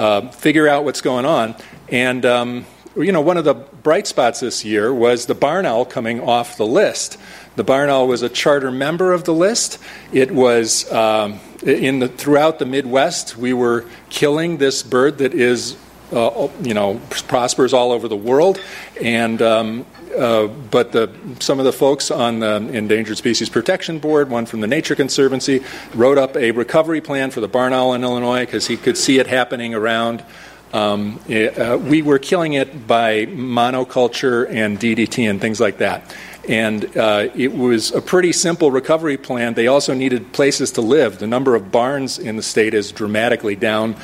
uh, 0.00 0.30
figure 0.30 0.66
out 0.66 0.84
what's 0.84 1.02
going 1.02 1.26
on. 1.26 1.54
And, 1.90 2.24
um, 2.24 2.64
you 2.96 3.12
know, 3.12 3.20
one 3.20 3.36
of 3.36 3.44
the 3.44 3.52
bright 3.52 4.06
spots 4.06 4.40
this 4.40 4.64
year 4.64 4.94
was 4.94 5.26
the 5.26 5.34
barn 5.34 5.66
owl 5.66 5.84
coming 5.84 6.22
off 6.22 6.56
the 6.56 6.66
list. 6.66 7.18
The 7.56 7.64
barn 7.64 7.90
owl 7.90 8.08
was 8.08 8.22
a 8.22 8.30
charter 8.30 8.70
member 8.70 9.12
of 9.12 9.24
the 9.24 9.34
list. 9.34 9.78
It 10.10 10.30
was 10.30 10.90
um, 10.90 11.38
in 11.62 11.98
the, 11.98 12.08
throughout 12.08 12.58
the 12.58 12.64
Midwest. 12.64 13.36
We 13.36 13.52
were 13.52 13.84
killing 14.08 14.56
this 14.56 14.82
bird 14.82 15.18
that 15.18 15.34
is, 15.34 15.76
uh, 16.12 16.48
you 16.62 16.72
know, 16.72 16.98
prospers 17.10 17.74
all 17.74 17.92
over 17.92 18.08
the 18.08 18.16
world, 18.16 18.58
and 19.02 19.42
um, 19.42 19.84
uh, 20.16 20.46
but 20.46 20.92
the, 20.92 21.10
some 21.40 21.58
of 21.58 21.64
the 21.64 21.72
folks 21.72 22.10
on 22.10 22.40
the 22.40 22.56
Endangered 22.56 23.16
Species 23.16 23.48
Protection 23.48 23.98
Board, 23.98 24.30
one 24.30 24.46
from 24.46 24.60
the 24.60 24.66
Nature 24.66 24.94
Conservancy, 24.94 25.62
wrote 25.94 26.18
up 26.18 26.36
a 26.36 26.50
recovery 26.50 27.00
plan 27.00 27.30
for 27.30 27.40
the 27.40 27.48
barn 27.48 27.72
owl 27.72 27.94
in 27.94 28.02
Illinois 28.02 28.44
because 28.44 28.66
he 28.66 28.76
could 28.76 28.96
see 28.96 29.18
it 29.18 29.26
happening 29.26 29.74
around. 29.74 30.24
Um, 30.72 31.20
it, 31.26 31.58
uh, 31.58 31.78
we 31.78 32.02
were 32.02 32.18
killing 32.18 32.52
it 32.52 32.86
by 32.86 33.26
monoculture 33.26 34.48
and 34.48 34.78
DDT 34.78 35.28
and 35.28 35.40
things 35.40 35.60
like 35.60 35.78
that. 35.78 36.14
And 36.48 36.96
uh, 36.96 37.28
it 37.34 37.54
was 37.54 37.92
a 37.92 38.00
pretty 38.00 38.32
simple 38.32 38.70
recovery 38.70 39.16
plan. 39.16 39.54
They 39.54 39.66
also 39.66 39.94
needed 39.94 40.32
places 40.32 40.72
to 40.72 40.80
live. 40.80 41.18
The 41.18 41.26
number 41.26 41.54
of 41.54 41.70
barns 41.70 42.18
in 42.18 42.36
the 42.36 42.42
state 42.42 42.74
is 42.74 42.92
dramatically 42.92 43.56
down 43.56 43.94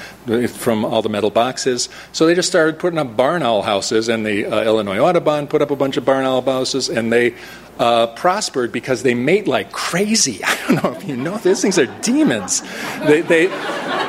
from 0.48 0.84
all 0.84 1.02
the 1.02 1.08
metal 1.08 1.30
boxes. 1.30 1.88
So 2.12 2.26
they 2.26 2.34
just 2.34 2.48
started 2.48 2.78
putting 2.78 2.98
up 2.98 3.16
barn 3.16 3.42
owl 3.42 3.62
houses, 3.62 4.08
and 4.08 4.24
the 4.24 4.46
uh, 4.46 4.64
Illinois 4.64 4.98
Audubon 4.98 5.46
put 5.46 5.62
up 5.62 5.70
a 5.70 5.76
bunch 5.76 5.96
of 5.96 6.04
barn 6.04 6.24
owl 6.24 6.42
houses, 6.42 6.88
and 6.88 7.12
they 7.12 7.34
uh, 7.78 8.08
prospered 8.08 8.72
because 8.72 9.02
they 9.02 9.14
mate 9.14 9.46
like 9.46 9.72
crazy. 9.72 10.40
I 10.44 10.56
don't 10.66 10.82
know 10.82 10.92
if 10.92 11.08
you 11.08 11.16
know, 11.16 11.36
these 11.38 11.62
things 11.62 11.78
are 11.78 11.86
demons. 12.02 12.62
They, 13.06 13.22
they, 13.22 13.46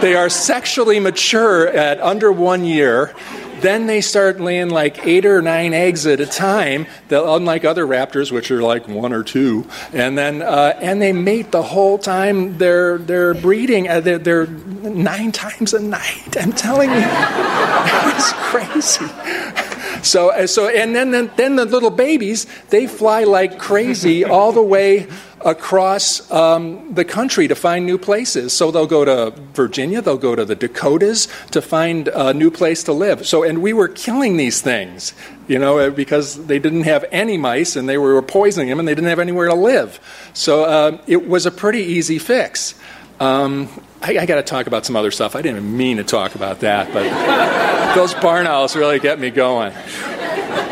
they 0.01 0.15
are 0.15 0.29
sexually 0.29 0.99
mature 0.99 1.67
at 1.67 1.99
under 2.01 2.31
one 2.31 2.65
year 2.65 3.15
then 3.61 3.87
they 3.87 4.01
start 4.01 4.39
laying 4.39 4.69
like 4.69 5.05
eight 5.05 5.25
or 5.25 5.41
nine 5.41 5.73
eggs 5.73 6.05
at 6.05 6.19
a 6.19 6.25
time, 6.25 6.87
unlike 7.09 7.65
other 7.65 7.85
raptors, 7.85 8.31
which 8.31 8.51
are 8.51 8.61
like 8.61 8.87
one 8.87 9.13
or 9.13 9.23
two. 9.23 9.67
And 9.93 10.17
then 10.17 10.41
uh, 10.41 10.77
and 10.81 11.01
they 11.01 11.13
mate 11.13 11.51
the 11.51 11.63
whole 11.63 11.97
time 11.97 12.57
they're 12.57 12.97
they're 12.97 13.33
breeding. 13.33 13.87
Uh, 13.87 13.99
they're, 13.99 14.19
they're, 14.19 14.47
nine 14.47 15.31
times 15.31 15.73
a 15.73 15.79
night. 15.79 16.37
I'm 16.39 16.53
telling 16.53 16.89
you, 16.89 16.95
it's 17.01 18.33
crazy. 18.33 19.66
So, 20.03 20.31
uh, 20.31 20.47
so 20.47 20.67
and 20.67 20.95
then, 20.95 21.11
then, 21.11 21.31
then 21.35 21.55
the 21.55 21.65
little 21.65 21.89
babies, 21.89 22.45
they 22.69 22.87
fly 22.87 23.23
like 23.23 23.59
crazy 23.59 24.23
all 24.33 24.51
the 24.51 24.61
way 24.61 25.07
across 25.45 26.29
um, 26.31 26.93
the 26.93 27.05
country 27.05 27.47
to 27.47 27.55
find 27.55 27.85
new 27.85 27.97
places. 27.97 28.53
So 28.53 28.71
they'll 28.71 28.87
go 28.87 29.05
to 29.05 29.33
Virginia, 29.53 30.01
they'll 30.01 30.17
go 30.17 30.35
to 30.35 30.43
the 30.43 30.55
Dakotas 30.55 31.27
to 31.51 31.61
find 31.61 32.07
a 32.09 32.33
new 32.33 32.51
place 32.51 32.83
to 32.85 32.93
live. 32.93 33.27
So, 33.27 33.43
and 33.43 33.61
we 33.61 33.73
were 33.73 33.87
killing 33.87 34.37
these 34.37 34.61
things, 34.61 35.13
you 35.47 35.59
know, 35.59 35.79
uh, 35.79 35.89
because 35.89 36.47
they 36.47 36.59
didn't 36.59 36.83
have 36.83 37.05
any 37.11 37.37
mice 37.37 37.75
and 37.75 37.87
they 37.87 37.97
were 37.97 38.21
poisoning 38.21 38.69
them 38.69 38.79
and 38.79 38.87
they 38.87 38.95
didn't 38.95 39.09
have 39.09 39.19
anywhere 39.19 39.47
to 39.47 39.55
live. 39.55 39.99
So 40.33 40.63
uh, 40.63 41.01
it 41.07 41.27
was 41.27 41.45
a 41.45 41.51
pretty 41.51 41.81
easy 41.81 42.19
fix. 42.19 42.75
Um, 43.19 43.69
I, 44.01 44.17
I 44.19 44.25
got 44.25 44.35
to 44.35 44.43
talk 44.43 44.67
about 44.67 44.85
some 44.85 44.95
other 44.95 45.11
stuff. 45.11 45.35
I 45.35 45.41
didn't 45.41 45.75
mean 45.75 45.97
to 45.97 46.03
talk 46.03 46.35
about 46.35 46.59
that, 46.61 46.93
but 46.93 47.93
those 47.95 48.13
barn 48.13 48.47
owls 48.47 48.75
really 48.75 48.99
get 48.99 49.19
me 49.19 49.29
going. 49.29 49.73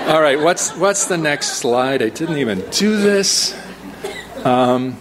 All 0.08 0.22
right, 0.22 0.40
what's 0.40 0.76
what's 0.76 1.08
the 1.08 1.18
next 1.18 1.58
slide? 1.58 2.04
I 2.04 2.10
didn't 2.10 2.38
even 2.38 2.60
do 2.70 2.98
this. 2.98 3.60
Um, 4.46 4.98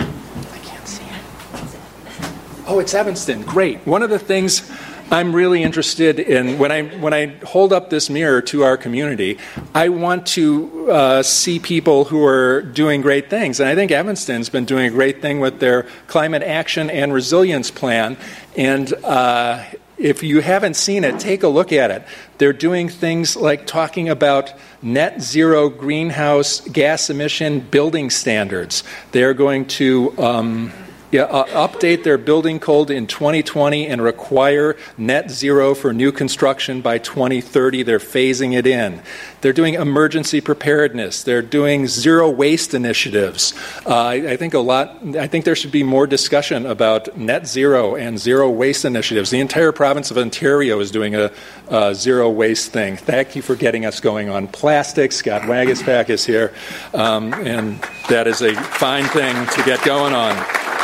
I 0.00 0.58
can't 0.62 0.88
see 0.88 1.04
it. 1.04 2.30
Oh, 2.66 2.78
it's 2.78 2.94
Evanston. 2.94 3.42
Great. 3.42 3.86
One 3.86 4.02
of 4.02 4.08
the 4.08 4.18
things 4.18 4.70
I'm 5.08 5.32
really 5.32 5.62
interested 5.62 6.18
in 6.18 6.58
when 6.58 6.72
I 6.72 6.82
when 6.82 7.14
I 7.14 7.26
hold 7.44 7.72
up 7.72 7.90
this 7.90 8.10
mirror 8.10 8.42
to 8.42 8.64
our 8.64 8.76
community, 8.76 9.38
I 9.72 9.88
want 9.88 10.26
to 10.28 10.90
uh, 10.90 11.22
see 11.22 11.60
people 11.60 12.06
who 12.06 12.24
are 12.24 12.62
doing 12.62 13.02
great 13.02 13.30
things, 13.30 13.60
and 13.60 13.68
I 13.68 13.76
think 13.76 13.92
Evanston's 13.92 14.48
been 14.48 14.64
doing 14.64 14.86
a 14.86 14.90
great 14.90 15.22
thing 15.22 15.38
with 15.38 15.60
their 15.60 15.86
climate 16.08 16.42
action 16.42 16.90
and 16.90 17.12
resilience 17.12 17.70
plan, 17.70 18.16
and. 18.56 18.92
Uh, 19.04 19.64
if 19.98 20.22
you 20.22 20.42
haven't 20.42 20.74
seen 20.74 21.04
it, 21.04 21.18
take 21.18 21.42
a 21.42 21.48
look 21.48 21.72
at 21.72 21.90
it. 21.90 22.02
They're 22.36 22.52
doing 22.52 22.90
things 22.90 23.34
like 23.34 23.66
talking 23.66 24.10
about 24.10 24.52
net 24.82 25.22
zero 25.22 25.70
greenhouse 25.70 26.60
gas 26.60 27.08
emission 27.08 27.60
building 27.60 28.10
standards. 28.10 28.84
They're 29.12 29.32
going 29.32 29.64
to 29.68 30.12
um, 30.18 30.70
yeah, 31.12 31.22
uh, 31.22 31.68
update 31.68 32.02
their 32.02 32.18
building 32.18 32.58
code 32.58 32.90
in 32.90 33.06
2020 33.06 33.86
and 33.86 34.02
require 34.02 34.76
net 34.98 35.30
zero 35.30 35.74
for 35.74 35.92
new 35.92 36.10
construction 36.10 36.80
by 36.80 36.98
2030. 36.98 37.84
They're 37.84 37.98
phasing 37.98 38.56
it 38.56 38.66
in. 38.66 39.00
They're 39.40 39.52
doing 39.52 39.74
emergency 39.74 40.40
preparedness. 40.40 41.22
They're 41.22 41.42
doing 41.42 41.86
zero 41.86 42.28
waste 42.28 42.74
initiatives. 42.74 43.54
Uh, 43.86 43.94
I, 43.94 44.14
I, 44.14 44.36
think 44.36 44.54
a 44.54 44.58
lot. 44.58 45.16
I 45.16 45.28
think 45.28 45.44
there 45.44 45.54
should 45.54 45.70
be 45.70 45.84
more 45.84 46.08
discussion 46.08 46.66
about 46.66 47.16
net 47.16 47.46
zero 47.46 47.94
and 47.94 48.18
zero 48.18 48.50
waste 48.50 48.84
initiatives. 48.84 49.30
The 49.30 49.40
entire 49.40 49.70
province 49.70 50.10
of 50.10 50.18
Ontario 50.18 50.80
is 50.80 50.90
doing 50.90 51.14
a, 51.14 51.30
a 51.68 51.94
zero 51.94 52.28
waste 52.28 52.72
thing. 52.72 52.96
Thank 52.96 53.36
you 53.36 53.42
for 53.42 53.54
getting 53.54 53.86
us 53.86 54.00
going 54.00 54.28
on 54.28 54.48
plastics. 54.48 55.16
Scott 55.16 55.42
Waguespack 55.42 56.10
is 56.10 56.26
here, 56.26 56.52
um, 56.94 57.32
and 57.34 57.80
that 58.08 58.26
is 58.26 58.42
a 58.42 58.54
fine 58.54 59.04
thing 59.06 59.34
to 59.46 59.62
get 59.62 59.84
going 59.84 60.12
on. 60.12 60.75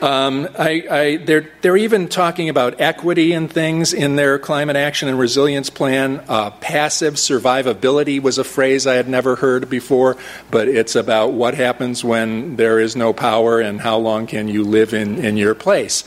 Um, 0.00 0.48
I, 0.58 0.84
I, 0.90 1.16
they're, 1.16 1.50
they're 1.60 1.76
even 1.76 2.08
talking 2.08 2.48
about 2.48 2.80
equity 2.80 3.32
and 3.32 3.50
things 3.50 3.92
in 3.92 4.16
their 4.16 4.38
climate 4.38 4.76
action 4.76 5.08
and 5.08 5.18
resilience 5.18 5.70
plan. 5.70 6.22
Uh, 6.28 6.50
passive 6.50 7.14
survivability 7.14 8.20
was 8.20 8.38
a 8.38 8.44
phrase 8.44 8.86
I 8.86 8.94
had 8.94 9.08
never 9.08 9.36
heard 9.36 9.68
before, 9.68 10.16
but 10.50 10.68
it's 10.68 10.94
about 10.94 11.32
what 11.32 11.54
happens 11.54 12.04
when 12.04 12.56
there 12.56 12.78
is 12.78 12.94
no 12.94 13.12
power 13.12 13.60
and 13.60 13.80
how 13.80 13.98
long 13.98 14.26
can 14.26 14.46
you 14.48 14.62
live 14.62 14.94
in, 14.94 15.24
in 15.24 15.36
your 15.36 15.54
place. 15.54 16.04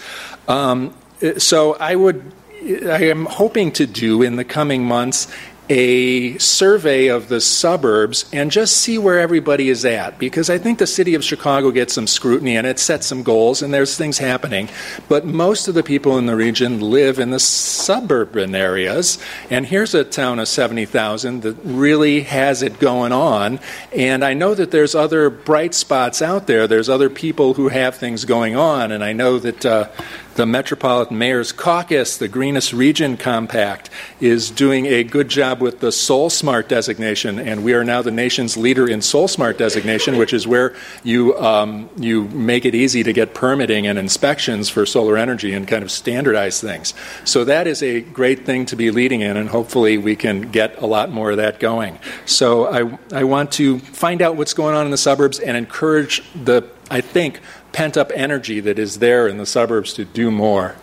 Um, 0.48 0.96
so 1.38 1.76
I 1.76 1.96
would 1.96 2.32
I 2.62 3.06
am 3.06 3.26
hoping 3.26 3.72
to 3.74 3.88
do 3.88 4.22
in 4.22 4.36
the 4.36 4.44
coming 4.44 4.84
months 4.84 5.28
a 5.72 6.38
survey 6.38 7.08
of 7.08 7.30
the 7.30 7.40
suburbs 7.40 8.26
and 8.34 8.52
just 8.52 8.76
see 8.76 8.98
where 8.98 9.22
everybody 9.22 9.70
is 9.70 9.86
at 9.86 10.20
because 10.20 10.50
I 10.50 10.58
think 10.58 10.80
the 10.80 10.86
city 10.86 11.16
of 11.16 11.24
Chicago 11.24 11.72
gets 11.72 11.94
some 11.94 12.08
scrutiny 12.08 12.58
and 12.58 12.68
it 12.68 12.78
sets 12.78 13.08
some 13.08 13.24
goals 13.24 13.62
and 13.62 13.74
there's 13.74 13.96
things 13.96 14.18
happening. 14.18 14.68
But 15.08 15.26
most 15.26 15.70
of 15.70 15.74
the 15.74 15.82
people 15.82 16.18
in 16.18 16.26
the 16.26 16.36
region 16.36 16.82
live 16.82 17.20
in 17.20 17.30
the 17.30 17.40
suburban 17.40 18.54
areas. 18.54 19.18
And 19.50 19.66
here's 19.66 19.94
a 19.94 20.04
town 20.04 20.40
of 20.40 20.50
70,000 20.50 21.44
that 21.44 21.56
really 21.64 22.24
has 22.24 22.62
it 22.62 22.78
going 22.78 23.14
on. 23.14 23.62
And 23.96 24.26
I 24.26 24.34
know 24.34 24.54
that 24.54 24.72
there's 24.72 24.94
other 24.94 25.30
bright 25.30 25.74
spots 25.74 26.22
out 26.22 26.48
there. 26.48 26.68
There's 26.68 26.90
other 26.90 27.10
people 27.10 27.54
who 27.54 27.70
have 27.70 27.96
things 27.96 28.26
going 28.26 28.58
on. 28.58 28.92
And 28.92 29.06
I 29.06 29.14
know 29.14 29.40
that. 29.40 29.66
Uh, 29.66 29.88
the 30.36 30.46
Metropolitan 30.46 31.18
Mayor's 31.18 31.52
Caucus, 31.52 32.18
the 32.18 32.28
Greenest 32.28 32.74
Region 32.74 33.18
Compact, 33.18 33.90
is 34.20 34.50
doing 34.50 34.86
a 34.86 35.04
good 35.04 35.28
job 35.28 35.62
with 35.62 35.80
the 35.80 35.88
SolSmart 35.88 36.68
designation, 36.68 37.40
and 37.40 37.64
we 37.64 37.74
are 37.74 37.84
now 37.84 38.02
the 38.02 38.12
nation's 38.12 38.56
leader 38.56 38.88
in 38.88 39.00
SolSmart 39.00 39.58
designation, 39.58 40.18
which 40.18 40.34
is 40.34 40.48
where 40.48 40.76
you 41.04 41.38
um, 41.38 41.90
you 41.98 42.24
make 42.30 42.66
it 42.66 42.76
easy 42.76 43.04
to 43.04 43.14
get 43.14 43.34
permitting 43.34 43.88
and 43.88 44.00
inspections 44.00 44.70
for 44.70 44.86
solar 44.86 45.18
energy 45.18 45.54
and 45.54 45.68
kind 45.68 45.84
of 45.84 45.92
standardize 45.92 46.62
things. 46.62 46.94
So 47.26 47.44
that 47.46 47.68
is 47.68 47.84
a 47.84 48.02
great 48.02 48.46
thing 48.46 48.66
to 48.68 48.76
be 48.76 48.92
leading 48.92 49.22
in, 49.22 49.38
and 49.38 49.50
hopefully 49.50 49.98
we 49.98 50.16
can 50.16 50.52
get 50.52 50.82
a 50.82 50.86
lot 50.86 51.10
more 51.10 51.32
of 51.32 51.38
that 51.38 51.60
going. 51.60 52.00
So 52.26 52.68
I 52.68 52.98
I 53.14 53.24
want 53.26 53.52
to 53.54 53.80
find 53.80 54.22
out 54.22 54.38
what's 54.38 54.54
going 54.54 54.76
on 54.76 54.86
in 54.86 54.92
the 54.92 54.98
suburbs 54.98 55.40
and 55.40 55.58
encourage 55.58 56.24
the 56.34 56.70
I 56.92 57.00
think 57.00 57.40
pent 57.72 57.98
up 57.98 58.12
energy 58.14 58.60
that 58.60 58.78
is 58.78 59.00
there 59.00 59.28
in 59.28 59.38
the 59.38 59.46
suburbs 59.46 59.94
to 59.94 60.06
do 60.06 60.32
more. 60.32 60.76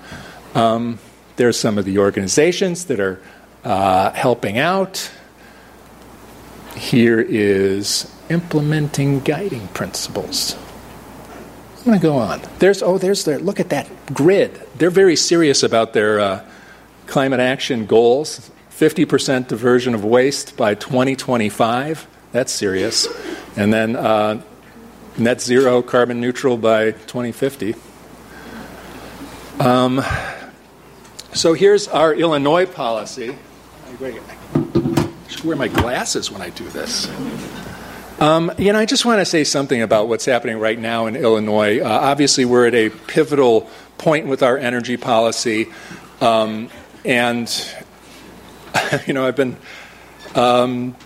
Um, 0.54 0.98
there's 1.36 1.58
some 1.58 1.78
of 1.78 1.84
the 1.84 1.98
organizations 1.98 2.86
that 2.86 3.00
are 3.00 3.20
uh, 3.64 4.10
helping 4.12 4.58
out. 4.58 5.10
Here 6.76 7.20
is 7.20 8.12
implementing 8.28 9.20
guiding 9.20 9.68
principles. 9.68 10.56
I'm 11.78 11.84
going 11.84 11.98
to 11.98 12.02
go 12.02 12.16
on. 12.16 12.42
There's 12.58 12.82
oh, 12.82 12.98
there's 12.98 13.24
their 13.24 13.38
look 13.38 13.60
at 13.60 13.70
that 13.70 13.88
grid. 14.12 14.60
They're 14.76 14.90
very 14.90 15.16
serious 15.16 15.62
about 15.62 15.92
their 15.92 16.20
uh, 16.20 16.44
climate 17.06 17.40
action 17.40 17.86
goals. 17.86 18.50
50% 18.70 19.48
diversion 19.48 19.94
of 19.94 20.04
waste 20.04 20.56
by 20.56 20.74
2025. 20.74 22.06
That's 22.30 22.52
serious. 22.52 23.08
And 23.56 23.72
then 23.72 23.96
uh, 23.96 24.40
net 25.18 25.40
zero 25.40 25.82
carbon 25.82 26.20
neutral 26.20 26.56
by 26.56 26.92
2050. 26.92 27.74
Um, 29.58 30.02
so 31.32 31.52
here's 31.54 31.88
our 31.88 32.14
Illinois 32.14 32.66
policy. 32.66 33.36
I 34.00 35.08
should 35.28 35.44
wear 35.44 35.56
my 35.56 35.68
glasses 35.68 36.30
when 36.30 36.40
I 36.40 36.50
do 36.50 36.68
this. 36.68 37.08
Um, 38.20 38.52
you 38.58 38.72
know, 38.72 38.78
I 38.78 38.86
just 38.86 39.04
want 39.04 39.20
to 39.20 39.24
say 39.24 39.44
something 39.44 39.82
about 39.82 40.08
what's 40.08 40.24
happening 40.24 40.58
right 40.58 40.78
now 40.78 41.06
in 41.06 41.16
Illinois. 41.16 41.80
Uh, 41.80 41.88
obviously, 41.88 42.44
we're 42.44 42.66
at 42.66 42.74
a 42.74 42.90
pivotal 42.90 43.68
point 43.96 44.26
with 44.26 44.42
our 44.42 44.56
energy 44.56 44.96
policy, 44.96 45.68
um, 46.20 46.70
and 47.04 47.48
you 49.06 49.14
know, 49.14 49.26
I've 49.26 49.36
been 49.36 49.56
um, 50.34 50.96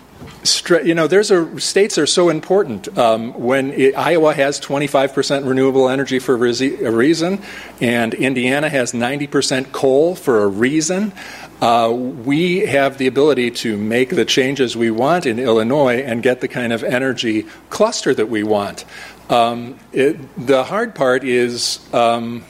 you 0.83 0.93
know, 0.93 1.07
there's 1.07 1.31
a 1.31 1.59
states 1.59 1.97
are 1.97 2.05
so 2.05 2.29
important. 2.29 2.97
Um, 2.97 3.33
when 3.33 3.71
it, 3.71 3.97
Iowa 3.97 4.33
has 4.33 4.59
25% 4.59 5.47
renewable 5.47 5.89
energy 5.89 6.19
for 6.19 6.35
a 6.35 6.91
reason, 6.91 7.41
and 7.79 8.13
Indiana 8.13 8.69
has 8.69 8.91
90% 8.91 9.71
coal 9.71 10.15
for 10.15 10.43
a 10.43 10.47
reason. 10.47 11.13
Uh, 11.61 11.91
we 11.91 12.59
have 12.65 12.97
the 12.97 13.07
ability 13.07 13.51
to 13.51 13.77
make 13.77 14.09
the 14.09 14.25
changes 14.25 14.75
we 14.75 14.91
want 14.91 15.25
in 15.25 15.39
Illinois 15.39 16.01
and 16.01 16.21
get 16.21 16.41
the 16.41 16.47
kind 16.47 16.73
of 16.73 16.83
energy 16.83 17.45
cluster 17.69 18.13
that 18.13 18.29
we 18.29 18.43
want. 18.43 18.83
Um, 19.29 19.79
it, 19.91 20.17
the 20.37 20.63
hard 20.63 20.95
part 20.95 21.23
is. 21.23 21.79
Um, 21.93 22.43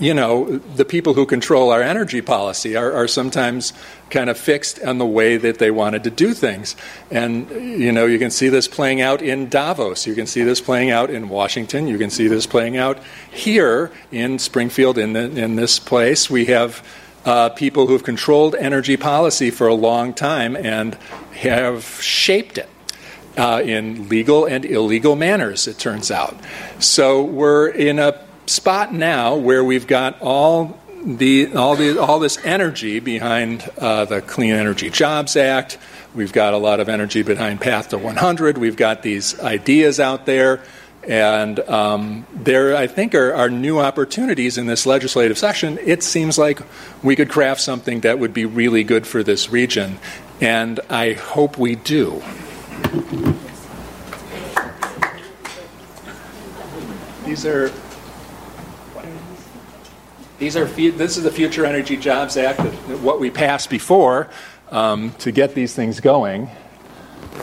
you 0.00 0.14
know, 0.14 0.58
the 0.58 0.84
people 0.84 1.14
who 1.14 1.26
control 1.26 1.72
our 1.72 1.82
energy 1.82 2.20
policy 2.20 2.76
are, 2.76 2.92
are, 2.92 3.08
sometimes 3.08 3.72
kind 4.10 4.30
of 4.30 4.38
fixed 4.38 4.82
on 4.82 4.98
the 4.98 5.06
way 5.06 5.36
that 5.36 5.58
they 5.58 5.70
wanted 5.70 6.04
to 6.04 6.10
do 6.10 6.34
things. 6.34 6.76
And, 7.10 7.50
you 7.50 7.92
know, 7.92 8.06
you 8.06 8.18
can 8.18 8.30
see 8.30 8.48
this 8.48 8.68
playing 8.68 9.00
out 9.00 9.22
in 9.22 9.48
Davos. 9.48 10.06
You 10.06 10.14
can 10.14 10.26
see 10.26 10.42
this 10.42 10.60
playing 10.60 10.90
out 10.90 11.10
in 11.10 11.28
Washington. 11.28 11.86
You 11.86 11.98
can 11.98 12.10
see 12.10 12.28
this 12.28 12.46
playing 12.46 12.76
out 12.76 12.98
here 13.30 13.90
in 14.10 14.38
Springfield, 14.38 14.98
in, 14.98 15.12
the, 15.12 15.20
in 15.20 15.56
this 15.56 15.78
place. 15.78 16.30
We 16.30 16.46
have 16.46 16.84
uh, 17.24 17.50
people 17.50 17.86
who've 17.86 18.04
controlled 18.04 18.54
energy 18.54 18.96
policy 18.96 19.50
for 19.50 19.66
a 19.66 19.74
long 19.74 20.14
time 20.14 20.56
and 20.56 20.94
have 21.32 21.84
shaped 21.84 22.58
it. 22.58 22.68
Uh, 23.36 23.62
in 23.64 24.08
legal 24.08 24.46
and 24.46 24.64
illegal 24.64 25.14
manners, 25.14 25.68
it 25.68 25.78
turns 25.78 26.10
out. 26.10 26.36
So 26.80 27.22
we're 27.22 27.68
in 27.68 28.00
a 28.00 28.20
spot 28.46 28.92
now 28.92 29.36
where 29.36 29.62
we've 29.62 29.86
got 29.86 30.20
all 30.20 30.76
the 31.04 31.54
all 31.54 31.76
the 31.76 32.00
all 32.00 32.18
this 32.18 32.38
energy 32.44 33.00
behind 33.00 33.68
uh, 33.78 34.04
the 34.04 34.20
Clean 34.20 34.52
Energy 34.52 34.90
Jobs 34.90 35.36
Act. 35.36 35.78
We've 36.14 36.32
got 36.32 36.54
a 36.54 36.58
lot 36.58 36.80
of 36.80 36.88
energy 36.88 37.22
behind 37.22 37.60
Path 37.60 37.90
to 37.90 37.98
100. 37.98 38.58
We've 38.58 38.76
got 38.76 39.02
these 39.02 39.38
ideas 39.40 40.00
out 40.00 40.26
there, 40.26 40.60
and 41.04 41.60
um, 41.60 42.26
there 42.32 42.76
I 42.76 42.86
think 42.86 43.14
are, 43.14 43.32
are 43.32 43.50
new 43.50 43.78
opportunities 43.78 44.58
in 44.58 44.66
this 44.66 44.86
legislative 44.86 45.38
session. 45.38 45.78
It 45.82 46.02
seems 46.02 46.38
like 46.38 46.60
we 47.02 47.14
could 47.14 47.28
craft 47.28 47.60
something 47.60 48.00
that 48.00 48.18
would 48.18 48.34
be 48.34 48.44
really 48.44 48.84
good 48.84 49.06
for 49.06 49.22
this 49.22 49.50
region, 49.50 49.98
and 50.40 50.80
I 50.90 51.12
hope 51.12 51.58
we 51.58 51.76
do. 51.76 52.22
These 57.24 57.44
are 57.44 57.70
these 60.38 60.56
are 60.56 60.64
this 60.66 61.16
is 61.16 61.24
the 61.24 61.32
Future 61.32 61.66
Energy 61.66 61.96
Jobs 61.96 62.36
Act, 62.36 62.60
what 63.00 63.18
we 63.18 63.30
passed 63.30 63.70
before 63.70 64.30
um, 64.70 65.10
to 65.18 65.32
get 65.32 65.54
these 65.54 65.74
things 65.74 66.00
going. 66.00 66.48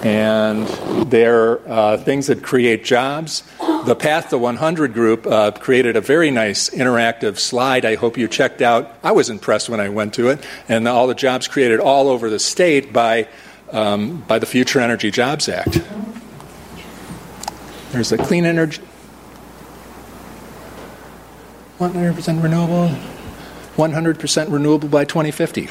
And 0.04 0.68
they're 1.10 1.60
uh, 1.70 1.98
things 1.98 2.28
that 2.28 2.43
create 2.43 2.84
jobs. 2.84 3.43
the 3.86 3.96
Path 3.96 4.30
to 4.30 4.38
100 4.38 4.93
group 4.93 5.26
uh, 5.28 5.52
created 5.52 5.96
a 5.96 6.02
very 6.02 6.32
nice 6.32 6.70
interactive 6.70 7.38
slide. 7.38 7.86
I 7.86 7.96
hope 7.96 8.18
you 8.18 8.28
checked 8.28 8.62
out. 8.62 8.93
I 9.04 9.12
was 9.12 9.30
impressed 9.30 9.70
when 9.70 9.80
I 9.80 9.89
went 9.89 10.14
to 10.16 10.30
it, 10.30 10.46
and 10.68 10.88
all 10.88 11.08
the 11.08 11.16
jobs 11.16 11.48
created 11.48 11.80
all 11.80 12.08
over 12.08 12.30
the 12.30 12.39
state 12.39 12.93
by 12.93 13.28
um, 13.72 14.22
by 14.28 14.39
the 14.39 14.46
Future 14.46 14.80
Energy 14.80 15.12
Jobs 15.12 15.50
Act. 15.50 15.82
There's 17.91 18.10
the 18.10 18.18
clean 18.18 18.46
energy. 18.46 18.82
100% 21.80 22.42
renewable, 22.42 22.90
100% 23.76 24.52
renewable 24.52 24.88
by 24.88 25.04
2050. 25.04 25.66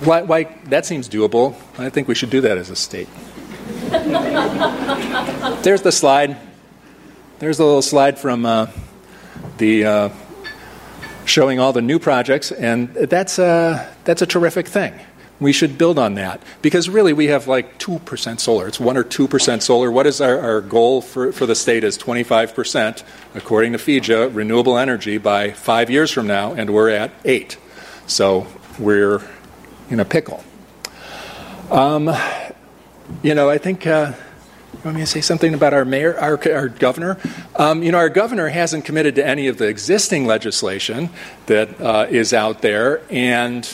Why, 0.00 0.22
why, 0.22 0.44
that 0.66 0.86
seems 0.86 1.08
doable. 1.08 1.54
I 1.78 1.90
think 1.90 2.08
we 2.08 2.14
should 2.14 2.30
do 2.30 2.40
that 2.40 2.58
as 2.58 2.70
a 2.70 2.76
state. 2.76 3.08
There's 5.62 5.82
the 5.82 5.92
slide. 5.92 6.36
There's 7.38 7.58
a 7.58 7.64
little 7.64 7.82
slide 7.82 8.18
from 8.18 8.46
uh, 8.46 8.68
the 9.58 9.84
uh, 9.84 10.08
showing 11.26 11.60
all 11.60 11.72
the 11.72 11.82
new 11.82 11.98
projects, 11.98 12.50
and 12.50 12.92
that's 12.94 13.38
a, 13.38 13.92
that's 14.04 14.22
a 14.22 14.26
terrific 14.26 14.66
thing. 14.66 14.94
We 15.40 15.52
should 15.52 15.76
build 15.76 15.98
on 15.98 16.14
that 16.14 16.42
because 16.62 16.88
really 16.88 17.12
we 17.12 17.26
have 17.26 17.48
like 17.48 17.78
2% 17.78 18.40
solar. 18.40 18.68
It's 18.68 18.78
1 18.78 18.96
or 18.96 19.04
2% 19.04 19.62
solar. 19.62 19.90
What 19.90 20.06
is 20.06 20.20
our, 20.20 20.38
our 20.38 20.60
goal 20.60 21.00
for, 21.00 21.32
for 21.32 21.44
the 21.44 21.54
state 21.56 21.82
is 21.82 21.98
25%, 21.98 23.02
according 23.34 23.72
to 23.72 23.78
FEJA, 23.78 24.34
renewable 24.34 24.78
energy 24.78 25.18
by 25.18 25.50
five 25.50 25.90
years 25.90 26.10
from 26.10 26.26
now, 26.26 26.52
and 26.54 26.72
we're 26.72 26.90
at 26.90 27.10
8. 27.24 27.58
So 28.06 28.46
we're 28.78 29.22
in 29.90 29.98
a 29.98 30.04
pickle. 30.04 30.44
Um, 31.70 32.10
you 33.22 33.34
know, 33.34 33.50
I 33.50 33.58
think. 33.58 33.86
Uh, 33.86 34.12
you 34.74 34.80
want 34.88 34.96
me 34.96 35.02
to 35.02 35.06
say 35.06 35.20
something 35.20 35.54
about 35.54 35.72
our 35.72 35.84
mayor, 35.84 36.18
our, 36.18 36.38
our 36.52 36.68
governor? 36.68 37.16
Um, 37.56 37.82
you 37.82 37.92
know, 37.92 37.98
our 37.98 38.08
governor 38.08 38.48
hasn't 38.48 38.84
committed 38.84 39.14
to 39.14 39.26
any 39.26 39.46
of 39.46 39.56
the 39.56 39.66
existing 39.66 40.26
legislation 40.26 41.10
that 41.46 41.80
uh, 41.80 42.06
is 42.10 42.34
out 42.34 42.60
there, 42.60 43.00
and 43.08 43.64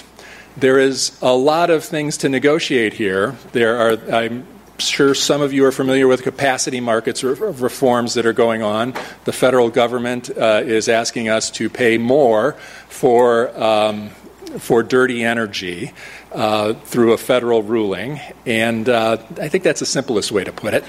there 0.57 0.79
is 0.79 1.19
a 1.23 1.35
lot 1.35 1.71
of 1.71 1.85
things 1.85 2.19
to 2.19 2.29
negotiate 2.29 2.95
here. 2.95 3.37
There 3.53 3.79
are, 3.79 4.15
I'm 4.15 4.47
sure 4.79 5.15
some 5.15 5.43
of 5.43 5.53
you 5.53 5.65
are 5.67 5.73
familiar 5.73 6.09
with 6.09 6.23
capacity 6.23 6.81
markets 6.81 7.23
reforms 7.23 8.15
that 8.15 8.27
are 8.27 8.33
going 8.33 8.63
on. 8.63 8.95
The 9.25 9.33
federal 9.33 9.71
government 9.71 10.31
uh, 10.31 10.63
is 10.65 10.89
asking 10.89 11.29
us 11.29 11.51
to 11.53 11.69
pay 11.71 11.99
more 11.99 12.53
for. 12.89 13.57
Um, 13.63 14.11
for 14.59 14.83
dirty 14.83 15.23
energy 15.23 15.93
uh, 16.33 16.73
through 16.75 17.13
a 17.13 17.17
federal 17.17 17.63
ruling, 17.63 18.21
and 18.45 18.89
uh, 18.89 19.17
I 19.41 19.49
think 19.49 19.63
that's 19.63 19.79
the 19.79 19.87
simplest 19.87 20.33
way 20.33 20.43
to 20.43 20.53
put 20.53 20.75
it. 20.75 20.85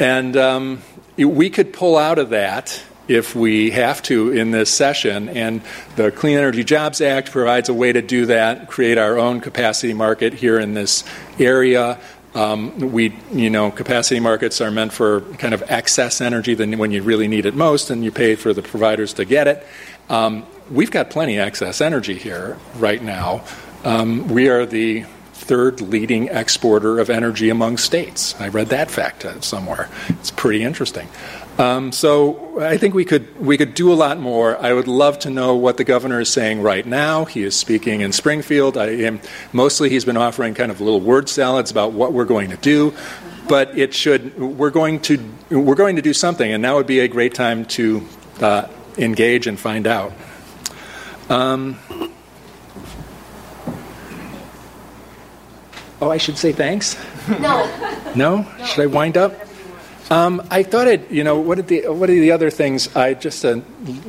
And 0.00 0.36
um, 0.36 0.82
we 1.16 1.48
could 1.48 1.72
pull 1.72 1.96
out 1.96 2.18
of 2.18 2.30
that 2.30 2.82
if 3.08 3.34
we 3.34 3.70
have 3.70 4.02
to 4.02 4.30
in 4.30 4.50
this 4.50 4.70
session. 4.70 5.28
And 5.30 5.62
the 5.96 6.12
Clean 6.12 6.36
Energy 6.38 6.62
Jobs 6.62 7.00
Act 7.00 7.32
provides 7.32 7.68
a 7.68 7.74
way 7.74 7.92
to 7.92 8.02
do 8.02 8.26
that, 8.26 8.68
create 8.68 8.98
our 8.98 9.18
own 9.18 9.40
capacity 9.40 9.94
market 9.94 10.34
here 10.34 10.58
in 10.58 10.74
this 10.74 11.04
area. 11.38 11.98
Um, 12.34 12.78
we, 12.92 13.16
you 13.32 13.50
know, 13.50 13.70
capacity 13.70 14.20
markets 14.20 14.60
are 14.60 14.70
meant 14.70 14.92
for 14.92 15.22
kind 15.38 15.54
of 15.54 15.62
excess 15.68 16.20
energy 16.20 16.54
than 16.54 16.76
when 16.78 16.92
you 16.92 17.02
really 17.02 17.26
need 17.26 17.46
it 17.46 17.54
most, 17.54 17.90
and 17.90 18.04
you 18.04 18.12
pay 18.12 18.36
for 18.36 18.52
the 18.52 18.62
providers 18.62 19.14
to 19.14 19.24
get 19.24 19.48
it. 19.48 19.66
Um, 20.08 20.44
we've 20.70 20.90
got 20.90 21.10
plenty 21.10 21.38
of 21.38 21.46
excess 21.46 21.80
energy 21.80 22.14
here 22.14 22.58
right 22.76 23.02
now. 23.02 23.44
Um, 23.84 24.28
we 24.28 24.48
are 24.48 24.66
the 24.66 25.04
third 25.32 25.80
leading 25.80 26.28
exporter 26.28 26.98
of 26.98 27.08
energy 27.08 27.48
among 27.48 27.78
states. 27.78 28.38
I 28.38 28.48
read 28.48 28.68
that 28.68 28.90
fact 28.90 29.24
somewhere. 29.42 29.88
It's 30.08 30.30
pretty 30.30 30.62
interesting. 30.62 31.08
Um, 31.58 31.90
so 31.90 32.60
I 32.60 32.78
think 32.78 32.94
we 32.94 33.04
could 33.04 33.36
we 33.44 33.58
could 33.58 33.74
do 33.74 33.92
a 33.92 33.94
lot 33.94 34.18
more. 34.18 34.56
I 34.56 34.72
would 34.72 34.86
love 34.86 35.18
to 35.20 35.30
know 35.30 35.56
what 35.56 35.76
the 35.76 35.82
governor 35.82 36.20
is 36.20 36.28
saying 36.28 36.62
right 36.62 36.86
now. 36.86 37.24
He 37.24 37.42
is 37.42 37.56
speaking 37.56 38.00
in 38.00 38.12
Springfield. 38.12 38.78
I 38.78 38.90
am, 38.90 39.20
mostly 39.52 39.90
he's 39.90 40.04
been 40.04 40.16
offering 40.16 40.54
kind 40.54 40.70
of 40.70 40.80
little 40.80 41.00
word 41.00 41.28
salads 41.28 41.72
about 41.72 41.92
what 41.92 42.12
we're 42.12 42.26
going 42.26 42.50
to 42.50 42.56
do, 42.56 42.94
but 43.48 43.76
it 43.76 43.92
should 43.92 44.38
we're 44.38 44.70
going 44.70 45.00
to 45.00 45.18
we're 45.50 45.74
going 45.74 45.96
to 45.96 46.02
do 46.02 46.12
something, 46.12 46.52
and 46.52 46.62
now 46.62 46.76
would 46.76 46.86
be 46.86 47.00
a 47.00 47.08
great 47.08 47.34
time 47.34 47.64
to 47.64 48.06
uh, 48.40 48.68
engage 48.96 49.48
and 49.48 49.58
find 49.58 49.88
out. 49.88 50.12
Um, 51.28 51.76
oh, 56.00 56.08
I 56.08 56.18
should 56.18 56.38
say 56.38 56.52
thanks. 56.52 56.96
No. 57.28 57.38
No? 58.14 58.42
no. 58.42 58.64
Should 58.64 58.80
I 58.80 58.86
wind 58.86 59.16
up? 59.16 59.47
Um, 60.10 60.46
I 60.50 60.62
thought 60.62 60.88
it. 60.88 61.10
You 61.10 61.24
know, 61.24 61.38
what 61.38 61.58
are 61.58 61.62
the 61.62 61.88
what 61.88 62.08
are 62.08 62.14
the 62.14 62.32
other 62.32 62.50
things? 62.50 62.94
I 62.96 63.14
just 63.14 63.44
uh, 63.44 63.60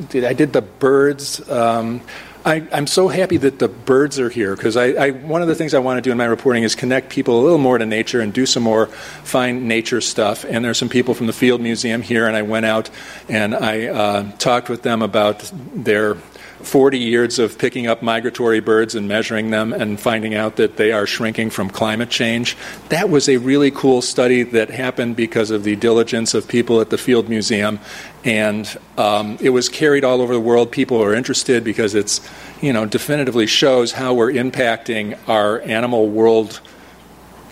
did. 0.09 0.23
I 0.23 0.33
did 0.33 0.53
the 0.53 0.61
birds. 0.61 1.47
Um, 1.49 2.01
I, 2.45 2.55
am 2.71 2.87
so 2.87 3.09
happy 3.09 3.35
that 3.37 3.59
the 3.59 3.67
birds 3.67 4.17
are 4.17 4.29
here 4.29 4.55
because 4.55 4.77
I, 4.77 4.85
I, 4.91 5.09
one 5.11 5.41
of 5.41 5.49
the 5.49 5.55
things 5.55 5.73
I 5.73 5.79
want 5.79 5.97
to 5.97 6.01
do 6.01 6.09
in 6.09 6.17
my 6.17 6.25
reporting 6.25 6.63
is 6.63 6.73
connect 6.73 7.09
people 7.09 7.39
a 7.39 7.43
little 7.43 7.57
more 7.57 7.77
to 7.77 7.85
nature 7.85 8.21
and 8.21 8.33
do 8.33 8.45
some 8.45 8.63
more 8.63 8.87
fine 8.87 9.67
nature 9.67 9.99
stuff. 9.99 10.45
And 10.45 10.63
there 10.63 10.71
are 10.71 10.75
some 10.75 10.87
people 10.87 11.13
from 11.13 11.27
the 11.27 11.33
Field 11.33 11.59
Museum 11.59 12.01
here, 12.01 12.27
and 12.27 12.37
I 12.37 12.43
went 12.43 12.65
out 12.65 12.89
and 13.27 13.53
I 13.53 13.87
uh, 13.87 14.31
talked 14.37 14.69
with 14.69 14.83
them 14.83 15.01
about 15.01 15.51
their 15.73 16.15
40 16.61 16.99
years 16.99 17.39
of 17.39 17.57
picking 17.57 17.87
up 17.87 18.01
migratory 18.01 18.59
birds 18.59 18.93
and 18.93 19.07
measuring 19.07 19.49
them 19.49 19.71
and 19.71 19.99
finding 19.99 20.35
out 20.35 20.57
that 20.57 20.77
they 20.77 20.91
are 20.91 21.07
shrinking 21.07 21.49
from 21.49 21.69
climate 21.69 22.09
change. 22.09 22.57
That 22.89 23.09
was 23.09 23.29
a 23.29 23.37
really 23.37 23.71
cool 23.71 24.01
study 24.01 24.43
that 24.43 24.69
happened 24.69 25.15
because 25.15 25.51
of 25.51 25.63
the 25.63 25.75
diligence 25.75 26.33
of 26.33 26.47
people 26.47 26.81
at 26.81 26.89
the 26.89 26.97
Field 26.97 27.29
Museum. 27.29 27.79
And 28.25 28.77
um, 28.97 29.37
it 29.39 29.51
was 29.51 29.69
carried 29.69 30.03
all 30.03 30.21
over 30.21 30.33
the 30.33 30.39
world. 30.39 30.71
People 30.71 31.01
are 31.01 31.13
interested 31.13 31.63
because 31.63 31.95
it's, 31.95 32.19
you 32.61 32.73
know, 32.73 32.85
definitively 32.85 33.47
shows 33.47 33.93
how 33.93 34.13
we're 34.13 34.31
impacting 34.31 35.17
our 35.29 35.61
animal 35.61 36.09
world 36.09 36.59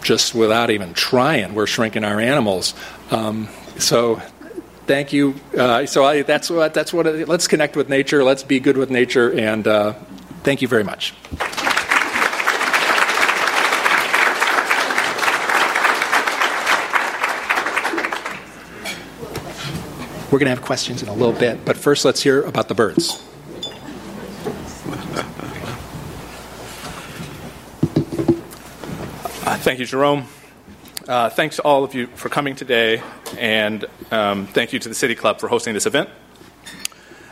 just 0.03 0.36
without 0.36 0.70
even 0.70 0.93
trying. 0.93 1.55
We're 1.55 1.68
shrinking 1.68 2.03
our 2.03 2.20
animals. 2.20 2.74
Um, 3.10 3.47
so 3.78 4.22
thank 4.88 5.13
you. 5.13 5.35
Uh, 5.55 5.85
so 5.85 6.05
I, 6.05 6.23
that's 6.23 6.49
what 6.49 6.73
that's 6.73 6.91
what. 6.91 7.05
It, 7.05 7.27
let's 7.27 7.47
connect 7.47 7.75
with 7.75 7.89
nature. 7.89 8.23
Let's 8.23 8.43
be 8.43 8.59
good 8.59 8.77
with 8.77 8.89
nature, 8.89 9.31
and 9.38 9.67
uh, 9.67 9.93
thank 10.43 10.61
you 10.61 10.67
very 10.67 10.83
much. 10.83 11.13
We're 20.29 20.39
going 20.39 20.47
to 20.47 20.55
have 20.55 20.61
questions 20.61 21.01
in 21.01 21.07
a 21.07 21.13
little 21.13 21.38
bit, 21.38 21.63
but 21.63 21.77
first 21.77 22.03
let's 22.03 22.21
hear 22.21 22.41
about 22.43 22.67
the 22.67 22.75
birds. 22.75 23.23
Uh, 29.45 29.55
thank 29.55 29.79
you, 29.79 29.85
Jerome. 29.85 30.27
Uh, 31.08 31.30
thanks 31.30 31.55
to 31.55 31.62
all 31.62 31.86
of 31.86 31.95
you 31.95 32.08
for 32.08 32.28
coming 32.28 32.53
today, 32.53 33.01
and 33.38 33.86
um, 34.12 34.45
thank 34.47 34.74
you 34.74 34.80
to 34.80 34.89
the 34.89 34.95
City 34.95 35.16
Club 35.16 35.39
for 35.39 35.47
hosting 35.47 35.74
this 35.74 35.86
event. 35.86 36.10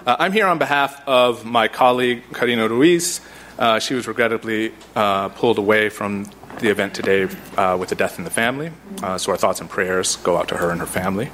Uh, 0.05 0.15
I'm 0.17 0.31
here 0.31 0.47
on 0.47 0.59
behalf 0.59 1.05
of 1.05 1.43
my 1.43 1.67
colleague, 1.67 2.23
Karina 2.31 2.69
Ruiz. 2.69 3.19
Uh, 3.59 3.79
she 3.79 3.93
was 3.93 4.07
regrettably 4.07 4.71
uh, 4.95 5.27
pulled 5.27 5.57
away 5.57 5.89
from 5.89 6.25
the 6.59 6.69
event 6.69 6.93
today 6.93 7.27
uh, 7.57 7.75
with 7.77 7.91
a 7.91 7.95
death 7.95 8.17
in 8.17 8.23
the 8.23 8.29
family, 8.29 8.71
uh, 9.03 9.17
so 9.17 9.33
our 9.33 9.37
thoughts 9.37 9.59
and 9.59 9.69
prayers 9.69 10.15
go 10.17 10.37
out 10.37 10.47
to 10.47 10.55
her 10.55 10.69
and 10.69 10.79
her 10.79 10.87
family. 10.87 11.29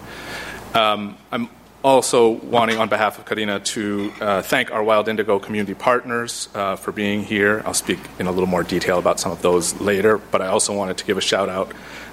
Um, 0.74 1.18
I'm 1.32 1.48
also 1.84 2.30
wanting, 2.30 2.80
on 2.80 2.90
behalf 2.90 3.20
of 3.20 3.26
Karina, 3.26 3.60
to 3.60 4.10
thank 4.42 4.72
our 4.72 4.84
Wild 4.84 5.08
Indigo 5.08 5.38
community 5.38 5.76
partners 5.76 6.50
for 6.78 6.92
being 6.92 7.24
here. 7.24 7.62
I'll 7.66 7.76
speak 7.76 8.00
in 8.18 8.26
a 8.26 8.32
little 8.32 8.50
more 8.50 8.64
detail 8.64 8.98
about 8.98 9.20
some 9.20 9.32
of 9.32 9.44
those 9.44 9.80
later, 9.80 10.18
but 10.18 10.42
I 10.42 10.48
also 10.48 10.76
wanted 10.76 10.98
to 10.98 11.06
give 11.06 11.20
a 11.20 11.22
shout 11.22 11.48
out 11.50 11.72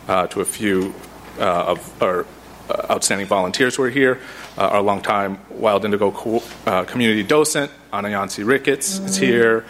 to 0.08 0.40
a 0.40 0.44
few 0.44 0.94
uh, 1.38 1.72
of 1.76 2.02
our 2.02 2.26
uh, 2.68 2.86
outstanding 2.90 3.26
volunteers 3.26 3.76
who 3.76 3.82
are 3.82 3.90
here. 3.90 4.20
Uh, 4.56 4.62
our 4.68 4.82
longtime 4.82 5.38
Wild 5.50 5.84
Indigo 5.84 6.10
co- 6.10 6.42
community 6.86 7.22
docent, 7.22 7.70
Anayansi 7.92 8.44
Ricketts, 8.44 8.98
is 8.98 9.16
here. 9.16 9.64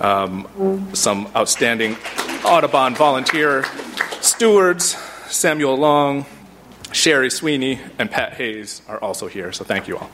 Um, 0.00 0.88
some 0.94 1.28
outstanding 1.36 1.96
Audubon 2.44 2.94
volunteer 2.94 3.64
stewards, 4.22 4.96
Samuel 5.28 5.76
Long, 5.76 6.24
Sherry 6.92 7.30
Sweeney 7.30 7.80
and 7.98 8.10
Pat 8.10 8.32
Hayes 8.34 8.82
are 8.88 8.98
also 8.98 9.28
here, 9.28 9.52
so 9.52 9.64
thank 9.64 9.86
you 9.86 9.98
all. 9.98 10.10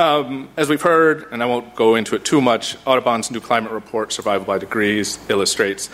Um, 0.00 0.48
as 0.56 0.70
we've 0.70 0.80
heard, 0.80 1.26
and 1.30 1.42
I 1.42 1.46
won't 1.46 1.76
go 1.76 1.94
into 1.94 2.16
it 2.16 2.24
too 2.24 2.40
much, 2.40 2.74
Audubon's 2.86 3.30
new 3.30 3.38
climate 3.38 3.70
report, 3.70 4.14
Survival 4.14 4.46
by 4.46 4.56
Degrees, 4.56 5.18
illustrates 5.28 5.90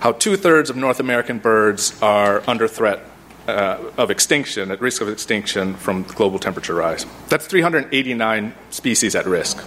how 0.00 0.12
two 0.12 0.36
thirds 0.36 0.68
of 0.68 0.76
North 0.76 1.00
American 1.00 1.38
birds 1.38 1.98
are 2.02 2.42
under 2.46 2.68
threat 2.68 3.00
uh, 3.48 3.78
of 3.96 4.10
extinction, 4.10 4.70
at 4.70 4.82
risk 4.82 5.00
of 5.00 5.08
extinction 5.08 5.74
from 5.74 6.02
global 6.02 6.38
temperature 6.38 6.74
rise. 6.74 7.06
That's 7.30 7.46
389 7.46 8.54
species 8.68 9.14
at 9.14 9.24
risk. 9.24 9.66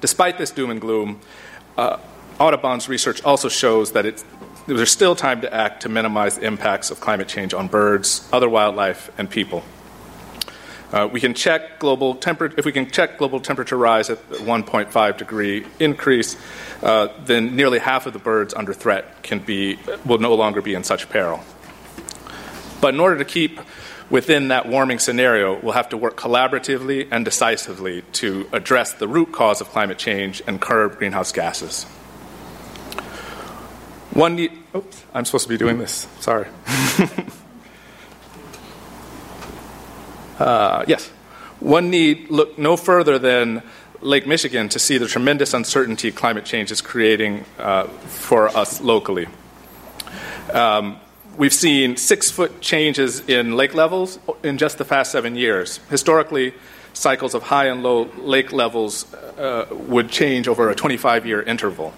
Despite 0.00 0.36
this 0.36 0.50
doom 0.50 0.70
and 0.70 0.80
gloom, 0.80 1.20
uh, 1.78 1.98
Audubon's 2.40 2.88
research 2.88 3.22
also 3.22 3.48
shows 3.48 3.92
that 3.92 4.04
it's 4.04 4.24
there's 4.66 4.90
still 4.90 5.14
time 5.14 5.42
to 5.42 5.54
act 5.54 5.82
to 5.82 5.88
minimize 5.88 6.38
the 6.38 6.44
impacts 6.44 6.90
of 6.90 6.98
climate 6.98 7.28
change 7.28 7.54
on 7.54 7.68
birds, 7.68 8.28
other 8.32 8.48
wildlife, 8.48 9.12
and 9.16 9.30
people. 9.30 9.62
Uh, 10.92 11.08
we 11.10 11.20
can 11.20 11.34
check 11.34 11.78
global 11.78 12.14
temperature. 12.16 12.54
If 12.58 12.64
we 12.64 12.72
can 12.72 12.90
check 12.90 13.18
global 13.18 13.40
temperature 13.40 13.76
rise 13.76 14.10
at 14.10 14.18
1.5 14.30 15.16
degree 15.16 15.64
increase, 15.78 16.36
uh, 16.82 17.08
then 17.24 17.54
nearly 17.54 17.78
half 17.78 18.06
of 18.06 18.12
the 18.12 18.18
birds 18.18 18.54
under 18.54 18.74
threat 18.74 19.22
can 19.22 19.38
be 19.38 19.78
will 20.04 20.18
no 20.18 20.34
longer 20.34 20.60
be 20.60 20.74
in 20.74 20.82
such 20.82 21.08
peril. 21.08 21.40
But 22.80 22.94
in 22.94 23.00
order 23.00 23.18
to 23.18 23.24
keep 23.24 23.60
within 24.10 24.48
that 24.48 24.66
warming 24.66 24.98
scenario, 24.98 25.60
we'll 25.60 25.74
have 25.74 25.90
to 25.90 25.96
work 25.96 26.16
collaboratively 26.16 27.08
and 27.10 27.24
decisively 27.24 28.02
to 28.12 28.48
address 28.52 28.94
the 28.94 29.06
root 29.06 29.32
cause 29.32 29.60
of 29.60 29.68
climate 29.68 29.98
change 29.98 30.42
and 30.46 30.60
curb 30.60 30.98
greenhouse 30.98 31.30
gases. 31.30 31.84
One. 34.12 34.48
Oops, 34.74 35.04
I'm 35.14 35.24
supposed 35.24 35.44
to 35.44 35.48
be 35.48 35.56
doing 35.56 35.78
this. 35.78 36.08
Sorry. 36.18 36.48
uh, 40.40 40.84
yes. 40.88 41.08
One 41.60 41.90
need 41.90 42.30
look 42.30 42.58
no 42.58 42.76
further 42.76 43.18
than 43.18 43.62
Lake 44.00 44.26
Michigan 44.26 44.68
to 44.70 44.78
see 44.78 44.96
the 44.96 45.06
tremendous 45.06 45.52
uncertainty 45.52 46.10
climate 46.10 46.46
change 46.46 46.72
is 46.72 46.80
creating 46.80 47.44
uh, 47.58 47.84
for 47.84 48.48
us 48.48 48.80
locally. 48.80 49.28
Um, 50.52 50.98
we've 51.36 51.52
seen 51.52 51.96
six 51.96 52.30
foot 52.30 52.60
changes 52.60 53.20
in 53.28 53.56
lake 53.56 53.74
levels 53.74 54.18
in 54.42 54.56
just 54.56 54.78
the 54.78 54.84
past 54.86 55.12
seven 55.12 55.36
years. 55.36 55.78
Historically, 55.90 56.54
cycles 56.94 57.34
of 57.34 57.42
high 57.44 57.66
and 57.66 57.82
low 57.82 58.04
lake 58.16 58.52
levels 58.52 59.12
uh, 59.14 59.66
would 59.70 60.10
change 60.10 60.48
over 60.48 60.70
a 60.70 60.74
25 60.74 61.26
year 61.26 61.42
interval. 61.42 61.92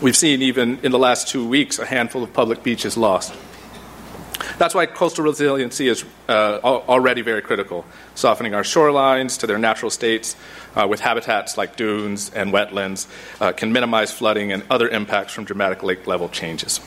We've 0.00 0.16
seen 0.16 0.42
even 0.42 0.78
in 0.82 0.92
the 0.92 0.98
last 0.98 1.28
two 1.28 1.46
weeks 1.46 1.78
a 1.78 1.86
handful 1.86 2.22
of 2.22 2.32
public 2.32 2.62
beaches 2.62 2.96
lost. 2.96 3.34
That's 4.58 4.74
why 4.74 4.86
coastal 4.86 5.24
resiliency 5.24 5.88
is 5.88 6.04
uh, 6.28 6.58
already 6.62 7.22
very 7.22 7.42
critical, 7.42 7.84
softening 8.14 8.54
our 8.54 8.62
shorelines 8.62 9.38
to 9.40 9.46
their 9.46 9.58
natural 9.58 9.90
states 9.90 10.36
uh, 10.74 10.86
with 10.88 11.00
habitats 11.00 11.58
like 11.58 11.76
dunes 11.76 12.30
and 12.30 12.52
wetlands 12.52 13.06
uh, 13.40 13.52
can 13.52 13.72
minimize 13.72 14.12
flooding 14.12 14.52
and 14.52 14.62
other 14.70 14.88
impacts 14.88 15.32
from 15.32 15.44
dramatic 15.44 15.82
lake 15.82 16.06
level 16.06 16.28
changes. 16.28 16.80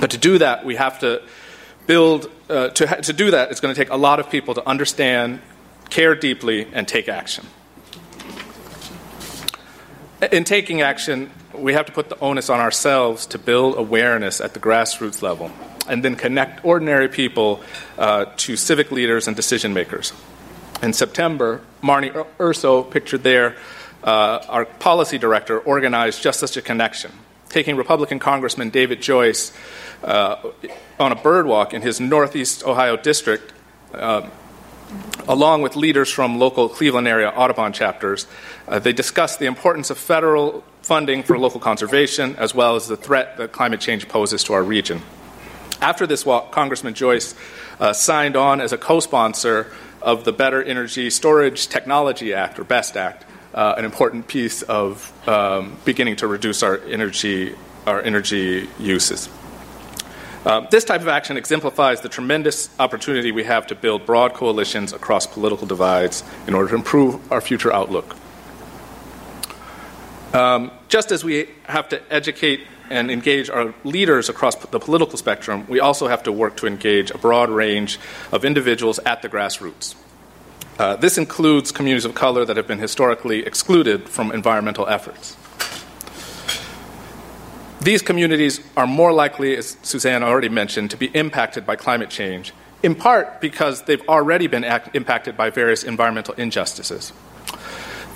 But 0.00 0.10
to 0.12 0.18
do 0.18 0.38
that, 0.38 0.64
we 0.64 0.76
have 0.76 0.98
to 1.00 1.22
build, 1.86 2.30
uh, 2.48 2.68
to, 2.70 2.86
ha- 2.86 2.96
to 2.96 3.12
do 3.12 3.30
that, 3.32 3.50
it's 3.50 3.60
going 3.60 3.74
to 3.74 3.80
take 3.80 3.90
a 3.90 3.96
lot 3.96 4.18
of 4.18 4.30
people 4.30 4.54
to 4.54 4.66
understand, 4.66 5.40
care 5.90 6.14
deeply, 6.14 6.66
and 6.72 6.88
take 6.88 7.08
action. 7.08 7.46
In 10.32 10.44
taking 10.44 10.80
action, 10.80 11.30
we 11.52 11.74
have 11.74 11.86
to 11.86 11.92
put 11.92 12.08
the 12.08 12.18
onus 12.18 12.48
on 12.48 12.60
ourselves 12.60 13.26
to 13.26 13.38
build 13.38 13.76
awareness 13.76 14.40
at 14.40 14.54
the 14.54 14.60
grassroots 14.60 15.22
level 15.22 15.50
and 15.88 16.04
then 16.04 16.16
connect 16.16 16.64
ordinary 16.64 17.08
people 17.08 17.62
uh, 17.98 18.26
to 18.36 18.56
civic 18.56 18.90
leaders 18.90 19.28
and 19.28 19.36
decision 19.36 19.74
makers. 19.74 20.12
In 20.82 20.92
September, 20.92 21.60
Marnie 21.82 22.26
Urso, 22.40 22.82
pictured 22.82 23.22
there, 23.22 23.56
uh, 24.02 24.44
our 24.48 24.64
policy 24.64 25.18
director, 25.18 25.58
organized 25.58 26.22
just 26.22 26.40
such 26.40 26.56
a 26.56 26.62
connection, 26.62 27.10
taking 27.48 27.76
Republican 27.76 28.18
Congressman 28.18 28.70
David 28.70 29.00
Joyce 29.00 29.52
uh, 30.02 30.36
on 30.98 31.12
a 31.12 31.16
bird 31.16 31.46
walk 31.46 31.72
in 31.72 31.82
his 31.82 32.00
Northeast 32.00 32.64
Ohio 32.64 32.96
district. 32.96 33.52
Uh, 33.92 34.28
along 35.26 35.62
with 35.62 35.76
leaders 35.76 36.10
from 36.10 36.38
local 36.38 36.68
Cleveland 36.68 37.08
area 37.08 37.30
Audubon 37.30 37.72
chapters, 37.72 38.26
uh, 38.68 38.78
they 38.78 38.92
discussed 38.92 39.38
the 39.38 39.46
importance 39.46 39.90
of 39.90 39.98
federal 39.98 40.62
funding 40.82 41.22
for 41.22 41.38
local 41.38 41.60
conservation 41.60 42.36
as 42.36 42.54
well 42.54 42.76
as 42.76 42.88
the 42.88 42.96
threat 42.96 43.38
that 43.38 43.52
climate 43.52 43.80
change 43.80 44.06
poses 44.08 44.44
to 44.44 44.52
our 44.52 44.62
region. 44.62 45.00
After 45.84 46.06
this 46.06 46.24
walk, 46.24 46.50
Congressman 46.50 46.94
Joyce 46.94 47.34
uh, 47.78 47.92
signed 47.92 48.36
on 48.36 48.62
as 48.62 48.72
a 48.72 48.78
co 48.78 49.00
sponsor 49.00 49.70
of 50.00 50.24
the 50.24 50.32
Better 50.32 50.62
Energy 50.62 51.10
Storage 51.10 51.68
Technology 51.68 52.32
Act, 52.32 52.58
or 52.58 52.64
BEST 52.64 52.96
Act, 52.96 53.26
uh, 53.52 53.74
an 53.76 53.84
important 53.84 54.26
piece 54.26 54.62
of 54.62 55.12
um, 55.28 55.76
beginning 55.84 56.16
to 56.16 56.26
reduce 56.26 56.62
our 56.62 56.78
energy, 56.84 57.54
our 57.86 58.00
energy 58.00 58.66
uses. 58.80 59.28
Uh, 60.46 60.60
this 60.70 60.84
type 60.84 61.02
of 61.02 61.08
action 61.08 61.36
exemplifies 61.36 62.00
the 62.00 62.08
tremendous 62.08 62.70
opportunity 62.78 63.30
we 63.30 63.44
have 63.44 63.66
to 63.66 63.74
build 63.74 64.06
broad 64.06 64.32
coalitions 64.32 64.94
across 64.94 65.26
political 65.26 65.66
divides 65.66 66.24
in 66.46 66.54
order 66.54 66.70
to 66.70 66.76
improve 66.76 67.30
our 67.30 67.42
future 67.42 67.70
outlook. 67.70 68.16
Um, 70.32 70.70
just 70.88 71.12
as 71.12 71.22
we 71.22 71.50
have 71.64 71.90
to 71.90 72.00
educate 72.10 72.62
and 72.90 73.10
engage 73.10 73.50
our 73.50 73.74
leaders 73.84 74.28
across 74.28 74.54
the 74.56 74.80
political 74.80 75.18
spectrum, 75.18 75.66
we 75.68 75.80
also 75.80 76.08
have 76.08 76.22
to 76.24 76.32
work 76.32 76.56
to 76.58 76.66
engage 76.66 77.10
a 77.10 77.18
broad 77.18 77.50
range 77.50 77.98
of 78.32 78.44
individuals 78.44 78.98
at 79.00 79.22
the 79.22 79.28
grassroots. 79.28 79.94
Uh, 80.78 80.96
this 80.96 81.18
includes 81.18 81.70
communities 81.70 82.04
of 82.04 82.14
color 82.14 82.44
that 82.44 82.56
have 82.56 82.66
been 82.66 82.80
historically 82.80 83.46
excluded 83.46 84.08
from 84.08 84.32
environmental 84.32 84.88
efforts. 84.88 85.36
These 87.80 88.02
communities 88.02 88.60
are 88.76 88.86
more 88.86 89.12
likely, 89.12 89.56
as 89.56 89.76
Suzanne 89.82 90.22
already 90.22 90.48
mentioned, 90.48 90.90
to 90.90 90.96
be 90.96 91.06
impacted 91.08 91.66
by 91.66 91.76
climate 91.76 92.10
change, 92.10 92.52
in 92.82 92.94
part 92.94 93.40
because 93.40 93.82
they've 93.82 94.06
already 94.08 94.46
been 94.46 94.64
act- 94.64 94.96
impacted 94.96 95.36
by 95.36 95.50
various 95.50 95.84
environmental 95.84 96.34
injustices. 96.34 97.12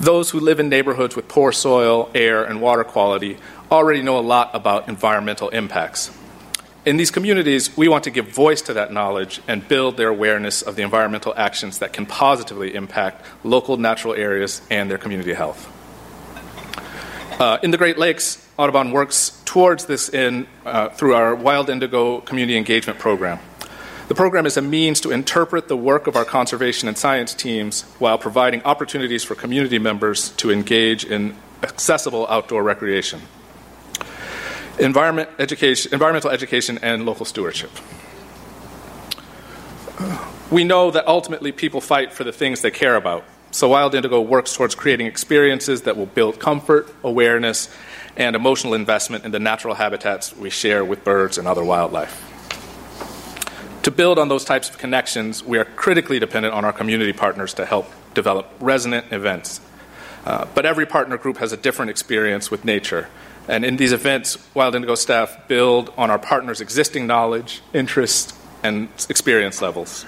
Those 0.01 0.31
who 0.31 0.41
live 0.41 0.59
in 0.59 0.69
neighborhoods 0.69 1.17
with 1.17 1.29
poor 1.29 1.53
soil, 1.53 2.11
air, 2.15 2.45
and 2.45 2.61
water 2.61 2.85
quality 2.85 3.37
already 3.71 4.03
know 4.03 4.19
a 4.19 4.21
lot 4.21 4.51
about 4.55 4.89
environmental 4.89 5.49
impacts. 5.51 6.11
In 6.87 6.97
these 6.97 7.11
communities, 7.11 7.77
we 7.77 7.89
want 7.89 8.05
to 8.05 8.11
give 8.11 8.29
voice 8.29 8.63
to 8.63 8.73
that 8.75 8.93
knowledge 8.93 9.43
and 9.47 9.67
build 9.67 9.97
their 9.97 10.09
awareness 10.09 10.63
of 10.63 10.75
the 10.75 10.83
environmental 10.83 11.35
actions 11.37 11.81
that 11.81 11.93
can 11.93 12.07
positively 12.07 12.75
impact 12.75 13.25
local 13.45 13.77
natural 13.77 14.15
areas 14.15 14.63
and 14.71 14.91
their 14.91 14.97
community 14.97 15.35
health. 15.35 15.71
Uh, 17.39 17.59
in 17.63 17.73
the 17.73 17.77
Great 17.77 17.99
Lakes, 17.99 18.45
Audubon 18.57 18.91
works 18.91 19.43
towards 19.45 19.85
this 19.85 20.09
in, 20.09 20.47
uh, 20.65 20.89
through 20.89 21.15
our 21.15 21.35
Wild 21.35 21.69
Indigo 21.69 22.21
Community 22.21 22.57
Engagement 22.57 22.99
Program. 22.99 23.39
The 24.09 24.15
program 24.15 24.47
is 24.47 24.57
a 24.57 24.63
means 24.63 25.01
to 25.03 25.11
interpret 25.11 25.69
the 25.69 25.77
work 25.77 26.07
of 26.07 26.17
our 26.17 26.25
conservation 26.25 26.89
and 26.89 26.97
science 26.97 27.35
teams 27.35 27.83
while 27.99 28.17
providing 28.17 28.63
opportunities 28.63 29.25
for 29.25 29.35
community 29.35 29.79
members 29.79 30.31
to 30.37 30.51
engage 30.51 31.05
in 31.05 31.37
accessible 31.63 32.27
outdoor 32.29 32.63
recreation 32.63 33.21
environment 34.79 35.29
education, 35.39 35.93
environmental 35.93 36.31
education, 36.31 36.79
and 36.83 37.05
local 37.05 37.25
stewardship. 37.25 37.71
We 40.51 40.65
know 40.65 40.91
that 40.91 41.07
ultimately 41.07 41.53
people 41.53 41.81
fight 41.81 42.13
for 42.13 42.25
the 42.25 42.33
things 42.33 42.63
they 42.63 42.71
care 42.71 42.97
about. 42.97 43.25
So 43.51 43.69
Wild 43.69 43.95
Indigo 43.95 44.21
works 44.21 44.55
towards 44.55 44.75
creating 44.75 45.07
experiences 45.07 45.83
that 45.83 45.97
will 45.97 46.07
build 46.07 46.39
comfort, 46.39 46.89
awareness, 47.03 47.69
and 48.17 48.37
emotional 48.37 48.75
investment 48.75 49.25
in 49.25 49.31
the 49.31 49.39
natural 49.39 49.75
habitats 49.75 50.37
we 50.37 50.51
share 50.51 50.85
with 50.85 51.05
birds 51.05 51.39
and 51.39 51.49
other 51.49 51.65
wildlife. 51.65 52.25
To 53.85 53.91
build 53.91 54.19
on 54.19 54.29
those 54.29 54.45
types 54.45 54.69
of 54.69 54.77
connections, 54.77 55.43
we 55.43 55.57
are 55.57 55.65
critically 55.65 56.19
dependent 56.19 56.53
on 56.55 56.65
our 56.65 56.73
community 56.73 57.13
partners 57.13 57.55
to 57.55 57.65
help 57.65 57.91
develop 58.13 58.47
resonant 58.61 59.13
events. 59.13 59.61
Uh, 60.27 60.47
but 60.55 60.67
every 60.67 60.85
partner 60.85 61.17
group 61.17 61.39
has 61.39 61.53
a 61.53 61.57
different 61.57 61.91
experience 61.91 62.51
with 62.51 62.65
nature, 62.65 63.09
and 63.49 63.65
in 63.65 63.77
these 63.77 63.93
events, 63.93 64.39
Wild 64.55 64.75
Indigo 64.75 64.95
staff 64.95 65.49
build 65.49 65.93
on 65.97 66.11
our 66.11 66.19
partners' 66.19 66.61
existing 66.61 67.07
knowledge, 67.07 67.63
interests, 67.73 68.35
and 68.63 68.89
experience 69.09 69.63
levels. 69.63 70.05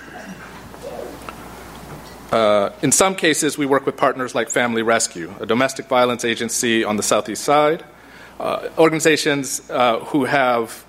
Uh, 2.31 2.71
in 2.83 2.93
some 2.93 3.17
cases, 3.17 3.59
we 3.59 3.67
work 3.67 3.87
with 3.87 3.97
partners 3.97 4.35
like 4.35 4.51
Family 4.51 4.83
Rescue, 4.83 5.35
a 5.41 5.47
domestic 5.47 5.87
violence 5.87 6.25
agency 6.25 6.85
on 6.85 6.97
the 6.97 7.03
southeast 7.03 7.43
side, 7.43 7.85
uh, 8.39 8.69
organizations 8.79 9.69
uh, 9.71 10.01
who 10.01 10.27
have 10.27 10.85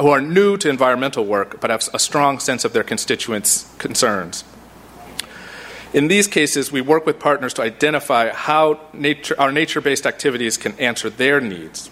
who 0.00 0.08
are 0.08 0.20
new 0.20 0.56
to 0.56 0.68
environmental 0.68 1.24
work 1.24 1.60
but 1.60 1.70
have 1.70 1.88
a 1.94 1.98
strong 2.00 2.40
sense 2.40 2.64
of 2.64 2.72
their 2.72 2.82
constituents' 2.82 3.72
concerns. 3.78 4.42
In 5.94 6.08
these 6.08 6.26
cases, 6.26 6.72
we 6.72 6.80
work 6.80 7.06
with 7.06 7.20
partners 7.20 7.54
to 7.54 7.62
identify 7.62 8.30
how 8.30 8.80
nature, 8.92 9.36
our 9.38 9.52
nature 9.52 9.80
based 9.80 10.06
activities 10.06 10.56
can 10.56 10.76
answer 10.80 11.08
their 11.08 11.40
needs. 11.40 11.88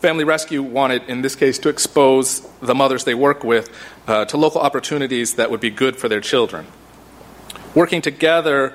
Family 0.00 0.24
Rescue 0.24 0.62
wanted, 0.62 1.02
in 1.08 1.22
this 1.22 1.34
case, 1.34 1.58
to 1.60 1.70
expose 1.70 2.46
the 2.60 2.74
mothers 2.74 3.04
they 3.04 3.14
work 3.14 3.42
with 3.42 3.70
uh, 4.06 4.26
to 4.26 4.36
local 4.36 4.60
opportunities 4.60 5.36
that 5.36 5.50
would 5.50 5.60
be 5.60 5.70
good 5.70 5.96
for 5.96 6.10
their 6.10 6.20
children. 6.20 6.66
Working 7.74 8.02
together, 8.02 8.74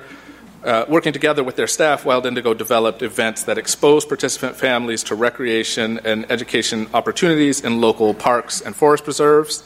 uh, 0.64 0.86
working 0.88 1.12
together 1.12 1.44
with 1.44 1.54
their 1.54 1.68
staff, 1.68 2.04
Wild 2.04 2.26
Indigo 2.26 2.54
developed 2.54 3.02
events 3.02 3.44
that 3.44 3.58
expose 3.58 4.04
participant 4.04 4.56
families 4.56 5.04
to 5.04 5.14
recreation 5.14 6.00
and 6.04 6.28
education 6.32 6.88
opportunities 6.94 7.60
in 7.60 7.80
local 7.80 8.12
parks 8.12 8.60
and 8.60 8.74
forest 8.74 9.04
preserves. 9.04 9.62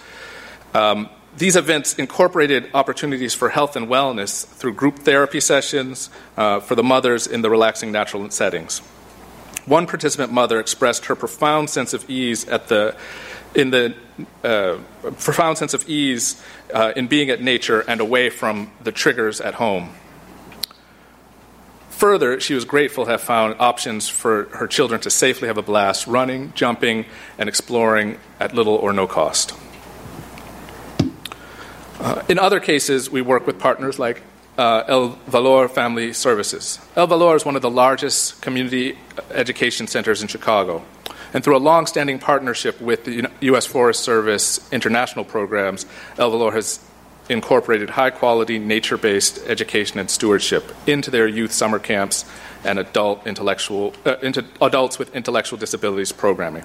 Um, 0.75 1.09
these 1.37 1.57
events 1.57 1.95
incorporated 1.95 2.68
opportunities 2.74 3.35
for 3.35 3.49
health 3.49 3.74
and 3.76 3.89
wellness 3.89 4.47
through 4.47 4.74
group 4.74 4.99
therapy 4.99 5.41
sessions 5.41 6.11
uh, 6.37 6.61
for 6.61 6.74
the 6.74 6.83
mothers 6.83 7.26
in 7.26 7.43
the 7.43 7.51
relaxing 7.51 7.91
natural 7.91 8.28
settings. 8.30 8.80
One 9.64 9.87
participant 9.87 10.33
mother 10.33 10.61
expressed 10.61 11.07
her 11.07 11.14
profound 11.14 11.70
sense 11.70 11.95
of 11.95 12.09
ease 12.11 12.47
at 12.49 12.68
the 12.68 12.97
in 13.55 13.70
the 13.70 13.95
uh, 14.43 14.78
profound 15.18 15.59
sense 15.59 15.74
of 15.74 15.89
ease 15.89 16.43
uh, 16.72 16.93
in 16.97 17.07
being 17.07 17.30
at 17.30 17.43
nature 17.43 17.80
and 17.80 18.01
away 18.01 18.30
from 18.30 18.72
the 18.83 18.91
triggers 18.91 19.41
at 19.41 19.55
home. 19.55 19.91
Further, 21.91 22.41
she 22.41 22.55
was 22.55 22.64
grateful 22.64 23.05
to 23.05 23.11
have 23.12 23.20
found 23.20 23.57
options 23.61 24.09
for 24.09 24.45
her 24.55 24.66
children 24.66 25.01
to 25.03 25.11
safely 25.11 25.49
have 25.49 25.59
a 25.59 25.62
blast 25.62 26.07
running, 26.07 26.53
jumping, 26.55 27.05
and 27.39 27.49
exploring 27.49 28.18
at 28.41 28.55
little 28.55 28.74
or 28.74 28.93
no 28.93 29.07
cost. 29.07 29.55
Uh, 32.03 32.21
in 32.29 32.37
other 32.37 32.59
cases, 32.59 33.09
we 33.11 33.23
work 33.23 33.47
with 33.47 33.61
partners 33.61 33.97
like 33.97 34.23
uh, 34.59 34.83
El 34.89 35.11
Valor 35.29 35.69
Family 35.69 36.13
Services. 36.13 36.81
El 36.97 37.07
Valor 37.07 37.37
is 37.37 37.45
one 37.45 37.55
of 37.55 37.63
the 37.63 37.71
largest 37.71 38.43
community 38.43 38.99
education 39.31 39.87
centers 39.87 40.21
in 40.21 40.27
Chicago. 40.27 40.85
And 41.33 41.45
through 41.45 41.57
a 41.57 41.63
long 41.63 41.87
standing 41.87 42.19
partnership 42.19 42.81
with 42.81 43.05
the 43.05 43.31
U.S. 43.43 43.67
Forest 43.67 44.03
Service 44.03 44.69
international 44.73 45.25
programs, 45.25 45.87
El 46.19 46.33
Valor 46.33 46.51
has 46.51 46.81
incorporated 47.29 47.91
high 47.91 48.11
quality 48.11 48.59
nature 48.59 48.99
based 48.99 49.39
education 49.47 50.01
and 50.01 50.11
stewardship 50.11 50.75
into 50.89 51.09
their 51.09 51.29
youth 51.29 51.53
summer 51.53 51.79
camps 51.79 52.25
and 52.65 52.81
adult 52.81 53.25
intellectual, 53.29 53.95
uh, 54.05 54.17
into 54.23 54.45
adults 54.61 54.99
with 54.99 55.15
intellectual 55.15 55.57
disabilities 55.57 56.11
programming. 56.11 56.65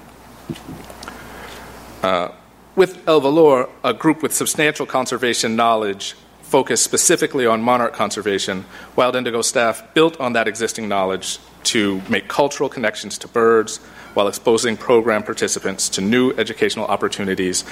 Uh, 2.02 2.30
with 2.78 3.05
El 3.07 3.19
Valor, 3.19 3.67
a 3.84 3.91
group 3.91 4.21
with 4.21 4.32
substantial 4.32 4.86
conservation 4.86 5.55
knowledge 5.55 6.13
focused 6.43 6.84
specifically 6.84 7.45
on 7.45 7.61
monarch 7.61 7.91
conservation, 7.91 8.63
Wild 8.95 9.15
Indigo 9.15 9.41
staff 9.41 9.84
built 9.95 10.17
on 10.19 10.34
that 10.34 10.47
existing 10.47 10.88
knowledge 10.88 11.39
to 11.63 12.01
make 12.07 12.28
cultural 12.30 12.69
connections 12.69 13.17
to 13.17 13.28
birds 13.28 13.78
while 14.13 14.28
exposing 14.28 14.78
program 14.78 15.23
participants 15.23 15.89
to 15.89 16.01
new 16.01 16.32
educational 16.38 16.86
opportunities 16.86 17.65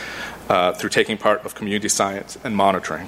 uh, 0.50 0.74
through 0.74 0.90
taking 0.90 1.18
part 1.18 1.46
of 1.46 1.54
community 1.54 1.88
science 1.88 2.38
and 2.44 2.56
monitoring. 2.56 3.08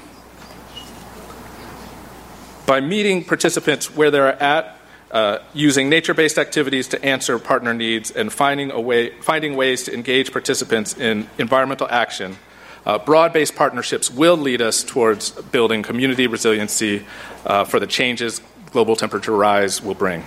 By 2.68 2.80
meeting 2.80 3.26
participants 3.26 3.94
where 3.96 4.12
they're 4.12 4.42
at, 4.42 4.77
uh, 5.12 5.40
using 5.54 5.90
nature-based 5.90 6.38
activities 6.38 6.88
to 6.90 7.04
answer 7.04 7.40
partner 7.40 7.74
needs 7.74 8.12
and 8.12 8.32
finding, 8.32 8.72
a 8.72 8.80
way, 8.80 9.12
finding 9.22 9.56
ways 9.56 9.84
to 9.84 9.94
engage 9.94 10.32
participants 10.32 10.98
in 10.98 11.30
environmental 11.38 11.88
action, 11.90 12.38
uh, 12.86 12.98
broad-based 12.98 13.56
partnerships 13.56 14.10
will 14.10 14.38
lead 14.38 14.62
us 14.62 14.84
towards 14.84 15.32
building 15.32 15.84
community 15.84 16.28
resiliency 16.28 17.06
uh, 17.46 17.64
for 17.64 17.80
the 17.80 17.88
changes 17.88 18.42
global 18.72 18.96
temperature 18.96 19.36
rise 19.36 19.82
will 19.82 19.96
bring 19.96 20.24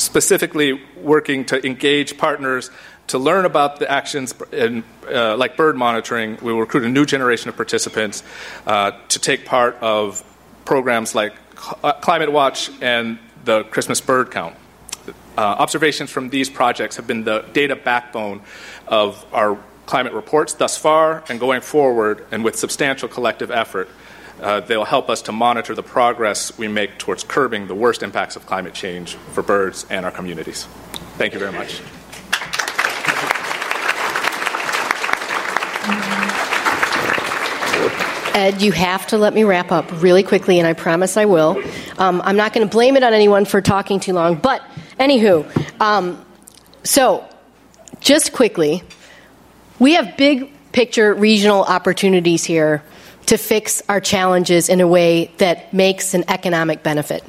specifically 0.00 0.80
working 0.96 1.44
to 1.44 1.64
engage 1.66 2.16
partners 2.16 2.70
to 3.08 3.18
learn 3.18 3.44
about 3.44 3.78
the 3.78 3.90
actions 3.90 4.34
in, 4.52 4.84
uh, 5.08 5.36
like 5.36 5.56
bird 5.56 5.76
monitoring. 5.76 6.38
We 6.40 6.52
will 6.52 6.60
recruit 6.60 6.84
a 6.84 6.88
new 6.88 7.04
generation 7.04 7.48
of 7.48 7.56
participants 7.56 8.22
uh, 8.66 8.92
to 9.08 9.18
take 9.18 9.44
part 9.44 9.76
of 9.80 10.24
programs 10.64 11.14
like 11.14 11.34
uh, 11.82 11.92
Climate 11.94 12.32
Watch 12.32 12.70
and 12.80 13.18
the 13.44 13.64
Christmas 13.64 14.00
bird 14.00 14.30
count. 14.30 14.56
Uh, 15.36 15.40
observations 15.40 16.10
from 16.10 16.28
these 16.28 16.50
projects 16.50 16.96
have 16.96 17.06
been 17.06 17.24
the 17.24 17.44
data 17.52 17.74
backbone 17.74 18.42
of 18.86 19.24
our 19.32 19.58
climate 19.86 20.12
reports 20.12 20.54
thus 20.54 20.76
far 20.76 21.24
and 21.28 21.40
going 21.40 21.60
forward, 21.60 22.24
and 22.30 22.44
with 22.44 22.56
substantial 22.56 23.08
collective 23.08 23.50
effort, 23.50 23.88
uh, 24.40 24.60
they'll 24.60 24.84
help 24.84 25.10
us 25.10 25.22
to 25.22 25.32
monitor 25.32 25.74
the 25.74 25.82
progress 25.82 26.56
we 26.56 26.68
make 26.68 26.98
towards 26.98 27.24
curbing 27.24 27.66
the 27.66 27.74
worst 27.74 28.02
impacts 28.02 28.36
of 28.36 28.46
climate 28.46 28.74
change 28.74 29.14
for 29.32 29.42
birds 29.42 29.86
and 29.90 30.04
our 30.04 30.12
communities. 30.12 30.64
Thank 31.18 31.34
you 31.34 31.38
very 31.38 31.52
much. 31.52 31.80
Ed, 38.32 38.62
you 38.62 38.70
have 38.72 39.08
to 39.08 39.18
let 39.18 39.34
me 39.34 39.44
wrap 39.44 39.72
up 39.72 40.02
really 40.02 40.22
quickly, 40.22 40.58
and 40.58 40.66
I 40.66 40.72
promise 40.72 41.16
I 41.16 41.24
will. 41.24 41.62
Um, 41.98 42.22
I'm 42.24 42.36
not 42.36 42.52
going 42.52 42.66
to 42.66 42.70
blame 42.70 42.96
it 42.96 43.02
on 43.02 43.12
anyone 43.12 43.44
for 43.44 43.60
talking 43.60 43.98
too 43.98 44.12
long, 44.12 44.36
but 44.36 44.62
anywho, 44.98 45.44
um, 45.80 46.24
so 46.84 47.28
just 48.00 48.32
quickly, 48.32 48.82
we 49.78 49.94
have 49.94 50.16
big 50.16 50.50
picture 50.72 51.12
regional 51.12 51.64
opportunities 51.64 52.44
here 52.44 52.82
to 53.26 53.36
fix 53.36 53.82
our 53.88 54.00
challenges 54.00 54.68
in 54.68 54.80
a 54.80 54.86
way 54.86 55.32
that 55.38 55.74
makes 55.74 56.14
an 56.14 56.24
economic 56.28 56.82
benefit. 56.82 57.24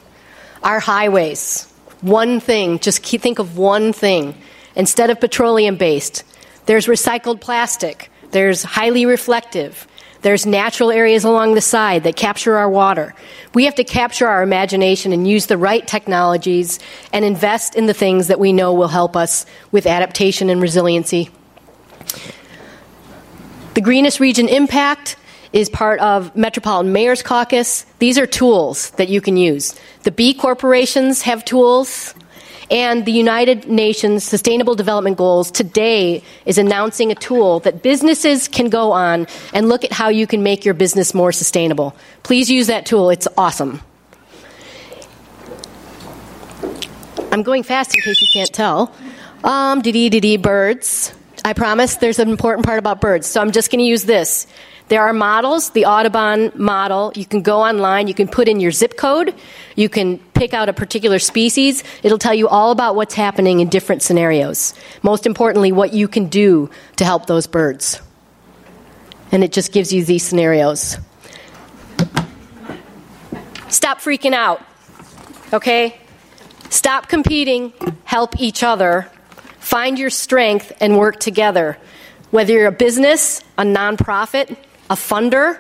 Our 0.64 0.80
highways, 0.80 1.72
one 2.02 2.40
thing, 2.40 2.80
just 2.80 3.04
think 3.04 3.40
of 3.40 3.58
one 3.58 3.92
thing. 3.92 4.36
Instead 4.76 5.10
of 5.10 5.20
petroleum 5.20 5.76
based, 5.76 6.24
there's 6.68 6.86
recycled 6.86 7.42
plastic, 7.42 8.12
there's 8.32 8.64
highly 8.64 9.06
reflective, 9.06 9.88
there's 10.22 10.46
natural 10.46 10.92
areas 10.92 11.24
along 11.24 11.56
the 11.56 11.62
side 11.62 12.04
that 12.04 12.16
capture 12.16 12.58
our 12.58 12.70
water. 12.70 13.14
We 13.54 13.66
have 13.66 13.76
to 13.76 13.84
capture 13.84 14.28
our 14.28 14.44
imagination 14.44 15.14
and 15.14 15.28
use 15.28 15.48
the 15.48 15.58
right 15.58 15.86
technologies 15.88 16.80
and 17.12 17.26
invest 17.26 17.76
in 17.76 17.88
the 17.88 17.94
things 17.94 18.28
that 18.28 18.40
we 18.40 18.54
know 18.54 18.74
will 18.74 18.88
help 18.88 19.16
us 19.16 19.46
with 19.72 19.86
adaptation 19.86 20.50
and 20.50 20.62
resiliency. 20.62 21.30
The 23.74 23.82
greenest 23.82 24.20
region 24.20 24.48
Compact 24.48 25.16
is 25.54 25.70
part 25.70 26.00
of 26.00 26.36
Metropolitan 26.36 26.94
Mayor's 26.94 27.24
Caucus. 27.24 27.86
These 28.00 28.18
are 28.18 28.28
tools 28.28 28.92
that 28.92 29.10
you 29.10 29.22
can 29.22 29.38
use. 29.38 29.76
The 30.04 30.12
B 30.12 30.34
corporations 30.34 31.24
have 31.24 31.44
tools, 31.44 32.14
and 32.72 33.06
the 33.06 33.12
United 33.12 33.68
Nations 33.68 34.24
Sustainable 34.24 34.76
Development 34.76 35.18
Goals 35.18 35.52
today 35.52 36.24
is 36.46 36.58
announcing 36.58 37.12
a 37.12 37.16
tool 37.16 37.60
that 37.60 37.84
businesses 37.84 38.48
can 38.48 38.70
go 38.70 38.94
on 38.94 39.28
and 39.54 39.68
look 39.68 39.84
at 39.84 39.92
how 39.92 40.08
you 40.08 40.26
can 40.26 40.42
make 40.42 40.64
your 40.64 40.74
business 40.74 41.14
more 41.14 41.34
sustainable. 41.34 41.94
Please 42.24 42.50
use 42.50 42.68
that 42.68 42.86
tool, 42.86 43.10
it's 43.10 43.28
awesome. 43.38 43.82
I'm 47.32 47.44
going 47.44 47.64
fast 47.64 47.94
in 47.94 48.02
case 48.02 48.22
you 48.22 48.28
can't 48.34 48.54
tell. 48.54 48.94
Um, 49.44 49.82
dee 49.82 49.92
dee 49.92 50.20
dee 50.20 50.38
birds. 50.38 51.14
I 51.44 51.54
promise 51.54 51.96
there's 51.96 52.20
an 52.20 52.30
important 52.30 52.66
part 52.66 52.80
about 52.80 53.02
birds, 53.02 53.28
so 53.28 53.42
I'm 53.42 53.52
just 53.52 53.72
going 53.72 53.80
to 53.80 53.86
use 53.86 54.04
this. 54.06 54.48
There 54.92 55.04
are 55.04 55.14
models, 55.14 55.70
the 55.70 55.86
Audubon 55.86 56.52
model. 56.54 57.14
You 57.16 57.26
can 57.26 57.44
go 57.44 57.62
online, 57.62 58.10
you 58.10 58.14
can 58.14 58.28
put 58.28 58.50
in 58.50 58.60
your 58.60 58.72
zip 58.72 58.98
code, 58.98 59.34
you 59.78 59.88
can 59.88 60.18
pick 60.34 60.54
out 60.54 60.68
a 60.68 60.74
particular 60.74 61.18
species. 61.18 61.86
It'll 62.04 62.18
tell 62.18 62.34
you 62.34 62.50
all 62.50 62.72
about 62.72 62.98
what's 62.98 63.14
happening 63.14 63.62
in 63.62 63.70
different 63.70 64.02
scenarios. 64.02 64.74
Most 65.02 65.26
importantly, 65.26 65.72
what 65.72 65.94
you 65.94 66.10
can 66.10 66.28
do 66.28 66.70
to 66.98 67.06
help 67.06 67.26
those 67.26 67.48
birds. 67.48 68.02
And 69.32 69.46
it 69.46 69.54
just 69.54 69.72
gives 69.72 69.94
you 69.94 70.04
these 70.04 70.24
scenarios. 70.24 70.98
Stop 73.70 74.02
freaking 74.02 74.34
out, 74.34 74.62
okay? 75.54 76.02
Stop 76.70 77.08
competing, 77.08 77.72
help 78.04 78.42
each 78.42 78.62
other, 78.62 79.10
find 79.58 79.98
your 79.98 80.10
strength, 80.10 80.74
and 80.82 80.98
work 80.98 81.22
together. 81.22 81.78
Whether 82.32 82.52
you're 82.52 82.68
a 82.68 82.74
business, 82.74 83.42
a 83.58 83.64
nonprofit, 83.64 84.58
a 84.92 84.94
funder, 84.94 85.58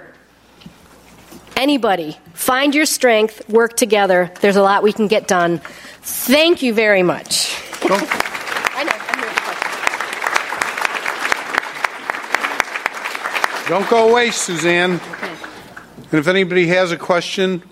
anybody. 1.55 2.17
Find 2.33 2.75
your 2.75 2.85
strength, 2.85 3.47
work 3.47 3.77
together. 3.77 4.29
There's 4.41 4.57
a 4.57 4.61
lot 4.61 4.83
we 4.83 4.91
can 4.91 5.07
get 5.07 5.25
done. 5.25 5.59
Thank 6.01 6.61
you 6.61 6.73
very 6.73 7.01
much. 7.01 7.55
I 7.83 8.83
know, 8.83 8.91
Don't 13.69 13.89
go 13.89 14.09
away, 14.09 14.31
Suzanne. 14.31 14.95
Okay. 14.95 15.33
And 16.11 16.19
if 16.19 16.27
anybody 16.27 16.67
has 16.67 16.91
a 16.91 16.97
question, 16.97 17.63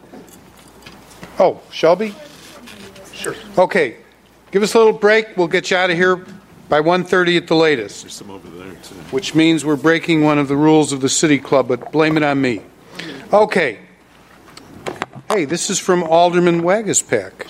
oh, 1.39 1.60
Shelby? 1.72 2.16
Sure. 3.12 3.36
Okay, 3.57 3.97
give 4.51 4.64
us 4.64 4.76
a 4.76 4.78
little 4.78 4.93
break. 4.93 5.36
We'll 5.36 5.49
get 5.49 5.72
you 5.72 5.76
out 5.76 5.89
of 5.89 5.97
here 5.97 6.26
by 6.70 6.80
1.30 6.80 7.38
at 7.38 7.47
the 7.47 7.55
latest. 7.55 8.03
There's 8.03 8.13
some 8.13 8.30
over 8.30 8.47
there, 8.47 8.72
too. 8.76 8.95
Which 9.11 9.34
means 9.34 9.65
we're 9.65 9.76
breaking 9.76 10.24
one 10.24 10.38
of 10.38 10.47
the 10.47 10.55
rules 10.55 10.93
of 10.93 11.01
the 11.01 11.09
City 11.09 11.39
Club, 11.39 11.67
but 11.67 11.91
blame 11.91 12.15
it 12.15 12.24
on 12.24 12.39
me. 12.39 12.61
Okay. 13.34 13.80
Hey, 15.30 15.45
this 15.45 15.70
is 15.70 15.80
from 15.80 16.03
Alderman 16.03 16.61
Waguespack. 16.61 17.47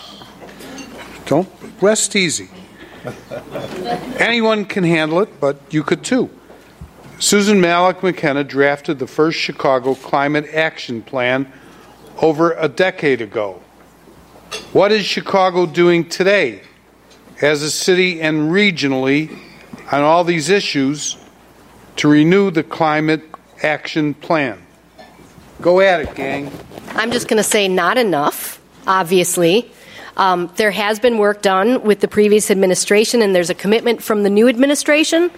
Don't 1.25 1.49
rest 1.81 2.15
easy. 2.15 2.49
Anyone 4.17 4.65
can 4.65 4.83
handle 4.83 5.19
it, 5.19 5.39
but 5.39 5.61
you 5.69 5.83
could 5.83 6.03
too. 6.03 6.29
Susan 7.19 7.59
Malec 7.59 8.01
McKenna 8.01 8.43
drafted 8.45 8.99
the 8.99 9.07
first 9.07 9.37
Chicago 9.37 9.95
Climate 9.95 10.47
Action 10.53 11.01
Plan 11.01 11.51
over 12.21 12.53
a 12.53 12.69
decade 12.69 13.21
ago. 13.21 13.61
What 14.71 14.91
is 14.91 15.05
Chicago 15.05 15.65
doing 15.65 16.07
today 16.07 16.61
as 17.41 17.61
a 17.61 17.71
city 17.71 18.21
and 18.21 18.51
regionally 18.51 19.37
on 19.91 20.01
all 20.01 20.23
these 20.23 20.49
issues 20.49 21.17
to 21.95 22.07
renew 22.07 22.51
the 22.51 22.63
climate 22.63 23.23
action 23.63 24.13
plan. 24.13 24.61
Go 25.61 25.81
at 25.81 26.01
it, 26.01 26.15
gang. 26.15 26.51
I'm 26.91 27.11
just 27.11 27.27
going 27.27 27.37
to 27.37 27.43
say 27.43 27.67
not 27.67 27.97
enough, 27.97 28.61
obviously. 28.87 29.71
Um, 30.15 30.51
there 30.55 30.71
has 30.71 30.99
been 30.99 31.17
work 31.17 31.41
done 31.41 31.83
with 31.83 32.01
the 32.01 32.07
previous 32.07 32.51
administration, 32.51 33.21
and 33.21 33.33
there's 33.33 33.49
a 33.49 33.55
commitment 33.55 34.03
from 34.03 34.23
the 34.23 34.29
new 34.29 34.47
administration. 34.47 35.31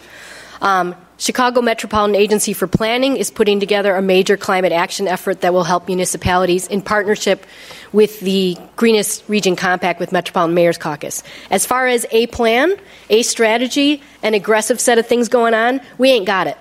Um, 0.62 0.96
Chicago 1.18 1.62
Metropolitan 1.62 2.16
Agency 2.16 2.54
for 2.54 2.66
Planning 2.66 3.16
is 3.16 3.30
putting 3.30 3.60
together 3.60 3.96
a 3.96 4.02
major 4.02 4.38
climate 4.38 4.72
action 4.72 5.08
effort 5.08 5.42
that 5.42 5.54
will 5.54 5.64
help 5.64 5.88
municipalities 5.88 6.66
in 6.66 6.82
partnership 6.82 7.46
with 7.94 8.20
the 8.22 8.58
Greenest 8.76 9.24
Region 9.28 9.56
Compact 9.56 10.00
with 10.00 10.12
Metropolitan 10.12 10.56
Mayor's 10.56 10.78
Caucus. 10.78 11.24
As 11.50 11.66
far 11.66 11.88
as 11.88 12.06
a 12.12 12.28
plan, 12.28 12.76
a 13.10 13.22
strategy, 13.24 14.02
an 14.24 14.34
aggressive 14.34 14.80
set 14.80 14.98
of 14.98 15.08
things 15.08 15.28
going 15.28 15.54
on, 15.54 15.82
we 15.98 16.10
ain't 16.10 16.26
got 16.26 16.48
it. 16.48 16.58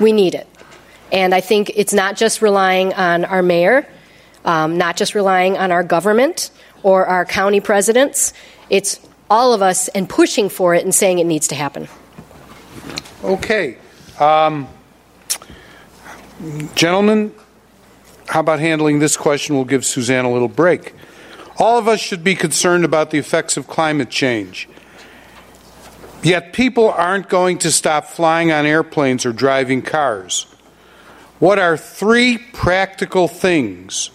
We 0.00 0.12
need 0.12 0.34
it. 0.34 0.46
And 1.10 1.34
I 1.34 1.40
think 1.40 1.72
it's 1.74 1.92
not 1.92 2.16
just 2.16 2.40
relying 2.40 2.94
on 2.94 3.24
our 3.24 3.42
mayor, 3.42 3.86
um, 4.44 4.78
not 4.78 4.96
just 4.96 5.14
relying 5.14 5.58
on 5.58 5.70
our 5.70 5.82
government 5.82 6.50
or 6.82 7.06
our 7.06 7.24
county 7.24 7.60
presidents. 7.60 8.32
It's 8.70 9.00
all 9.28 9.52
of 9.52 9.62
us 9.62 9.88
and 9.88 10.08
pushing 10.08 10.48
for 10.48 10.74
it 10.74 10.84
and 10.84 10.94
saying 10.94 11.18
it 11.18 11.26
needs 11.26 11.48
to 11.48 11.54
happen. 11.54 11.88
Okay. 13.24 13.76
Um, 14.18 14.68
gentlemen, 16.74 17.32
how 18.32 18.40
about 18.40 18.60
handling 18.60 18.98
this 18.98 19.14
question? 19.14 19.56
We'll 19.56 19.66
give 19.66 19.84
Suzanne 19.84 20.24
a 20.24 20.32
little 20.32 20.48
break. 20.48 20.94
All 21.58 21.76
of 21.76 21.86
us 21.86 22.00
should 22.00 22.24
be 22.24 22.34
concerned 22.34 22.82
about 22.82 23.10
the 23.10 23.18
effects 23.18 23.58
of 23.58 23.66
climate 23.66 24.08
change. 24.08 24.70
Yet 26.22 26.54
people 26.54 26.88
aren't 26.88 27.28
going 27.28 27.58
to 27.58 27.70
stop 27.70 28.06
flying 28.06 28.50
on 28.50 28.64
airplanes 28.64 29.26
or 29.26 29.34
driving 29.34 29.82
cars. 29.82 30.46
What 31.40 31.58
are 31.58 31.76
three 31.76 32.38
practical 32.38 33.28
things 33.28 34.10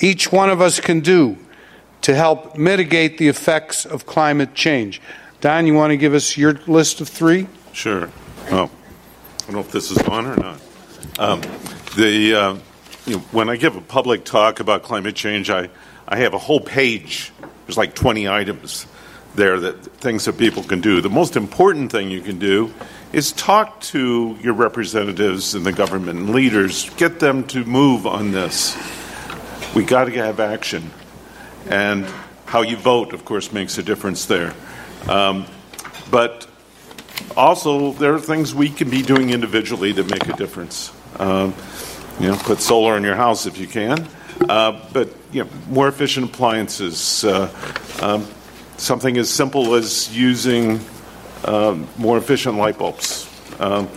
each 0.00 0.30
one 0.30 0.50
of 0.50 0.60
us 0.60 0.78
can 0.78 1.00
do 1.00 1.38
to 2.02 2.14
help 2.14 2.58
mitigate 2.58 3.16
the 3.16 3.28
effects 3.28 3.86
of 3.86 4.04
climate 4.04 4.52
change? 4.52 5.00
Don, 5.40 5.66
you 5.66 5.72
want 5.72 5.92
to 5.92 5.96
give 5.96 6.12
us 6.12 6.36
your 6.36 6.60
list 6.66 7.00
of 7.00 7.08
three? 7.08 7.46
Sure. 7.72 8.10
Oh, 8.50 8.64
I 8.64 9.46
don't 9.46 9.52
know 9.54 9.60
if 9.60 9.70
this 9.70 9.90
is 9.90 9.96
on 10.02 10.26
or 10.26 10.36
not. 10.36 10.60
Um, 11.18 11.40
the 11.96 12.34
uh, 12.34 12.56
you 13.06 13.14
know, 13.14 13.22
when 13.30 13.48
I 13.48 13.56
give 13.56 13.76
a 13.76 13.80
public 13.80 14.24
talk 14.24 14.60
about 14.60 14.82
climate 14.82 15.14
change, 15.14 15.48
I, 15.48 15.70
I 16.08 16.16
have 16.18 16.34
a 16.34 16.38
whole 16.38 16.60
page. 16.60 17.32
There's 17.66 17.76
like 17.76 17.94
20 17.94 18.28
items 18.28 18.86
there 19.36 19.60
that 19.60 19.84
things 19.98 20.24
that 20.24 20.38
people 20.38 20.62
can 20.62 20.80
do. 20.80 21.00
The 21.00 21.10
most 21.10 21.36
important 21.36 21.92
thing 21.92 22.10
you 22.10 22.20
can 22.20 22.38
do 22.38 22.72
is 23.12 23.32
talk 23.32 23.80
to 23.80 24.36
your 24.40 24.54
representatives 24.54 25.54
and 25.54 25.64
the 25.64 25.72
government 25.72 26.18
and 26.18 26.30
leaders, 26.30 26.90
get 26.96 27.20
them 27.20 27.46
to 27.48 27.64
move 27.64 28.06
on 28.06 28.32
this. 28.32 28.76
We 29.74 29.84
got 29.84 30.06
to 30.06 30.12
have 30.12 30.40
action, 30.40 30.90
and 31.68 32.06
how 32.46 32.62
you 32.62 32.76
vote, 32.76 33.12
of 33.12 33.24
course, 33.24 33.52
makes 33.52 33.78
a 33.78 33.82
difference 33.82 34.24
there. 34.24 34.54
Um, 35.08 35.46
but 36.10 36.46
also, 37.36 37.92
there 37.92 38.14
are 38.14 38.20
things 38.20 38.54
we 38.54 38.68
can 38.70 38.90
be 38.90 39.02
doing 39.02 39.30
individually 39.30 39.92
that 39.92 40.10
make 40.10 40.26
a 40.28 40.36
difference. 40.36 40.92
Um, 41.18 41.54
you 42.20 42.28
know, 42.28 42.36
put 42.36 42.60
solar 42.60 42.96
in 42.96 43.02
your 43.02 43.16
house 43.16 43.46
if 43.46 43.58
you 43.58 43.66
can, 43.66 44.08
uh, 44.48 44.88
but 44.92 45.08
you 45.32 45.44
know, 45.44 45.50
more 45.68 45.88
efficient 45.88 46.30
appliances. 46.30 47.24
Uh, 47.24 47.50
um, 48.02 48.26
something 48.76 49.16
as 49.16 49.30
simple 49.30 49.74
as 49.74 50.16
using 50.16 50.80
um, 51.44 51.88
more 51.96 52.18
efficient 52.18 52.56
light 52.56 52.78
bulbs. 52.78 53.28
Um, 53.58 53.88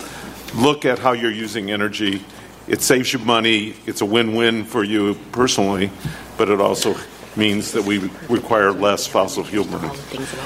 look 0.55 0.85
at 0.85 0.99
how 0.99 1.11
you're 1.11 1.31
using 1.31 1.71
energy. 1.71 2.23
It 2.67 2.81
saves 2.81 3.11
you 3.11 3.19
money. 3.19 3.75
It's 3.85 4.01
a 4.01 4.05
win-win 4.05 4.63
for 4.63 4.83
you 4.83 5.15
personally, 5.31 5.91
but 6.37 6.49
it 6.49 6.61
also 6.61 6.95
means 7.35 7.71
that 7.71 7.83
we 7.83 8.09
require 8.29 8.71
less 8.71 9.07
fossil 9.07 9.43
fuel 9.43 9.65
burning. 9.65 9.95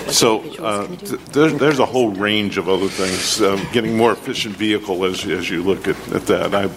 So 0.09 0.41
uh, 0.59 0.87
th- 0.87 1.19
there's, 1.31 1.53
there's 1.55 1.79
a 1.79 1.85
whole 1.85 2.11
range 2.11 2.57
of 2.57 2.69
other 2.69 2.87
things. 2.87 3.41
Um, 3.41 3.65
getting 3.71 3.97
more 3.97 4.11
efficient 4.11 4.55
vehicle 4.55 5.03
as, 5.05 5.25
as 5.25 5.49
you 5.49 5.63
look 5.63 5.87
at, 5.87 5.97
at 6.13 6.25
that. 6.27 6.53
I, 6.53 6.69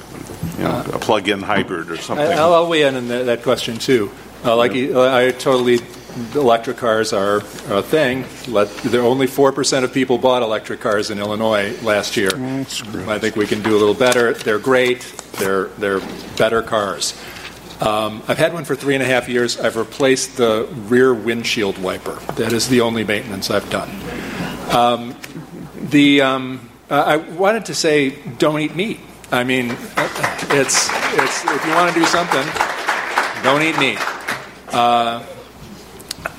you 0.59 0.65
know, 0.65 0.85
a 0.93 0.99
plug-in 0.99 1.43
hybrid 1.43 1.91
or 1.91 1.97
something. 1.97 2.27
I'll, 2.27 2.55
I'll 2.55 2.69
weigh 2.69 2.83
in 2.83 2.95
on 2.97 3.09
that, 3.09 3.27
that 3.27 3.43
question 3.43 3.79
too. 3.79 4.11
Uh, 4.45 4.57
like 4.57 4.75
you- 4.75 5.01
I 5.01 5.31
totally, 5.33 5.81
electric 6.35 6.77
cars 6.77 7.13
are 7.13 7.39
a 7.69 7.83
thing. 7.83 8.25
Let, 8.49 8.69
there 8.79 9.03
only 9.03 9.27
four 9.27 9.53
percent 9.53 9.85
of 9.85 9.93
people 9.93 10.19
bought 10.19 10.43
electric 10.43 10.81
cars 10.81 11.11
in 11.11 11.19
Illinois 11.19 11.77
last 11.83 12.17
year. 12.17 12.31
I 12.35 13.19
think 13.19 13.37
we 13.37 13.47
can 13.47 13.63
do 13.63 13.71
a 13.77 13.79
little 13.79 13.95
better. 13.95 14.33
They're 14.35 14.59
great. 14.59 15.01
They're 15.39 15.65
they're 15.79 16.01
better 16.37 16.63
cars. 16.63 17.15
Um, 17.81 18.23
I've 18.27 18.39
had 18.39 18.55
one 18.55 18.65
for 18.65 18.75
three 18.75 18.95
and 18.95 19.03
a 19.03 19.07
half 19.07 19.29
years. 19.29 19.59
I've 19.61 19.77
replaced 19.77 20.39
the 20.39 20.67
rear 20.89 21.13
windshield 21.13 21.77
wiper. 21.77 22.15
That 22.37 22.55
is 22.55 22.69
the 22.71 22.81
only 22.81 23.05
maintenance 23.05 23.51
I've 23.51 23.69
done. 23.69 23.91
Um, 24.71 25.15
the 25.91 26.23
um, 26.23 26.71
uh, 26.89 27.03
I 27.07 27.17
wanted 27.17 27.67
to 27.67 27.75
say, 27.75 28.11
don't 28.39 28.61
eat 28.61 28.75
meat. 28.75 29.01
I 29.33 29.45
mean, 29.45 29.71
it's 29.71 30.89
it's 31.15 31.45
if 31.45 31.67
you 31.67 31.75
want 31.75 31.93
to 31.93 31.99
do 31.99 32.07
something, 32.07 32.47
don't 33.43 33.63
eat 33.63 33.79
meat. 33.79 33.99
Uh, 34.73 35.25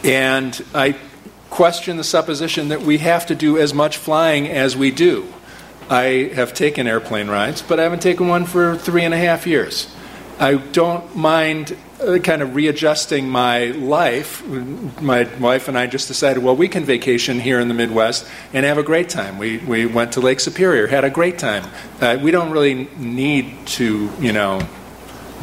and 0.03 0.63
I 0.73 0.97
question 1.49 1.97
the 1.97 2.03
supposition 2.03 2.69
that 2.69 2.81
we 2.81 2.99
have 2.99 3.25
to 3.25 3.35
do 3.35 3.57
as 3.57 3.73
much 3.73 3.97
flying 3.97 4.47
as 4.47 4.77
we 4.77 4.91
do. 4.91 5.27
I 5.89 6.31
have 6.35 6.53
taken 6.53 6.87
airplane 6.87 7.27
rides, 7.29 7.61
but 7.61 7.79
I 7.79 7.83
haven't 7.83 8.01
taken 8.01 8.27
one 8.27 8.45
for 8.45 8.77
three 8.77 9.03
and 9.03 9.13
a 9.13 9.17
half 9.17 9.47
years. 9.47 9.93
I 10.39 10.55
don't 10.55 11.15
mind 11.15 11.75
kind 12.23 12.41
of 12.41 12.55
readjusting 12.55 13.27
my 13.29 13.65
life. 13.67 14.45
My 15.01 15.23
wife 15.39 15.67
and 15.67 15.77
I 15.77 15.87
just 15.87 16.07
decided, 16.07 16.43
well, 16.43 16.55
we 16.55 16.67
can 16.67 16.83
vacation 16.83 17.39
here 17.39 17.59
in 17.59 17.67
the 17.67 17.73
Midwest 17.73 18.27
and 18.53 18.65
have 18.65 18.77
a 18.77 18.83
great 18.83 19.09
time. 19.09 19.37
We, 19.37 19.57
we 19.57 19.85
went 19.85 20.13
to 20.13 20.21
Lake 20.21 20.39
Superior, 20.39 20.87
had 20.87 21.03
a 21.03 21.09
great 21.09 21.39
time. 21.39 21.65
Uh, 21.99 22.17
we 22.21 22.31
don't 22.31 22.51
really 22.51 22.87
need 22.97 23.65
to, 23.67 24.11
you 24.19 24.31
know, 24.31 24.61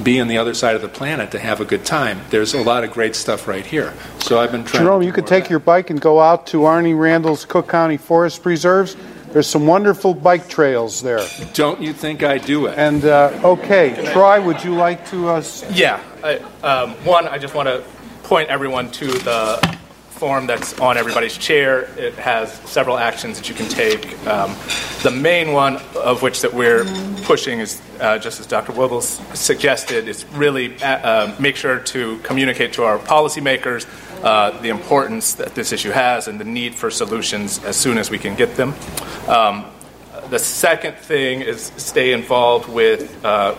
be 0.03 0.21
on 0.21 0.29
the 0.29 0.39
other 0.39 0.55
side 0.55 0.75
of 0.75 0.83
the 0.83 0.89
planet 0.89 1.31
to 1.33 1.39
have 1.39 1.61
a 1.61 1.65
good 1.65 1.85
time. 1.85 2.21
There's 2.31 2.55
a 2.55 2.63
lot 2.63 2.85
of 2.85 2.93
great 2.93 3.15
stuff 3.15 3.47
right 3.47 3.65
here. 3.65 3.93
So 4.19 4.41
I've 4.41 4.51
been 4.51 4.65
trying. 4.65 4.85
Jerome, 4.85 5.01
to 5.01 5.07
you 5.07 5.13
could 5.13 5.25
more 5.25 5.37
of 5.39 5.43
take 5.43 5.51
your 5.51 5.61
bike 5.61 5.91
and 5.91 6.01
go 6.01 6.21
out 6.21 6.47
to 6.49 6.59
Arnie 6.59 6.99
Randall's 6.99 7.45
Cook 7.45 7.69
County 7.69 7.97
Forest 7.97 8.43
Preserves. 8.43 8.97
There's 9.29 9.47
some 9.49 9.67
wonderful 9.67 10.15
bike 10.15 10.49
trails 10.49 11.03
there. 11.03 11.21
Don't 11.55 11.81
you 11.81 11.93
think 11.93 12.23
I 12.23 12.39
do 12.39 12.67
it? 12.67 12.79
And 12.79 13.05
uh, 13.05 13.41
okay, 13.43 14.11
Troy, 14.13 14.41
would 14.41 14.63
you 14.63 14.75
like 14.75 15.09
to? 15.11 15.29
Uh, 15.29 15.45
Yeah. 15.73 16.01
I, 16.25 16.37
um, 16.63 16.93
one, 17.05 17.29
I 17.29 17.37
just 17.37 17.55
want 17.55 17.69
to 17.69 17.85
point 18.23 18.49
everyone 18.49 18.91
to 18.93 19.09
the 19.09 19.79
form 20.09 20.47
that's 20.47 20.79
on 20.81 20.97
everybody's 20.97 21.37
chair. 21.37 21.83
It 21.99 22.15
has 22.15 22.51
several 22.61 22.97
actions 22.97 23.37
that 23.37 23.51
you 23.51 23.55
can 23.55 23.69
take. 23.69 24.27
Um, 24.27 24.57
the 25.03 25.11
main 25.11 25.53
one 25.53 25.77
of 25.95 26.23
which 26.23 26.41
that 26.41 26.55
we're 26.55 26.87
pushing 27.25 27.61
is, 27.61 27.83
uh, 28.01 28.17
just 28.19 28.41
as 28.41 28.47
Dr. 28.47 28.73
Wuebbles 28.73 29.21
suggested, 29.37 30.09
is 30.09 30.25
really 30.33 30.83
uh, 30.83 30.97
uh, 30.97 31.37
make 31.39 31.57
sure 31.57 31.79
to 31.79 32.17
communicate 32.21 32.73
to 32.73 32.85
our 32.85 32.99
policymakers 32.99 33.87
uh, 34.25 34.59
the 34.63 34.71
importance 34.71 35.35
that 35.35 35.55
this 35.55 35.73
issue 35.73 35.91
has 35.91 36.27
and 36.27 36.41
the 36.41 36.45
need 36.47 36.75
for 36.75 36.91
solutions 36.91 37.63
as 37.65 37.77
soon 37.77 37.99
as 37.99 38.09
we 38.09 38.19
can 38.19 38.35
get 38.35 38.57
them. 38.57 38.73
Um, 39.29 39.67
the 40.31 40.39
second 40.39 40.97
thing 40.97 41.43
is 41.43 41.71
stay 41.77 42.15
involved 42.15 42.67
with 42.71 43.23
uh, 43.27 43.57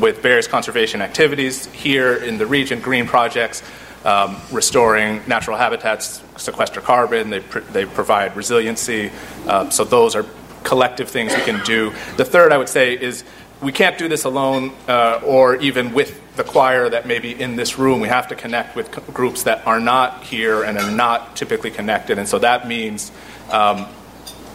with 0.00 0.22
various 0.22 0.46
conservation 0.46 1.00
activities 1.00 1.66
here 1.66 2.14
in 2.14 2.38
the 2.38 2.46
region, 2.46 2.80
green 2.80 3.06
projects, 3.06 3.62
um, 4.04 4.36
restoring 4.52 5.22
natural 5.26 5.56
habitats, 5.56 6.22
sequester 6.36 6.80
carbon. 6.80 7.30
They 7.30 7.40
pr- 7.40 7.60
they 7.60 7.86
provide 7.86 8.36
resiliency. 8.36 9.10
Uh, 9.46 9.70
so 9.70 9.84
those 9.84 10.14
are 10.14 10.26
collective 10.62 11.08
things 11.08 11.34
we 11.34 11.42
can 11.42 11.62
do. 11.64 11.92
The 12.16 12.24
third, 12.24 12.52
I 12.52 12.58
would 12.58 12.68
say, 12.68 12.94
is 12.94 13.24
we 13.62 13.72
can't 13.72 13.96
do 13.96 14.08
this 14.08 14.24
alone 14.24 14.72
uh, 14.88 15.20
or 15.24 15.56
even 15.56 15.92
with 15.92 16.20
the 16.36 16.44
choir 16.44 16.88
that 16.90 17.06
may 17.06 17.18
be 17.18 17.40
in 17.40 17.56
this 17.56 17.78
room. 17.78 18.00
We 18.00 18.08
have 18.08 18.28
to 18.28 18.34
connect 18.34 18.76
with 18.76 18.94
c- 18.94 19.00
groups 19.12 19.44
that 19.44 19.66
are 19.66 19.80
not 19.80 20.24
here 20.24 20.64
and 20.64 20.76
are 20.76 20.90
not 20.90 21.36
typically 21.36 21.70
connected. 21.70 22.18
And 22.18 22.28
so 22.28 22.38
that 22.40 22.66
means 22.66 23.12
um, 23.50 23.86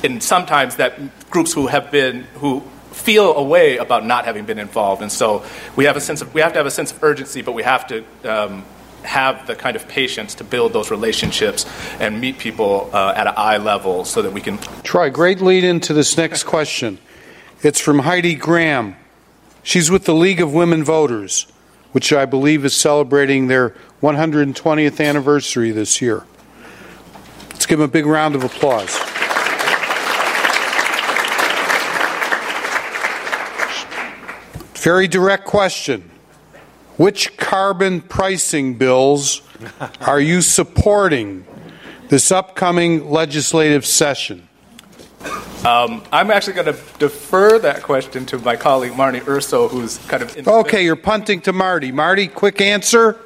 and 0.04 0.22
sometimes 0.24 0.78
that 0.78 1.30
groups 1.30 1.54
who 1.54 1.68
have 1.68 1.92
been 1.92 2.24
who 2.36 2.64
feel 2.92 3.34
a 3.36 3.44
way 3.44 3.78
about 3.78 4.06
not 4.06 4.26
having 4.26 4.46
been 4.46 4.60
involved, 4.60 5.02
and 5.02 5.12
so 5.12 5.44
we 5.76 5.86
have 5.86 5.96
a 5.96 6.02
sense 6.02 6.22
of 6.22 6.34
we 6.34 6.42
have 6.42 6.54
to 6.54 6.60
have 6.60 6.66
a 6.66 6.72
sense 6.72 6.92
of 6.92 7.04
urgency, 7.04 7.42
but 7.42 7.54
we 7.54 7.64
have 7.64 7.88
to 7.88 8.04
um, 8.24 8.66
have 9.04 9.48
the 9.48 9.56
kind 9.56 9.76
of 9.76 9.88
patience 9.88 10.36
to 10.36 10.44
build 10.44 10.74
those 10.74 10.92
relationships 10.92 11.66
and 12.00 12.20
meet 12.20 12.38
people 12.38 12.90
uh, 12.94 13.14
at 13.16 13.28
an 13.28 13.34
eye 13.38 13.58
level 13.58 14.06
so 14.06 14.22
that 14.22 14.34
we 14.34 14.42
can 14.42 14.58
Troy, 14.84 15.10
great 15.10 15.42
lead 15.42 15.64
into 15.64 15.94
this 15.94 16.18
next 16.18 16.44
question. 16.44 17.00
It's 17.62 17.80
from 17.80 18.00
Heidi 18.00 18.36
Graham. 18.36 18.96
She's 19.64 19.92
with 19.92 20.06
the 20.06 20.14
League 20.14 20.42
of 20.42 20.54
Women 20.54 20.84
Voters, 20.84 21.48
which 21.92 22.14
I 22.14 22.26
believe 22.26 22.64
is 22.64 22.74
celebrating 22.74 23.48
their 23.48 23.76
120th 24.02 25.04
anniversary 25.04 25.72
this 25.72 26.02
year. 26.02 26.24
Let's 27.52 27.66
give 27.66 27.80
them 27.80 27.90
a 27.90 27.92
big 27.92 28.06
round 28.06 28.36
of 28.36 28.44
applause. 28.44 29.09
Very 34.80 35.10
direct 35.10 35.46
question. 35.46 36.10
Which 36.96 37.36
carbon 37.36 38.00
pricing 38.00 38.76
bills 38.76 39.42
are 40.02 40.22
you 40.22 40.42
supporting 40.42 41.46
this 42.08 42.32
upcoming 42.32 43.10
legislative 43.12 43.86
session? 43.86 44.48
Um, 45.66 46.02
I'm 46.14 46.32
actually 46.32 46.54
going 46.54 46.74
to 46.74 46.80
defer 46.98 47.60
that 47.60 47.84
question 47.84 48.26
to 48.28 48.38
my 48.38 48.56
colleague 48.56 48.96
Marty 48.96 49.20
Urso, 49.28 49.68
who's 49.68 49.98
kind 50.08 50.24
of 50.24 50.38
in 50.38 50.46
the 50.46 50.52
Okay, 50.52 50.86
you're 50.86 50.96
punting 50.96 51.42
to 51.42 51.52
Marty. 51.52 51.92
Marty, 51.92 52.28
quick 52.28 52.62
answer. 52.62 53.20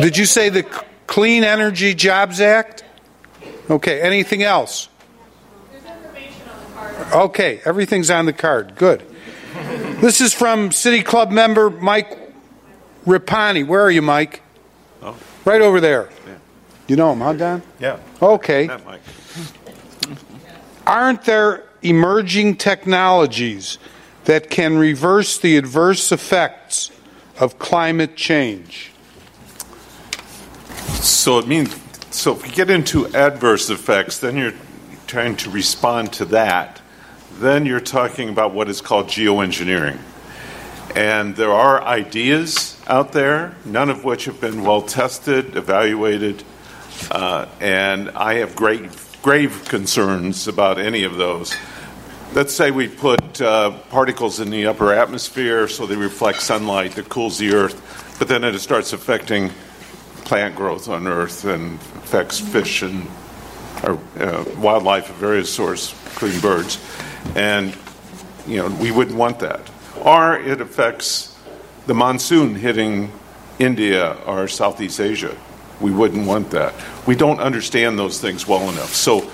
Did 0.00 0.16
you 0.16 0.24
say 0.24 0.48
the 0.48 0.62
Clean 1.08 1.42
Energy 1.42 1.92
Jobs 1.92 2.40
Act? 2.40 2.84
Okay, 3.70 4.00
anything 4.00 4.42
else? 4.42 4.88
Okay, 7.12 7.60
everything's 7.64 8.10
on 8.10 8.26
the 8.26 8.32
card. 8.32 8.74
Good. 8.76 9.04
This 10.00 10.20
is 10.20 10.34
from 10.34 10.72
City 10.72 11.02
Club 11.02 11.30
member 11.30 11.70
Mike 11.70 12.18
Ripani. 13.06 13.66
Where 13.66 13.82
are 13.82 13.90
you, 13.90 14.02
Mike? 14.02 14.42
Oh. 15.02 15.16
Right 15.44 15.60
over 15.60 15.80
there. 15.80 16.10
Yeah. 16.26 16.34
You 16.88 16.96
know 16.96 17.12
him, 17.12 17.20
huh, 17.20 17.32
Don? 17.34 17.62
Yeah. 17.78 17.98
Okay. 18.20 18.66
That 18.66 18.86
mic. 18.86 19.00
Aren't 20.86 21.24
there 21.24 21.64
emerging 21.82 22.56
technologies 22.56 23.78
that 24.24 24.50
can 24.50 24.76
reverse 24.78 25.38
the 25.38 25.56
adverse 25.56 26.10
effects 26.10 26.90
of 27.38 27.58
climate 27.58 28.16
change? 28.16 28.90
So 31.00 31.38
it 31.38 31.46
means, 31.46 31.74
so 32.10 32.32
if 32.32 32.42
we 32.42 32.50
get 32.50 32.70
into 32.70 33.06
adverse 33.14 33.70
effects, 33.70 34.18
then 34.18 34.36
you're 34.36 34.54
trying 35.06 35.36
to 35.36 35.50
respond 35.50 36.12
to 36.14 36.24
that. 36.26 36.80
Then 37.38 37.66
you're 37.66 37.80
talking 37.80 38.28
about 38.28 38.52
what 38.52 38.68
is 38.68 38.80
called 38.80 39.06
geoengineering. 39.06 39.98
And 40.96 41.36
there 41.36 41.52
are 41.52 41.80
ideas 41.82 42.76
out 42.88 43.12
there, 43.12 43.54
none 43.64 43.90
of 43.90 44.02
which 44.02 44.24
have 44.24 44.40
been 44.40 44.64
well 44.64 44.82
tested, 44.82 45.56
evaluated, 45.56 46.42
uh, 47.12 47.46
and 47.60 48.10
I 48.10 48.34
have 48.34 48.56
great, 48.56 48.90
grave 49.22 49.64
concerns 49.68 50.48
about 50.48 50.78
any 50.78 51.04
of 51.04 51.16
those. 51.16 51.54
Let's 52.34 52.52
say 52.52 52.72
we 52.72 52.88
put 52.88 53.40
uh, 53.40 53.70
particles 53.90 54.40
in 54.40 54.50
the 54.50 54.66
upper 54.66 54.92
atmosphere 54.92 55.68
so 55.68 55.86
they 55.86 55.96
reflect 55.96 56.42
sunlight 56.42 56.92
that 56.92 57.08
cools 57.08 57.38
the 57.38 57.54
earth, 57.54 58.16
but 58.18 58.26
then 58.26 58.42
it 58.42 58.58
starts 58.58 58.92
affecting 58.92 59.50
plant 60.24 60.56
growth 60.56 60.88
on 60.88 61.06
Earth 61.06 61.44
and 61.44 61.74
affects 61.96 62.38
fish 62.40 62.82
and 62.82 63.06
or, 63.82 63.98
uh, 64.18 64.44
wildlife 64.58 65.08
of 65.08 65.16
various 65.16 65.52
sorts, 65.52 65.94
including 66.10 66.40
birds. 66.40 66.78
And 67.34 67.76
you 68.46 68.56
know 68.56 68.68
we 68.80 68.90
wouldn't 68.90 69.16
want 69.16 69.38
that. 69.40 69.60
Or 70.02 70.36
it 70.36 70.60
affects 70.60 71.36
the 71.86 71.94
monsoon 71.94 72.54
hitting 72.54 73.12
India 73.58 74.16
or 74.26 74.48
Southeast 74.48 75.00
Asia. 75.00 75.36
We 75.80 75.90
wouldn't 75.90 76.26
want 76.26 76.50
that. 76.50 76.74
We 77.06 77.14
don't 77.14 77.40
understand 77.40 77.98
those 77.98 78.20
things 78.20 78.46
well 78.46 78.68
enough. 78.68 78.94
So 78.94 79.30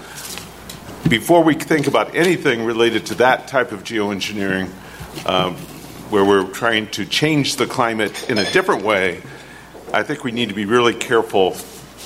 before 1.08 1.42
we 1.42 1.54
think 1.54 1.86
about 1.86 2.14
anything 2.14 2.64
related 2.64 3.06
to 3.06 3.14
that 3.16 3.48
type 3.48 3.72
of 3.72 3.84
geoengineering, 3.84 4.70
um, 5.26 5.56
where 6.10 6.24
we're 6.24 6.48
trying 6.50 6.88
to 6.88 7.04
change 7.04 7.56
the 7.56 7.66
climate 7.66 8.28
in 8.30 8.38
a 8.38 8.50
different 8.52 8.84
way, 8.84 9.22
I 9.92 10.02
think 10.02 10.24
we 10.24 10.32
need 10.32 10.48
to 10.48 10.54
be 10.54 10.64
really 10.64 10.94
careful 10.94 11.56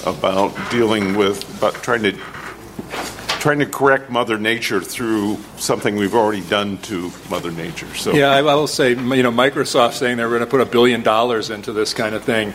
about 0.04 0.54
dealing 0.70 1.16
with 1.16 1.58
about 1.58 1.74
trying 1.74 2.02
to 2.02 2.12
trying 3.40 3.58
to 3.58 3.66
correct 3.66 4.10
Mother 4.10 4.38
Nature 4.38 4.80
through 4.80 5.38
something 5.56 5.96
we've 5.96 6.14
already 6.14 6.42
done 6.42 6.78
to 6.78 7.10
Mother 7.30 7.50
Nature. 7.50 7.92
So 7.94 8.12
Yeah, 8.12 8.30
I 8.30 8.42
will 8.42 8.66
say, 8.66 8.90
you 8.90 9.22
know, 9.22 9.32
Microsoft 9.32 9.94
saying 9.94 10.18
they're 10.18 10.28
going 10.28 10.40
to 10.40 10.46
put 10.46 10.60
a 10.60 10.66
billion 10.66 11.02
dollars 11.02 11.48
into 11.48 11.72
this 11.72 11.94
kind 11.94 12.14
of 12.14 12.22
thing. 12.22 12.52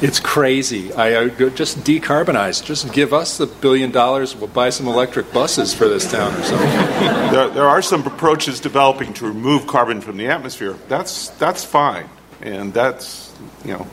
It's 0.00 0.18
crazy. 0.18 0.92
I, 0.94 1.24
I 1.24 1.28
just 1.28 1.78
decarbonize. 1.80 2.64
Just 2.64 2.92
give 2.92 3.12
us 3.12 3.38
the 3.38 3.46
billion 3.46 3.92
dollars. 3.92 4.34
We'll 4.34 4.48
buy 4.48 4.70
some 4.70 4.88
electric 4.88 5.32
buses 5.32 5.72
for 5.72 5.86
this 5.86 6.10
town 6.10 6.34
or 6.34 6.42
something. 6.42 6.68
there, 7.30 7.48
there 7.50 7.68
are 7.68 7.82
some 7.82 8.04
approaches 8.04 8.58
developing 8.58 9.12
to 9.14 9.26
remove 9.26 9.68
carbon 9.68 10.00
from 10.00 10.16
the 10.16 10.26
atmosphere. 10.26 10.76
That's 10.88 11.28
that's 11.28 11.62
fine, 11.62 12.08
and 12.40 12.74
that's 12.74 13.32
you 13.64 13.74
know 13.74 13.86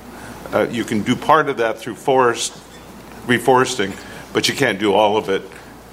uh, 0.53 0.67
you 0.69 0.83
can 0.83 1.03
do 1.03 1.15
part 1.15 1.49
of 1.49 1.57
that 1.57 1.77
through 1.77 1.95
forest 1.95 2.53
reforesting, 3.25 3.95
but 4.33 4.47
you 4.49 4.55
can't 4.55 4.79
do 4.79 4.93
all 4.93 5.17
of 5.17 5.29
it. 5.29 5.43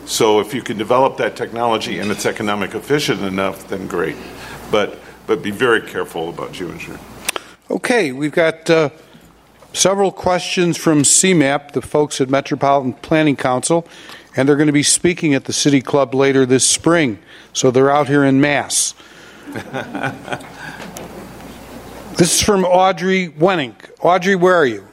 So 0.06 0.40
if 0.40 0.54
you 0.54 0.62
can 0.62 0.78
develop 0.78 1.16
that 1.18 1.36
technology 1.36 1.98
and 1.98 2.10
it's 2.10 2.26
economic 2.26 2.74
efficient 2.74 3.22
enough, 3.22 3.68
then 3.68 3.86
great. 3.86 4.16
But 4.70 4.98
but 5.26 5.42
be 5.42 5.50
very 5.50 5.80
careful 5.82 6.28
about 6.28 6.52
geoengineering. 6.52 7.00
Okay, 7.70 8.12
we've 8.12 8.32
got 8.32 8.70
uh, 8.70 8.90
several 9.72 10.12
questions 10.12 10.76
from 10.76 11.02
CMAP, 11.02 11.72
the 11.72 11.82
folks 11.82 12.20
at 12.20 12.30
Metropolitan 12.30 12.92
Planning 12.92 13.34
Council, 13.34 13.86
and 14.36 14.48
they're 14.48 14.56
going 14.56 14.68
to 14.68 14.72
be 14.72 14.84
speaking 14.84 15.34
at 15.34 15.46
the 15.46 15.52
City 15.52 15.80
Club 15.80 16.14
later 16.14 16.46
this 16.46 16.68
spring. 16.68 17.18
So 17.52 17.72
they're 17.72 17.90
out 17.90 18.08
here 18.08 18.24
in 18.24 18.40
mass. 18.40 18.94
this 22.16 22.34
is 22.34 22.42
from 22.42 22.64
Audrey 22.64 23.28
Wenink. 23.28 23.74
Audrey, 24.00 24.36
where 24.36 24.54
are 24.54 24.66
you? 24.66 24.86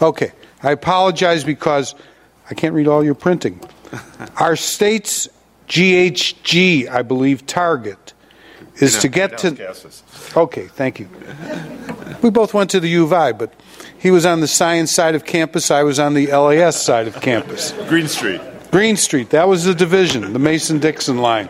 Okay, 0.00 0.32
I 0.62 0.72
apologize 0.72 1.44
because 1.44 1.94
I 2.50 2.54
can't 2.54 2.74
read 2.74 2.88
all 2.88 3.04
your 3.04 3.14
printing. 3.14 3.60
Our 4.36 4.56
state's 4.56 5.28
GHG, 5.68 6.88
I 6.88 7.02
believe, 7.02 7.46
target 7.46 8.12
is 8.76 8.98
to 8.98 9.08
get 9.08 9.38
to. 9.38 9.52
gases. 9.52 10.02
Okay, 10.36 10.66
thank 10.66 10.98
you. 10.98 11.08
We 12.22 12.30
both 12.30 12.54
went 12.54 12.70
to 12.70 12.80
the 12.80 12.88
U 12.88 13.04
of 13.04 13.12
I, 13.12 13.32
but 13.32 13.52
he 13.98 14.10
was 14.10 14.26
on 14.26 14.40
the 14.40 14.48
science 14.48 14.90
side 14.90 15.14
of 15.14 15.24
campus, 15.24 15.70
I 15.70 15.82
was 15.82 15.98
on 15.98 16.14
the 16.14 16.26
LAS 16.28 16.80
side 16.80 17.06
of 17.06 17.20
campus. 17.20 17.72
Green 17.88 18.08
Street. 18.08 18.40
Green 18.70 18.96
Street, 18.96 19.30
that 19.30 19.48
was 19.48 19.64
the 19.64 19.74
division, 19.74 20.32
the 20.32 20.38
Mason 20.38 20.78
Dixon 20.78 21.18
line. 21.18 21.48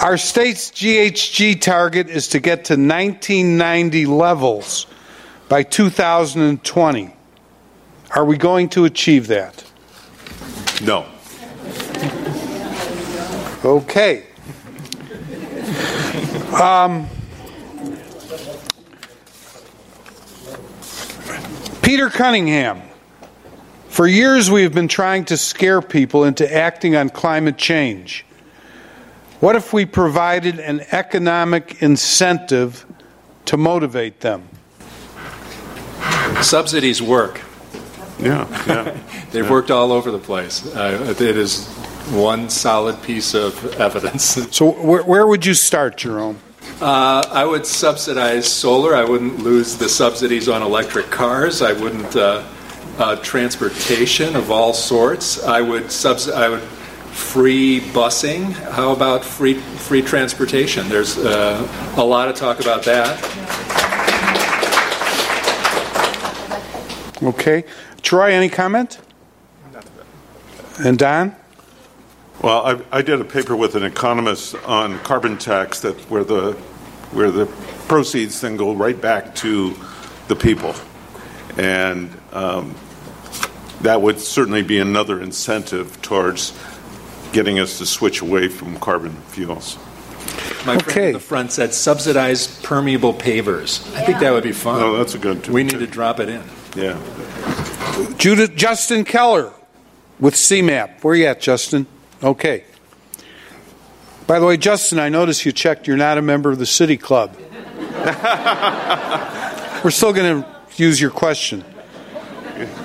Our 0.00 0.16
state's 0.16 0.70
GHG 0.70 1.60
target 1.60 2.08
is 2.08 2.28
to 2.28 2.40
get 2.40 2.64
to 2.66 2.72
1990 2.72 4.06
levels 4.06 4.86
by 5.50 5.62
2020. 5.62 7.14
Are 8.16 8.24
we 8.24 8.38
going 8.38 8.70
to 8.70 8.86
achieve 8.86 9.26
that? 9.26 9.62
No. 10.82 11.04
Okay. 13.62 14.24
Um, 16.58 17.06
Peter 21.82 22.08
Cunningham. 22.08 22.80
For 23.90 24.06
years, 24.06 24.50
we 24.50 24.62
have 24.62 24.72
been 24.72 24.88
trying 24.88 25.26
to 25.26 25.36
scare 25.36 25.82
people 25.82 26.24
into 26.24 26.50
acting 26.50 26.96
on 26.96 27.10
climate 27.10 27.58
change. 27.58 28.24
What 29.40 29.56
if 29.56 29.72
we 29.72 29.86
provided 29.86 30.58
an 30.58 30.82
economic 30.92 31.82
incentive 31.82 32.84
to 33.46 33.56
motivate 33.56 34.20
them? 34.20 34.48
Subsidies 36.42 37.00
work. 37.00 37.40
Yeah, 38.18 38.46
yeah. 38.66 38.98
They've 39.30 39.48
worked 39.48 39.70
all 39.70 39.92
over 39.92 40.10
the 40.10 40.18
place. 40.18 40.66
Uh, 40.66 41.14
it 41.18 41.36
is 41.36 41.66
one 42.10 42.50
solid 42.50 43.02
piece 43.02 43.34
of 43.34 43.80
evidence. 43.80 44.36
So, 44.52 44.72
where, 44.72 45.02
where 45.04 45.26
would 45.26 45.46
you 45.46 45.54
start, 45.54 45.96
Jerome? 45.96 46.38
Uh, 46.80 47.22
I 47.30 47.46
would 47.46 47.64
subsidize 47.64 48.46
solar. 48.46 48.94
I 48.94 49.04
wouldn't 49.04 49.38
lose 49.38 49.76
the 49.76 49.88
subsidies 49.88 50.48
on 50.50 50.60
electric 50.60 51.10
cars. 51.10 51.62
I 51.62 51.72
wouldn't 51.72 52.14
uh, 52.14 52.44
uh, 52.98 53.16
transportation 53.16 54.36
of 54.36 54.50
all 54.50 54.74
sorts. 54.74 55.42
I 55.42 55.62
would 55.62 55.90
subs- 55.90 56.28
I 56.28 56.48
would 56.48 56.62
free 57.12 57.80
busing. 57.80 58.52
How 58.52 58.92
about 58.92 59.24
free 59.24 59.54
free 59.54 60.02
transportation? 60.02 60.88
There's 60.88 61.18
uh, 61.18 61.94
a 61.96 62.04
lot 62.04 62.28
of 62.28 62.36
talk 62.36 62.60
about 62.60 62.84
that. 62.84 63.18
Okay. 67.22 67.64
Troy, 68.02 68.32
any 68.32 68.48
comment? 68.48 68.98
And 70.78 70.98
Don? 70.98 71.36
Well, 72.42 72.66
I, 72.66 72.98
I 72.98 73.02
did 73.02 73.20
a 73.20 73.24
paper 73.24 73.54
with 73.54 73.74
an 73.74 73.82
economist 73.82 74.54
on 74.64 74.98
carbon 75.00 75.36
tax 75.36 75.80
that 75.80 75.94
where 76.10 76.24
the 76.24 76.52
where 77.12 77.30
the 77.30 77.46
proceeds 77.86 78.40
then 78.40 78.56
go 78.56 78.72
right 78.72 78.98
back 78.98 79.34
to 79.36 79.74
the 80.28 80.36
people, 80.36 80.74
and 81.58 82.08
um, 82.32 82.74
that 83.82 84.00
would 84.00 84.20
certainly 84.20 84.62
be 84.62 84.78
another 84.78 85.20
incentive 85.20 86.00
towards 86.00 86.58
getting 87.32 87.58
us 87.58 87.78
to 87.78 87.86
switch 87.86 88.20
away 88.20 88.48
from 88.48 88.78
carbon 88.78 89.12
fuels. 89.28 89.78
My 90.66 90.78
friend 90.78 91.06
in 91.08 91.12
the 91.14 91.20
front 91.20 91.52
said 91.52 91.72
subsidize 91.72 92.60
permeable 92.62 93.14
pavers. 93.14 93.80
I 93.94 94.04
think 94.04 94.20
that 94.20 94.32
would 94.32 94.44
be 94.44 94.52
fun. 94.52 94.82
Oh, 94.82 94.96
that's 94.96 95.14
a 95.14 95.18
good. 95.18 95.48
we 95.48 95.62
need 95.62 95.78
to 95.78 95.86
drop 95.86 96.20
it 96.20 96.28
in. 96.28 96.42
Yeah. 96.76 96.98
Judith 98.18 98.54
Justin 98.54 99.04
Keller 99.04 99.52
with 100.18 100.34
CMAP. 100.34 101.02
Where 101.02 101.12
are 101.12 101.16
you 101.16 101.26
at, 101.26 101.40
Justin? 101.40 101.86
Okay. 102.22 102.64
By 104.26 104.38
the 104.38 104.46
way, 104.46 104.56
Justin, 104.56 104.98
I 104.98 105.08
noticed 105.08 105.44
you 105.44 105.52
checked 105.52 105.88
you're 105.88 105.96
not 105.96 106.18
a 106.18 106.22
member 106.22 106.50
of 106.50 106.58
the 106.58 106.66
City 106.66 106.96
Club. 106.96 107.36
We're 109.82 109.90
still 109.90 110.12
going 110.12 110.42
to 110.42 110.48
use 110.76 111.00
your 111.00 111.10
question. 111.10 111.64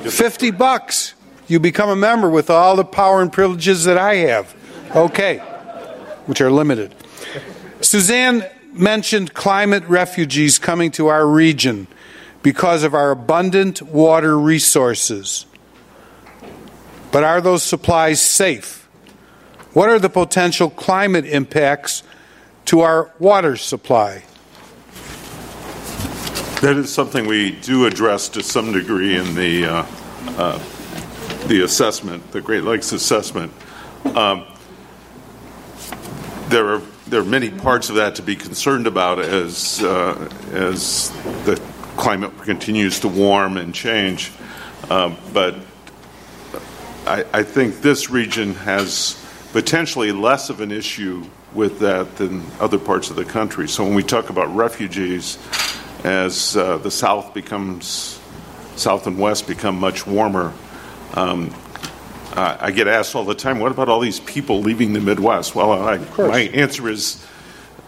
50 0.04 0.52
bucks. 0.52 1.14
You 1.48 1.60
become 1.60 1.90
a 1.90 1.96
member 1.96 2.30
with 2.30 2.50
all 2.50 2.76
the 2.76 2.86
power 2.86 3.22
and 3.22 3.32
privileges 3.32 3.84
that 3.84 3.98
I 3.98 4.16
have. 4.16 4.56
Okay. 4.96 5.38
Which 6.26 6.42
are 6.42 6.52
limited. 6.52 6.94
Suzanne 7.82 8.46
mentioned 8.74 9.34
climate 9.34 9.84
refugees 9.86 10.58
coming 10.60 10.92
to 10.92 11.08
our 11.08 11.28
region 11.28 11.88
because 12.42 12.84
of 12.84 12.94
our 12.94 13.12
abundant 13.12 13.82
water 13.82 14.38
resources. 14.38 15.46
But 17.12 17.24
are 17.24 17.42
those 17.42 17.64
supplies 17.64 18.22
safe? 18.22 18.88
What 19.74 19.90
are 19.90 20.00
the 20.00 20.10
potential 20.10 20.70
climate 20.70 21.26
impacts 21.26 22.04
to 22.66 22.82
our 22.82 23.12
water 23.20 23.56
supply? 23.56 24.24
That 26.62 26.78
is 26.78 26.92
something 26.92 27.28
we 27.28 27.52
do 27.52 27.86
address 27.86 28.30
to 28.30 28.42
some 28.42 28.72
degree 28.72 29.16
in 29.18 29.36
the 29.36 29.66
uh, 29.66 29.86
uh, 30.38 30.60
the 31.48 31.64
assessment, 31.64 32.32
the 32.32 32.42
Great 32.42 32.64
Lakes 32.64 32.92
assessment. 32.92 33.52
Um, 34.16 34.46
there 36.50 36.68
are 36.68 36.82
there 37.08 37.22
are 37.22 37.26
many 37.26 37.52
parts 37.52 37.90
of 37.90 37.96
that 37.96 38.16
to 38.16 38.24
be 38.24 38.36
concerned 38.36 38.88
about 38.88 39.20
as 39.20 39.82
uh, 39.84 40.30
as 40.54 41.10
the 41.46 41.62
climate 41.98 42.36
continues 42.42 43.00
to 43.02 43.08
warm 43.08 43.58
and 43.58 43.74
change. 43.74 44.32
Um, 44.90 45.18
but 45.34 45.56
I, 47.06 47.26
I 47.34 47.44
think 47.44 47.82
this 47.82 48.10
region 48.10 48.56
has 48.56 49.22
potentially 49.52 50.12
less 50.12 50.50
of 50.50 50.62
an 50.62 50.72
issue 50.72 51.26
with 51.54 51.80
that 51.80 52.18
than 52.18 52.44
other 52.60 52.78
parts 52.78 53.10
of 53.10 53.16
the 53.16 53.26
country. 53.26 53.68
So 53.68 53.84
when 53.84 53.96
we 53.96 54.04
talk 54.04 54.30
about 54.30 54.54
refugees, 54.56 55.38
as 56.04 56.58
uh, 56.58 56.78
the 56.80 56.92
South 56.92 57.34
becomes, 57.34 58.20
South 58.76 59.08
and 59.08 59.18
West 59.18 59.48
become 59.48 59.80
much 59.80 60.06
warmer, 60.06 60.54
um, 61.16 61.54
uh, 62.34 62.58
I 62.60 62.72
get 62.72 62.88
asked 62.88 63.16
all 63.16 63.24
the 63.26 63.36
time, 63.36 63.60
what 63.60 63.72
about 63.72 63.90
all 63.90 64.00
these 64.00 64.20
people 64.20 64.60
leaving 64.62 64.94
the 64.94 65.00
Midwest? 65.02 65.56
Well, 65.56 65.72
I, 65.72 65.98
my 66.18 66.40
answer 66.54 66.90
is 66.90 67.26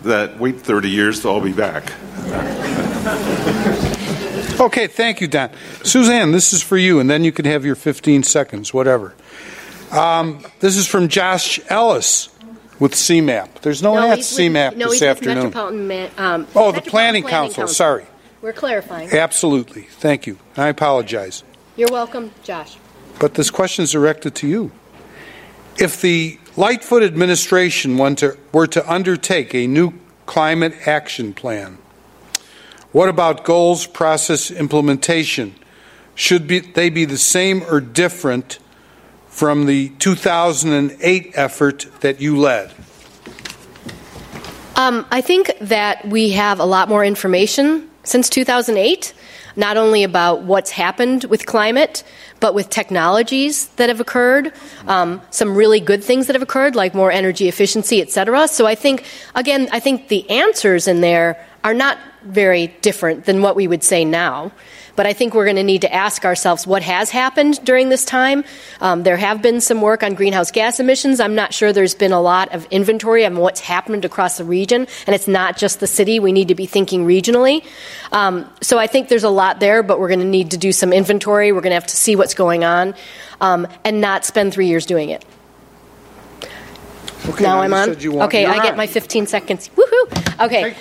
that 0.03 0.39
wait 0.39 0.61
30 0.61 0.89
years, 0.89 1.21
they'll 1.21 1.33
all 1.33 1.41
be 1.41 1.53
back. 1.53 1.91
Okay, 4.59 4.87
thank 4.87 5.21
you, 5.21 5.27
Don. 5.27 5.51
Suzanne, 5.83 6.31
this 6.31 6.51
is 6.51 6.63
for 6.63 6.77
you, 6.77 6.99
and 6.99 7.07
then 7.07 7.23
you 7.23 7.31
can 7.31 7.45
have 7.45 7.63
your 7.63 7.75
15 7.75 8.23
seconds, 8.23 8.73
whatever. 8.73 9.13
Um, 9.91 10.43
this 10.61 10.77
is 10.77 10.87
from 10.87 11.09
Josh 11.09 11.59
Ellis 11.69 12.29
with 12.79 12.93
CMAP. 12.93 13.61
There's 13.61 13.83
no, 13.83 13.91
one 13.91 14.09
at 14.09 14.17
he's 14.17 14.31
with- 14.31 14.39
CMAP 14.39 14.75
no, 14.75 14.89
this 14.89 15.03
afternoon. 15.03 15.35
Metropolitan 15.35 15.87
Ma- 15.87 16.07
um, 16.17 16.47
Oh, 16.55 16.71
the 16.71 16.77
Metropolitan 16.77 16.89
Planning 16.89 17.23
Council, 17.23 17.67
sorry. 17.67 18.05
We're 18.41 18.53
clarifying. 18.53 19.11
Absolutely. 19.11 19.83
Thank 19.83 20.25
you. 20.25 20.39
I 20.55 20.69
apologize. 20.69 21.43
You're 21.75 21.91
welcome, 21.91 22.31
Josh. 22.43 22.77
But 23.19 23.33
this 23.33 23.49
question 23.49 23.83
is 23.83 23.91
directed 23.91 24.35
to 24.35 24.47
you. 24.47 24.71
If 25.77 26.01
the 26.01 26.39
Lightfoot 26.55 27.03
administration 27.03 27.97
were 27.97 28.67
to, 28.67 28.91
undertake 28.91 29.53
a 29.53 29.67
new 29.67 29.93
climate 30.25 30.73
action 30.87 31.33
plan, 31.33 31.77
what 32.91 33.09
about 33.09 33.43
goals, 33.43 33.85
process, 33.85 34.49
implementation? 34.49 35.55
Should 36.15 36.47
be, 36.47 36.59
they 36.59 36.89
be 36.89 37.05
the 37.05 37.17
same 37.17 37.63
or 37.63 37.79
different 37.79 38.59
from 39.27 39.67
the 39.67 39.89
2008 39.99 41.31
effort 41.35 41.85
that 42.01 42.19
you 42.19 42.37
led? 42.37 42.73
Um, 44.75 45.05
I 45.11 45.21
think 45.21 45.51
that 45.59 46.07
we 46.07 46.31
have 46.31 46.59
a 46.59 46.65
lot 46.65 46.89
more 46.89 47.03
information 47.03 47.89
since 48.03 48.29
2008, 48.29 49.13
not 49.57 49.75
only 49.75 50.03
about 50.03 50.43
what's 50.43 50.71
happened 50.71 51.25
with 51.25 51.45
climate, 51.45 52.03
but 52.39 52.53
with 52.53 52.69
technologies 52.69 53.67
that 53.77 53.89
have 53.89 53.99
occurred, 53.99 54.53
um, 54.87 55.21
some 55.31 55.55
really 55.55 55.79
good 55.79 56.03
things 56.03 56.27
that 56.27 56.35
have 56.35 56.43
occurred, 56.43 56.75
like 56.75 56.93
more 56.93 57.11
energy 57.11 57.47
efficiency, 57.49 57.99
et 57.99 58.09
cetera. 58.11 58.47
So 58.47 58.65
I 58.67 58.75
think, 58.75 59.03
again, 59.35 59.67
I 59.71 59.79
think 59.79 60.07
the 60.07 60.29
answers 60.29 60.87
in 60.87 61.01
there 61.01 61.43
are 61.63 61.73
not 61.73 61.97
very 62.23 62.67
different 62.81 63.25
than 63.25 63.41
what 63.41 63.55
we 63.55 63.67
would 63.67 63.83
say 63.83 64.05
now. 64.05 64.51
But 64.97 65.05
I 65.05 65.13
think 65.13 65.35
we're 65.35 65.45
going 65.45 65.57
to 65.57 65.63
need 65.63 65.81
to 65.81 65.93
ask 65.93 66.25
ourselves 66.25 66.65
what 66.65 66.81
has 66.81 67.11
happened 67.11 67.63
during 67.63 67.89
this 67.89 68.03
time. 68.03 68.43
Um, 68.81 69.03
there 69.03 69.15
have 69.15 69.43
been 69.43 69.61
some 69.61 69.79
work 69.79 70.01
on 70.01 70.15
greenhouse 70.15 70.49
gas 70.49 70.79
emissions. 70.79 71.19
I'm 71.19 71.35
not 71.35 71.53
sure 71.53 71.71
there's 71.71 71.93
been 71.93 72.11
a 72.11 72.19
lot 72.19 72.53
of 72.53 72.65
inventory 72.71 73.23
on 73.23 73.37
what's 73.37 73.61
happened 73.61 74.05
across 74.05 74.39
the 74.39 74.43
region, 74.43 74.87
and 75.05 75.15
it's 75.15 75.27
not 75.27 75.55
just 75.55 75.79
the 75.79 75.87
city. 75.87 76.19
We 76.19 76.31
need 76.31 76.47
to 76.47 76.55
be 76.55 76.65
thinking 76.65 77.05
regionally. 77.05 77.63
Um, 78.11 78.51
so 78.61 78.79
I 78.79 78.87
think 78.87 79.07
there's 79.07 79.23
a 79.23 79.29
lot 79.29 79.59
there, 79.59 79.83
but 79.83 79.99
we're 79.99 80.09
going 80.09 80.19
to 80.19 80.25
need 80.25 80.49
to 80.51 80.57
do 80.57 80.71
some 80.71 80.91
inventory. 80.91 81.51
We're 81.51 81.61
going 81.61 81.71
to 81.71 81.75
have 81.75 81.87
to 81.87 81.95
see 81.95 82.15
what's 82.15 82.33
going 82.33 82.63
on 82.63 82.95
um, 83.39 83.67
and 83.85 84.01
not 84.01 84.25
spend 84.25 84.51
three 84.51 84.67
years 84.67 84.87
doing 84.87 85.11
it. 85.11 85.23
Okay, 87.29 87.43
now 87.43 87.57
you 87.57 87.63
I'm 87.65 87.73
on. 87.73 87.87
said 87.89 88.01
you 88.01 88.13
want- 88.13 88.29
okay, 88.29 88.45
I 88.45 88.63
get 88.63 88.75
my 88.75 88.87
15 88.87 89.27
seconds. 89.27 89.69
Woohoo! 89.75 90.45
Okay. 90.45 90.75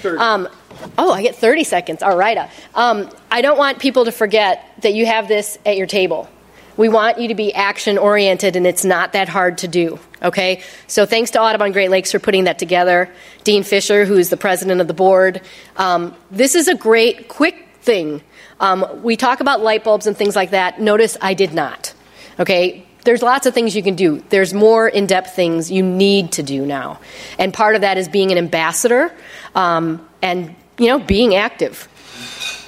Take 0.78 0.90
30. 0.90 0.92
Oh, 0.98 1.12
I 1.12 1.22
get 1.22 1.36
30 1.36 1.64
seconds. 1.64 2.02
All 2.02 2.16
right. 2.16 2.50
Um, 2.74 3.10
I 3.30 3.42
don't 3.42 3.58
want 3.58 3.78
people 3.78 4.04
to 4.04 4.12
forget 4.12 4.64
that 4.82 4.94
you 4.94 5.06
have 5.06 5.28
this 5.28 5.58
at 5.64 5.76
your 5.76 5.86
table. 5.86 6.28
We 6.76 6.88
want 6.90 7.18
you 7.18 7.28
to 7.28 7.34
be 7.34 7.54
action 7.54 7.96
oriented, 7.96 8.54
and 8.54 8.66
it's 8.66 8.84
not 8.84 9.14
that 9.14 9.28
hard 9.28 9.58
to 9.58 9.68
do. 9.68 9.98
Okay? 10.22 10.62
So 10.86 11.06
thanks 11.06 11.30
to 11.32 11.40
Audubon 11.40 11.72
Great 11.72 11.90
Lakes 11.90 12.12
for 12.12 12.18
putting 12.18 12.44
that 12.44 12.58
together. 12.58 13.10
Dean 13.44 13.62
Fisher, 13.62 14.04
who 14.04 14.16
is 14.16 14.28
the 14.28 14.36
president 14.36 14.80
of 14.80 14.88
the 14.88 14.94
board. 14.94 15.40
Um, 15.76 16.14
this 16.30 16.54
is 16.54 16.68
a 16.68 16.74
great, 16.74 17.28
quick 17.28 17.66
thing. 17.80 18.22
Um, 18.60 19.02
we 19.02 19.16
talk 19.16 19.40
about 19.40 19.60
light 19.62 19.84
bulbs 19.84 20.06
and 20.06 20.16
things 20.16 20.36
like 20.36 20.50
that. 20.50 20.80
Notice 20.80 21.16
I 21.20 21.34
did 21.34 21.54
not. 21.54 21.94
Okay? 22.38 22.86
There's 23.04 23.22
lots 23.22 23.46
of 23.46 23.54
things 23.54 23.76
you 23.76 23.82
can 23.82 23.94
do. 23.94 24.22
There's 24.30 24.52
more 24.52 24.88
in 24.88 25.06
depth 25.06 25.36
things 25.36 25.70
you 25.70 25.82
need 25.82 26.32
to 26.32 26.42
do 26.42 26.66
now. 26.66 26.98
And 27.38 27.54
part 27.54 27.76
of 27.76 27.82
that 27.82 27.98
is 27.98 28.08
being 28.08 28.32
an 28.32 28.38
ambassador 28.38 29.14
um, 29.54 30.06
and, 30.20 30.56
you 30.78 30.88
know, 30.88 30.98
being 30.98 31.34
active. 31.34 31.88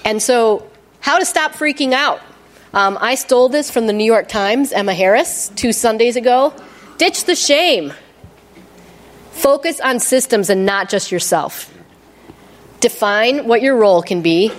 And 0.04 0.22
so, 0.22 0.68
how 1.00 1.18
to 1.18 1.24
stop 1.24 1.52
freaking 1.52 1.92
out. 1.92 2.20
Um, 2.72 2.98
I 3.00 3.14
stole 3.14 3.48
this 3.48 3.70
from 3.70 3.86
the 3.86 3.92
New 3.92 4.04
York 4.04 4.28
Times, 4.28 4.72
Emma 4.72 4.92
Marris, 4.92 5.54
two 5.54 5.72
Sundays 5.72 6.16
ago. 6.16 6.52
Ditch 6.98 7.24
the 7.24 7.34
shame. 7.34 7.92
Focus 9.30 9.80
on 9.80 10.00
systems 10.00 10.50
and 10.50 10.66
not 10.66 10.88
just 10.88 11.12
yourself. 11.12 11.72
Define 12.80 13.46
what 13.46 13.62
your 13.62 13.76
role 13.76 14.02
can 14.02 14.20
be. 14.20 14.52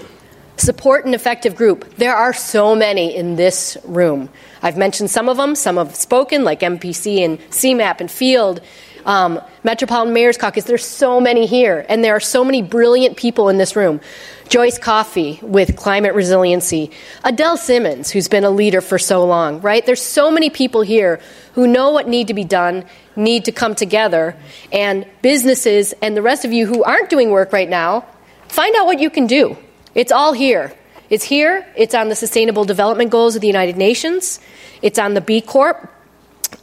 Support 0.57 1.05
an 1.05 1.13
effective 1.13 1.55
group. 1.55 1.95
There 1.95 2.15
are 2.15 2.34
so 2.34 2.76
many 2.76 3.15
in 3.15 3.35
this 3.35 3.77
room. 3.85 4.30
I've 4.61 4.77
mentioned 4.77 5.09
some 5.09 5.30
of 5.30 5.38
them. 5.38 5.55
Some 5.55 5.77
have 5.77 5.95
spoken, 5.95 6.43
like 6.43 6.61
MPC 6.61 7.23
and 7.23 7.39
CMAP 7.49 8.01
and 8.01 8.11
Field, 8.11 8.61
um, 9.10 9.41
Metropolitan 9.64 10.14
Mayor's 10.14 10.38
Caucus. 10.38 10.65
There's 10.65 10.86
so 10.86 11.19
many 11.19 11.48
here, 11.48 11.84
and 11.90 12.03
there 12.03 12.15
are 12.15 12.19
so 12.19 12.45
many 12.45 12.61
brilliant 12.61 13.18
people 13.18 13.49
in 13.49 13.57
this 13.57 13.76
room. 13.76 14.02
Joyce 14.49 14.77
Coffee 14.77 15.40
with 15.41 15.76
climate 15.76 16.14
resiliency, 16.14 16.91
Adele 17.23 17.57
Simmons, 17.57 18.11
who's 18.11 18.27
been 18.27 18.44
a 18.44 18.52
leader 18.52 18.81
for 18.81 18.99
so 18.99 19.26
long, 19.26 19.61
right? 19.61 19.84
There's 19.84 20.02
so 20.02 20.30
many 20.30 20.52
people 20.52 20.84
here 20.84 21.19
who 21.53 21.65
know 21.65 21.90
what 21.90 22.07
need 22.07 22.27
to 22.27 22.36
be 22.36 22.44
done, 22.44 22.86
need 23.15 23.45
to 23.45 23.52
come 23.52 23.73
together, 23.73 24.36
and 24.72 25.07
businesses 25.23 25.94
and 26.03 26.15
the 26.15 26.22
rest 26.22 26.45
of 26.45 26.53
you 26.53 26.68
who 26.68 26.84
aren't 26.84 27.10
doing 27.10 27.31
work 27.31 27.52
right 27.52 27.69
now, 27.69 28.06
find 28.48 28.76
out 28.76 28.86
what 28.86 28.99
you 28.99 29.10
can 29.10 29.26
do. 29.26 29.57
It's 29.95 30.11
all 30.11 30.34
here. 30.34 30.72
It's 31.10 31.23
here. 31.23 31.65
It's 31.76 31.95
on 31.95 32.10
the 32.10 32.15
Sustainable 32.15 32.64
Development 32.64 33.10
Goals 33.10 33.36
of 33.36 33.41
the 33.41 33.48
United 33.48 33.76
Nations. 33.76 34.40
It's 34.84 34.99
on 34.99 35.15
the 35.15 35.22
B 35.22 35.41
Corp. 35.41 35.91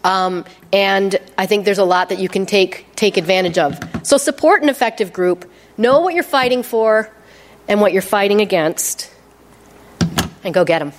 Um, 0.04 0.44
and 0.72 1.18
I 1.36 1.46
think 1.46 1.64
there's 1.64 1.78
a 1.78 1.84
lot 1.84 2.08
that 2.10 2.18
you 2.18 2.28
can 2.28 2.46
take 2.46 2.86
take 2.96 3.16
advantage 3.16 3.58
of. 3.58 3.78
So 4.02 4.18
support 4.18 4.62
an 4.62 4.68
effective 4.68 5.12
group. 5.12 5.50
Know 5.76 6.00
what 6.00 6.14
you're 6.14 6.22
fighting 6.22 6.62
for 6.62 7.10
and 7.68 7.80
what 7.80 7.92
you're 7.92 8.02
fighting 8.02 8.40
against, 8.40 9.10
and 10.44 10.54
go 10.54 10.64
get 10.64 10.78
them. 10.78 10.92